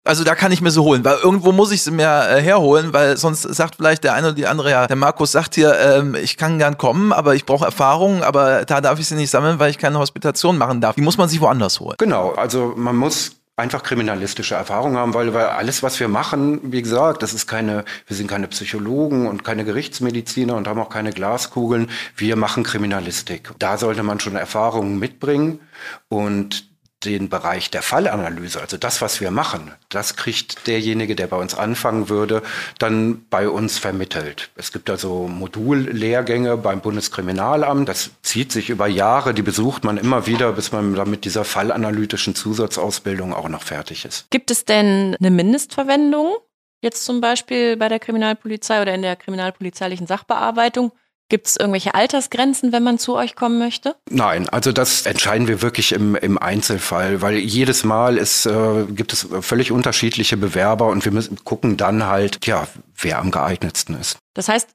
Also 0.06 0.24
da 0.24 0.34
kann 0.34 0.52
ich 0.52 0.60
mir 0.60 0.70
so 0.70 0.84
holen, 0.84 1.04
weil 1.04 1.16
irgendwo 1.22 1.52
muss 1.52 1.72
ich 1.72 1.82
sie 1.82 1.90
mir 1.90 2.28
äh, 2.28 2.40
herholen, 2.40 2.92
weil 2.92 3.16
sonst 3.16 3.42
sagt 3.42 3.76
vielleicht 3.76 4.04
der 4.04 4.14
eine 4.14 4.28
oder 4.28 4.36
die 4.36 4.46
andere, 4.46 4.70
ja, 4.70 4.86
der 4.86 4.96
Markus 4.96 5.32
sagt 5.32 5.54
hier, 5.54 5.78
ähm, 5.78 6.14
ich 6.14 6.36
kann 6.36 6.58
gern 6.58 6.78
kommen, 6.78 7.12
aber 7.12 7.34
ich 7.34 7.44
brauche 7.44 7.64
Erfahrung, 7.64 8.22
aber 8.22 8.64
da 8.64 8.80
darf 8.80 8.98
ich 8.98 9.08
sie 9.08 9.16
nicht 9.16 9.30
sammeln, 9.30 9.58
weil 9.58 9.70
ich 9.70 9.78
keine 9.78 9.98
Hospitation 9.98 10.58
machen 10.58 10.80
darf. 10.80 10.94
Die 10.94 11.02
muss 11.02 11.18
man 11.18 11.28
sich 11.28 11.40
woanders 11.40 11.80
holen. 11.80 11.96
Genau, 11.98 12.32
also 12.32 12.72
man 12.76 12.96
muss 12.96 13.32
einfach 13.56 13.82
kriminalistische 13.82 14.54
Erfahrung 14.54 14.96
haben, 14.96 15.14
weil, 15.14 15.32
weil 15.32 15.46
alles, 15.46 15.82
was 15.82 15.98
wir 15.98 16.08
machen, 16.08 16.60
wie 16.64 16.82
gesagt, 16.82 17.22
das 17.22 17.32
ist 17.32 17.46
keine, 17.46 17.84
wir 18.06 18.16
sind 18.16 18.28
keine 18.28 18.48
Psychologen 18.48 19.26
und 19.26 19.44
keine 19.44 19.64
Gerichtsmediziner 19.64 20.54
und 20.54 20.68
haben 20.68 20.78
auch 20.78 20.90
keine 20.90 21.10
Glaskugeln. 21.10 21.90
Wir 22.16 22.36
machen 22.36 22.64
Kriminalistik. 22.64 23.50
Da 23.58 23.78
sollte 23.78 24.02
man 24.02 24.20
schon 24.20 24.36
Erfahrungen 24.36 24.98
mitbringen 24.98 25.60
und 26.08 26.75
den 27.12 27.28
Bereich 27.28 27.70
der 27.70 27.82
Fallanalyse, 27.82 28.60
also 28.60 28.76
das, 28.76 29.00
was 29.00 29.20
wir 29.20 29.30
machen, 29.30 29.72
das 29.88 30.16
kriegt 30.16 30.66
derjenige, 30.66 31.14
der 31.14 31.26
bei 31.26 31.36
uns 31.36 31.54
anfangen 31.54 32.08
würde, 32.08 32.42
dann 32.78 33.24
bei 33.30 33.48
uns 33.48 33.78
vermittelt. 33.78 34.50
Es 34.56 34.72
gibt 34.72 34.90
also 34.90 35.28
Modullehrgänge 35.28 36.56
beim 36.56 36.80
Bundeskriminalamt. 36.80 37.88
Das 37.88 38.10
zieht 38.22 38.52
sich 38.52 38.70
über 38.70 38.86
Jahre, 38.86 39.34
die 39.34 39.42
besucht 39.42 39.84
man 39.84 39.96
immer 39.96 40.26
wieder, 40.26 40.52
bis 40.52 40.72
man 40.72 40.94
dann 40.94 41.10
mit 41.10 41.24
dieser 41.24 41.44
fallanalytischen 41.44 42.34
Zusatzausbildung 42.34 43.32
auch 43.32 43.48
noch 43.48 43.62
fertig 43.62 44.04
ist. 44.04 44.26
Gibt 44.30 44.50
es 44.50 44.64
denn 44.64 45.16
eine 45.18 45.30
Mindestverwendung? 45.30 46.36
Jetzt 46.82 47.04
zum 47.04 47.20
Beispiel 47.20 47.76
bei 47.76 47.88
der 47.88 47.98
Kriminalpolizei 47.98 48.82
oder 48.82 48.94
in 48.94 49.02
der 49.02 49.16
kriminalpolizeilichen 49.16 50.06
Sachbearbeitung? 50.06 50.92
Gibt 51.28 51.48
es 51.48 51.56
irgendwelche 51.56 51.94
Altersgrenzen, 51.94 52.70
wenn 52.70 52.84
man 52.84 52.98
zu 52.98 53.16
euch 53.16 53.34
kommen 53.34 53.58
möchte? 53.58 53.96
Nein, 54.08 54.48
also 54.48 54.70
das 54.70 55.06
entscheiden 55.06 55.48
wir 55.48 55.60
wirklich 55.60 55.90
im, 55.90 56.14
im 56.14 56.38
Einzelfall, 56.38 57.20
weil 57.20 57.36
jedes 57.36 57.82
Mal 57.82 58.16
ist, 58.16 58.46
äh, 58.46 58.84
gibt 58.88 59.12
es 59.12 59.26
völlig 59.40 59.72
unterschiedliche 59.72 60.36
Bewerber 60.36 60.86
und 60.86 61.04
wir 61.04 61.10
müssen 61.10 61.44
gucken 61.44 61.76
dann 61.76 62.06
halt, 62.06 62.46
ja, 62.46 62.68
wer 62.94 63.18
am 63.18 63.32
geeignetsten 63.32 63.98
ist. 63.98 64.18
Das 64.34 64.48
heißt, 64.48 64.68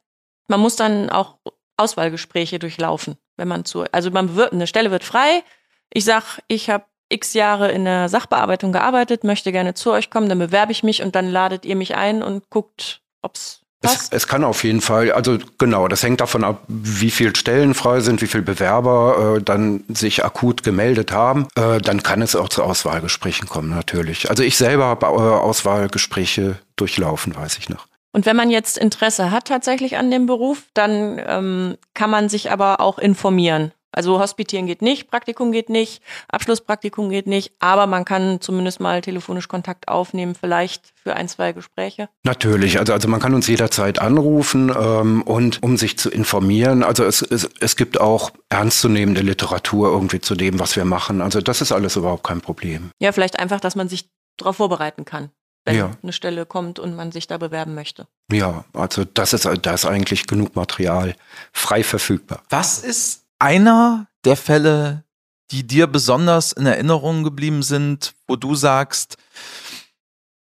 man 0.48 0.60
muss 0.60 0.76
dann 0.76 1.10
auch 1.10 1.38
Auswahlgespräche 1.78 2.60
durchlaufen, 2.60 3.16
wenn 3.38 3.48
man 3.48 3.64
zu, 3.64 3.86
also 3.94 4.12
man 4.12 4.28
bewirbt, 4.28 4.52
eine 4.52 4.68
Stelle 4.68 4.92
wird 4.92 5.06
frei. 5.06 5.44
Ich 5.90 6.04
sag, 6.04 6.42
ich 6.50 6.70
habe 6.70 6.84
x 7.08 7.34
Jahre 7.34 7.72
in 7.72 7.86
der 7.86 8.10
Sachbearbeitung 8.10 8.74
gearbeitet, 8.74 9.24
möchte 9.24 9.54
gerne 9.54 9.74
zu 9.74 9.92
euch 9.92 10.10
kommen, 10.10 10.28
dann 10.28 10.40
bewerbe 10.40 10.74
ich 10.74 10.84
mich 10.84 11.02
und 11.02 11.16
dann 11.16 11.30
ladet 11.30 11.66
ihr 11.66 11.78
mich 11.78 11.96
ein 11.96 12.24
und 12.24 12.50
guckt, 12.50 13.02
ob 13.22 13.36
es 13.82 14.08
es, 14.12 14.28
kann 14.28 14.44
auf 14.44 14.64
jeden 14.64 14.82
Fall, 14.82 15.12
also 15.12 15.38
genau, 15.58 15.88
das 15.88 16.04
hängt 16.04 16.22
davon 16.22 16.44
ab, 16.44 16.64
wie 16.68 17.12
viele 17.12 17.36
Stellen 17.36 17.74
frei 17.74 18.00
sind, 18.02 18.22
wie 18.22 18.28
viele 18.28 18.44
Bewerber 18.44 19.38
äh, 19.38 19.42
dann 19.42 19.84
sich 19.90 20.24
akut 20.24 20.64
gemeldet 20.64 21.12
haben. 21.12 21.48
Äh, 21.56 21.80
dann 21.80 22.04
kann 22.04 22.22
es 22.22 22.36
auch 22.36 22.50
zu 22.50 22.64
Auswahlgesprächen 22.64 23.48
kommen, 23.48 23.70
natürlich. 23.70 24.30
Also 24.30 24.44
ich 24.44 24.58
selber 24.58 24.86
habe 24.86 25.08
äh, 25.08 25.10
Auswahlgespräche 25.10 26.58
durchlaufen, 26.76 27.36
weiß 27.36 27.58
ich 27.58 27.70
noch. 27.70 27.88
Und 28.14 28.26
wenn 28.26 28.36
man 28.36 28.50
jetzt 28.50 28.78
Interesse 28.78 29.32
hat 29.32 29.46
tatsächlich 29.46 29.98
an 29.98 30.12
dem 30.12 30.26
Beruf, 30.26 30.64
dann 30.74 31.20
ähm, 31.26 31.78
kann 31.94 32.10
man 32.10 32.30
sich 32.30 32.52
aber 32.52 32.82
auch 32.82 33.00
informieren. 33.00 33.72
Also 33.92 34.20
Hospitieren 34.20 34.68
geht 34.68 34.82
nicht, 34.82 35.10
Praktikum 35.10 35.52
geht 35.52 35.70
nicht, 35.70 36.02
Abschlusspraktikum 36.30 37.10
geht 37.10 37.28
nicht, 37.28 37.54
aber 37.60 37.88
man 37.88 38.06
kann 38.06 38.40
zumindest 38.42 38.80
mal 38.80 39.02
telefonisch 39.02 39.48
Kontakt 39.48 39.88
aufnehmen, 39.88 40.36
vielleicht 40.36 40.94
für 40.96 41.16
ein, 41.16 41.28
zwei 41.28 41.52
Gespräche. 41.52 42.10
Natürlich, 42.24 42.80
also, 42.80 42.94
also 42.94 43.08
man 43.08 43.20
kann 43.20 43.34
uns 43.34 43.48
jederzeit 43.48 44.00
anrufen 44.00 44.72
ähm, 44.76 45.22
und 45.24 45.62
um 45.62 45.78
sich 45.78 45.98
zu 45.98 46.10
informieren. 46.10 46.84
Also 46.84 47.04
es, 47.04 47.22
es, 47.22 47.50
es 47.60 47.76
gibt 47.76 48.00
auch 48.00 48.32
ernstzunehmende 48.50 49.22
Literatur 49.22 49.90
irgendwie 49.90 50.22
zu 50.22 50.36
dem, 50.36 50.60
was 50.60 50.76
wir 50.76 50.86
machen. 50.86 51.22
Also 51.22 51.42
das 51.42 51.62
ist 51.62 51.72
alles 51.72 51.96
überhaupt 51.96 52.24
kein 52.24 52.42
Problem. 52.42 52.92
Ja, 53.00 53.12
vielleicht 53.12 53.40
einfach, 53.40 53.60
dass 53.60 53.76
man 53.76 53.90
sich 53.90 54.10
darauf 54.38 54.58
vorbereiten 54.58 55.06
kann. 55.06 55.32
wenn 55.64 55.76
Ja. 55.76 55.92
eine 56.02 56.12
Stelle 56.12 56.48
kommt 56.48 56.80
und 56.80 56.96
man 56.96 57.12
sich 57.12 57.28
da 57.28 57.38
bewerben 57.38 57.76
möchte. 57.76 58.08
Ja, 58.32 58.66
also 58.74 59.06
das 59.06 59.34
ist, 59.34 59.48
da 59.62 59.74
ist 59.74 59.86
eigentlich 59.86 60.26
genug 60.26 60.56
Material 60.56 61.16
frei 61.54 61.84
verfügbar. 61.84 62.42
Was 62.50 62.80
ist 62.80 63.21
einer 63.42 64.08
der 64.24 64.38
Fälle, 64.38 65.04
die 65.50 65.66
dir 65.66 65.88
besonders 65.88 66.52
in 66.52 66.66
Erinnerung 66.66 67.24
geblieben 67.24 67.64
sind, 67.64 68.14
wo 68.28 68.36
du 68.36 68.56
sagst, 68.56 69.18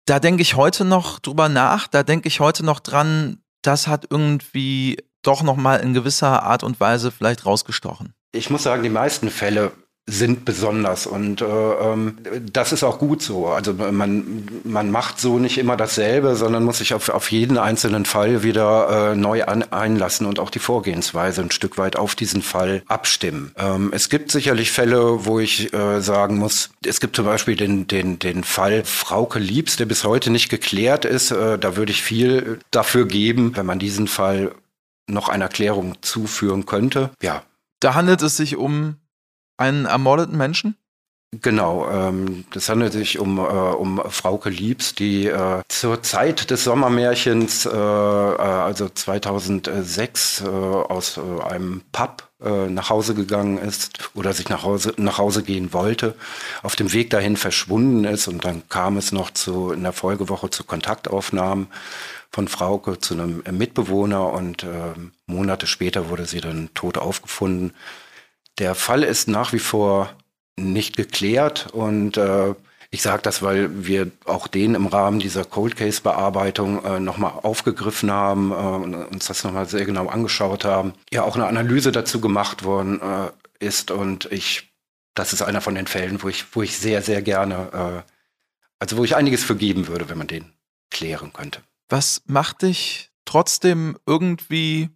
da 0.05 0.19
denke 0.19 0.43
ich 0.43 0.55
heute 0.55 0.85
noch 0.85 1.19
drüber 1.19 1.49
nach, 1.49 1.87
da 1.87 2.03
denke 2.03 2.27
ich 2.27 2.39
heute 2.39 2.63
noch 2.63 2.79
dran, 2.79 3.41
das 3.63 3.87
hat 3.87 4.05
irgendwie 4.09 4.97
doch 5.23 5.41
noch 5.41 5.55
mal 5.55 5.77
in 5.77 5.93
gewisser 5.93 6.43
Art 6.43 6.63
und 6.63 6.79
Weise 6.79 7.11
vielleicht 7.11 7.45
rausgestochen. 7.45 8.13
Ich 8.31 8.49
muss 8.49 8.63
sagen, 8.63 8.83
die 8.83 8.89
meisten 8.89 9.29
Fälle 9.29 9.71
sind 10.11 10.43
besonders 10.43 11.07
und 11.07 11.41
äh, 11.41 11.45
ähm, 11.45 12.17
das 12.51 12.73
ist 12.73 12.83
auch 12.83 12.99
gut 12.99 13.21
so. 13.21 13.47
Also 13.47 13.73
man, 13.73 14.45
man 14.63 14.91
macht 14.91 15.19
so 15.19 15.39
nicht 15.39 15.57
immer 15.57 15.77
dasselbe, 15.77 16.35
sondern 16.35 16.63
muss 16.63 16.79
sich 16.79 16.93
auf, 16.93 17.09
auf 17.09 17.31
jeden 17.31 17.57
einzelnen 17.57 18.03
Fall 18.05 18.43
wieder 18.43 19.11
äh, 19.11 19.15
neu 19.15 19.45
an, 19.45 19.63
einlassen 19.63 20.25
und 20.27 20.39
auch 20.39 20.49
die 20.49 20.59
Vorgehensweise 20.59 21.41
ein 21.41 21.51
Stück 21.51 21.77
weit 21.77 21.95
auf 21.95 22.15
diesen 22.15 22.41
Fall 22.41 22.83
abstimmen. 22.87 23.53
Ähm, 23.57 23.91
es 23.93 24.09
gibt 24.09 24.31
sicherlich 24.31 24.71
Fälle, 24.71 25.25
wo 25.25 25.39
ich 25.39 25.73
äh, 25.73 26.01
sagen 26.01 26.37
muss, 26.37 26.71
es 26.85 26.99
gibt 26.99 27.15
zum 27.15 27.25
Beispiel 27.25 27.55
den, 27.55 27.87
den, 27.87 28.19
den 28.19 28.43
Fall 28.43 28.83
Frauke 28.83 29.39
Liebs, 29.39 29.77
der 29.77 29.85
bis 29.85 30.03
heute 30.03 30.29
nicht 30.29 30.49
geklärt 30.49 31.05
ist. 31.05 31.31
Äh, 31.31 31.57
da 31.57 31.77
würde 31.77 31.93
ich 31.93 32.03
viel 32.03 32.59
dafür 32.71 33.07
geben, 33.07 33.55
wenn 33.55 33.65
man 33.65 33.79
diesen 33.79 34.07
Fall 34.07 34.51
noch 35.07 35.29
einer 35.29 35.47
Klärung 35.47 35.95
zuführen 36.01 36.65
könnte. 36.65 37.11
Ja, 37.21 37.43
Da 37.79 37.95
handelt 37.95 38.21
es 38.21 38.37
sich 38.37 38.57
um 38.57 38.97
einen 39.61 39.85
ermordeten 39.85 40.37
Menschen. 40.37 40.75
Genau, 41.39 41.89
ähm, 41.89 42.43
das 42.51 42.67
handelt 42.67 42.91
sich 42.91 43.17
um, 43.17 43.37
äh, 43.37 43.41
um 43.41 44.01
Frauke 44.09 44.49
Liebs, 44.49 44.95
die 44.95 45.27
äh, 45.27 45.61
zur 45.69 46.03
Zeit 46.03 46.51
des 46.51 46.65
Sommermärchens, 46.65 47.65
äh, 47.65 47.69
also 47.69 48.89
2006, 48.89 50.41
äh, 50.41 50.47
aus 50.47 51.17
einem 51.17 51.83
Pub 51.93 52.27
nach 52.43 52.89
Hause 52.89 53.13
gegangen 53.13 53.59
ist 53.59 54.09
oder 54.15 54.33
sich 54.33 54.49
nach 54.49 54.63
Hause, 54.63 54.95
nach 54.97 55.19
Hause 55.19 55.43
gehen 55.43 55.73
wollte, 55.73 56.15
auf 56.63 56.75
dem 56.75 56.91
Weg 56.91 57.11
dahin 57.11 57.37
verschwunden 57.37 58.03
ist 58.03 58.27
und 58.27 58.43
dann 58.43 58.67
kam 58.67 58.97
es 58.97 59.11
noch 59.11 59.29
zu, 59.29 59.71
in 59.71 59.83
der 59.83 59.93
Folgewoche 59.93 60.49
zu 60.49 60.63
Kontaktaufnahmen 60.63 61.67
von 62.31 62.47
Frauke 62.47 62.97
zu 62.97 63.13
einem 63.13 63.43
Mitbewohner 63.51 64.33
und 64.33 64.63
ähm, 64.63 65.11
Monate 65.27 65.67
später 65.67 66.09
wurde 66.09 66.25
sie 66.25 66.41
dann 66.41 66.69
tot 66.73 66.97
aufgefunden. 66.97 67.73
Der 68.61 68.75
Fall 68.75 69.01
ist 69.01 69.27
nach 69.27 69.53
wie 69.53 69.59
vor 69.59 70.13
nicht 70.55 70.95
geklärt 70.95 71.69
und 71.73 72.15
äh, 72.17 72.53
ich 72.91 73.01
sage 73.01 73.23
das, 73.23 73.41
weil 73.41 73.87
wir 73.87 74.11
auch 74.25 74.45
den 74.45 74.75
im 74.75 74.85
Rahmen 74.85 75.17
dieser 75.17 75.45
Cold 75.45 75.75
Case 75.77 76.01
Bearbeitung 76.03 76.85
äh, 76.85 76.99
nochmal 76.99 77.31
aufgegriffen 77.41 78.11
haben 78.11 78.51
äh, 78.51 78.53
und 78.53 78.93
uns 78.93 79.25
das 79.25 79.43
nochmal 79.43 79.67
sehr 79.67 79.85
genau 79.85 80.09
angeschaut 80.09 80.63
haben. 80.63 80.93
Ja, 81.11 81.23
auch 81.23 81.33
eine 81.33 81.47
Analyse 81.47 81.91
dazu 81.91 82.21
gemacht 82.21 82.63
worden 82.63 83.01
äh, 83.01 83.31
ist 83.65 83.89
und 83.89 84.31
ich, 84.31 84.71
das 85.15 85.33
ist 85.33 85.41
einer 85.41 85.61
von 85.61 85.73
den 85.73 85.87
Fällen, 85.87 86.21
wo 86.21 86.29
ich, 86.29 86.45
wo 86.55 86.61
ich 86.61 86.77
sehr, 86.77 87.01
sehr 87.01 87.23
gerne, 87.23 88.03
äh, 88.05 88.11
also 88.77 88.95
wo 88.97 89.03
ich 89.03 89.15
einiges 89.15 89.43
für 89.43 89.55
geben 89.55 89.87
würde, 89.87 90.07
wenn 90.07 90.19
man 90.19 90.27
den 90.27 90.53
klären 90.91 91.33
könnte. 91.33 91.61
Was 91.89 92.21
macht 92.27 92.61
dich 92.61 93.09
trotzdem 93.25 93.97
irgendwie 94.05 94.91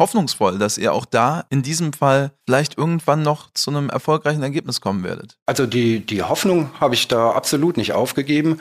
hoffnungsvoll, 0.00 0.58
dass 0.58 0.78
ihr 0.78 0.92
auch 0.92 1.04
da 1.04 1.44
in 1.50 1.62
diesem 1.62 1.92
Fall 1.92 2.32
vielleicht 2.44 2.76
irgendwann 2.76 3.22
noch 3.22 3.52
zu 3.54 3.70
einem 3.70 3.88
erfolgreichen 3.90 4.42
Ergebnis 4.42 4.80
kommen 4.80 5.04
werdet? 5.04 5.36
Also 5.46 5.66
die, 5.66 6.00
die 6.00 6.22
Hoffnung 6.22 6.70
habe 6.80 6.94
ich 6.94 7.06
da 7.06 7.30
absolut 7.30 7.76
nicht 7.76 7.92
aufgegeben, 7.92 8.58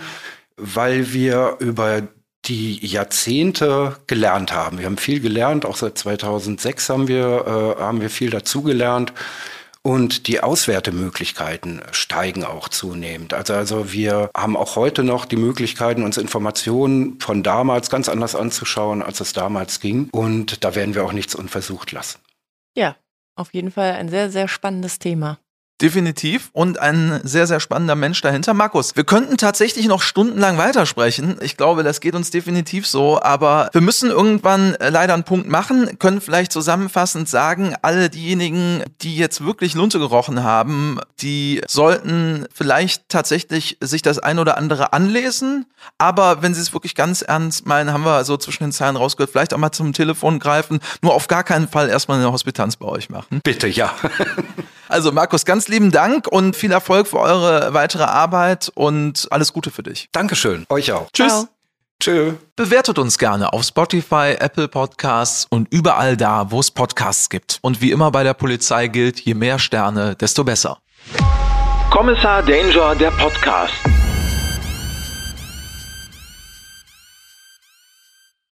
weil 0.57 1.11
wir 1.13 1.55
über 1.59 2.03
die 2.45 2.85
Jahrzehnte 2.85 3.97
gelernt 4.07 4.53
haben. 4.53 4.77
Wir 4.77 4.85
haben 4.85 4.97
viel 4.97 5.19
gelernt, 5.19 5.65
auch 5.65 5.75
seit 5.75 5.97
2006 5.97 6.89
haben 6.89 7.07
wir, 7.07 7.75
äh, 7.79 7.81
haben 7.81 8.01
wir 8.01 8.09
viel 8.09 8.29
dazugelernt. 8.29 9.13
Und 9.81 10.27
die 10.27 10.41
Auswertemöglichkeiten 10.41 11.81
steigen 11.91 12.43
auch 12.43 12.67
zunehmend. 12.67 13.33
Also, 13.33 13.53
also 13.53 13.91
wir 13.93 14.29
haben 14.35 14.57
auch 14.57 14.75
heute 14.75 15.03
noch 15.03 15.25
die 15.25 15.37
Möglichkeiten, 15.37 16.03
uns 16.03 16.17
Informationen 16.17 17.19
von 17.19 17.43
damals 17.43 17.89
ganz 17.89 18.09
anders 18.09 18.35
anzuschauen, 18.35 19.01
als 19.01 19.21
es 19.21 19.33
damals 19.33 19.79
ging. 19.79 20.09
Und 20.11 20.63
da 20.63 20.75
werden 20.75 20.95
wir 20.95 21.05
auch 21.05 21.13
nichts 21.13 21.33
unversucht 21.33 21.91
lassen. 21.93 22.19
Ja, 22.75 22.97
auf 23.35 23.53
jeden 23.53 23.71
Fall 23.71 23.93
ein 23.93 24.09
sehr, 24.09 24.29
sehr 24.29 24.47
spannendes 24.47 24.99
Thema. 24.99 25.39
Definitiv 25.81 26.49
und 26.51 26.79
ein 26.79 27.21
sehr, 27.23 27.47
sehr 27.47 27.59
spannender 27.59 27.95
Mensch 27.95 28.21
dahinter. 28.21 28.53
Markus, 28.53 28.95
wir 28.95 29.05
könnten 29.05 29.37
tatsächlich 29.37 29.87
noch 29.87 30.01
stundenlang 30.01 30.57
weitersprechen. 30.57 31.37
Ich 31.41 31.55
glaube, 31.55 31.83
das 31.83 32.01
geht 32.01 32.15
uns 32.15 32.31
definitiv 32.31 32.85
so, 32.85 33.21
aber 33.21 33.69
wir 33.71 33.81
müssen 33.81 34.09
irgendwann 34.09 34.75
äh, 34.75 34.89
leider 34.89 35.13
einen 35.13 35.23
Punkt 35.23 35.47
machen, 35.47 35.97
können 35.99 36.21
vielleicht 36.21 36.51
zusammenfassend 36.51 37.29
sagen, 37.29 37.75
alle 37.81 38.09
diejenigen, 38.09 38.83
die 39.01 39.15
jetzt 39.15 39.43
wirklich 39.43 39.73
Lunte 39.73 39.99
gerochen 39.99 40.43
haben, 40.43 40.99
die 41.21 41.61
sollten 41.67 42.45
vielleicht 42.53 43.07
tatsächlich 43.07 43.77
sich 43.79 44.01
das 44.01 44.19
ein 44.19 44.39
oder 44.39 44.57
andere 44.57 44.93
anlesen, 44.93 45.65
aber 45.97 46.41
wenn 46.41 46.53
sie 46.53 46.61
es 46.61 46.73
wirklich 46.73 46.95
ganz 46.95 47.21
ernst 47.21 47.65
meinen, 47.65 47.93
haben 47.93 48.03
wir 48.03 48.25
so 48.25 48.37
zwischen 48.37 48.63
den 48.63 48.71
Zeilen 48.71 48.95
rausgehört, 48.95 49.31
vielleicht 49.31 49.53
auch 49.53 49.57
mal 49.57 49.71
zum 49.71 49.93
Telefon 49.93 50.39
greifen, 50.39 50.79
nur 51.01 51.13
auf 51.13 51.27
gar 51.27 51.43
keinen 51.43 51.67
Fall 51.67 51.89
erstmal 51.89 52.19
eine 52.19 52.31
Hospitanz 52.31 52.75
bei 52.75 52.87
euch 52.87 53.09
machen. 53.09 53.39
Bitte, 53.43 53.67
ja. 53.67 53.93
Also 54.89 55.11
Markus, 55.11 55.45
ganz 55.45 55.67
lieben 55.67 55.91
Dank 55.91 56.27
und 56.27 56.55
viel 56.55 56.71
Erfolg 56.71 57.07
für 57.07 57.19
eure 57.19 57.73
weitere 57.73 58.03
Arbeit 58.03 58.71
und 58.73 59.27
alles 59.29 59.53
Gute 59.53 59.69
für 59.69 59.83
dich. 59.83 60.09
Dankeschön. 60.11 60.65
Euch 60.69 60.91
auch. 60.91 61.09
Tschüss. 61.13 61.27
Ciao. 61.27 61.47
Tschö. 62.01 62.33
Bewertet 62.55 62.97
uns 62.97 63.17
gerne 63.17 63.53
auf 63.53 63.63
Spotify, 63.63 64.35
Apple 64.39 64.67
Podcasts 64.67 65.45
und 65.49 65.67
überall 65.71 66.17
da, 66.17 66.49
wo 66.49 66.59
es 66.59 66.71
Podcasts 66.71 67.29
gibt. 67.29 67.59
Und 67.61 67.81
wie 67.81 67.91
immer 67.91 68.09
bei 68.09 68.23
der 68.23 68.33
Polizei 68.33 68.87
gilt, 68.87 69.19
je 69.19 69.33
mehr 69.33 69.59
Sterne, 69.59 70.15
desto 70.15 70.43
besser. 70.43 70.79
Kommissar 71.91 72.41
Danger, 72.41 72.95
der 72.95 73.11
Podcast. 73.11 73.73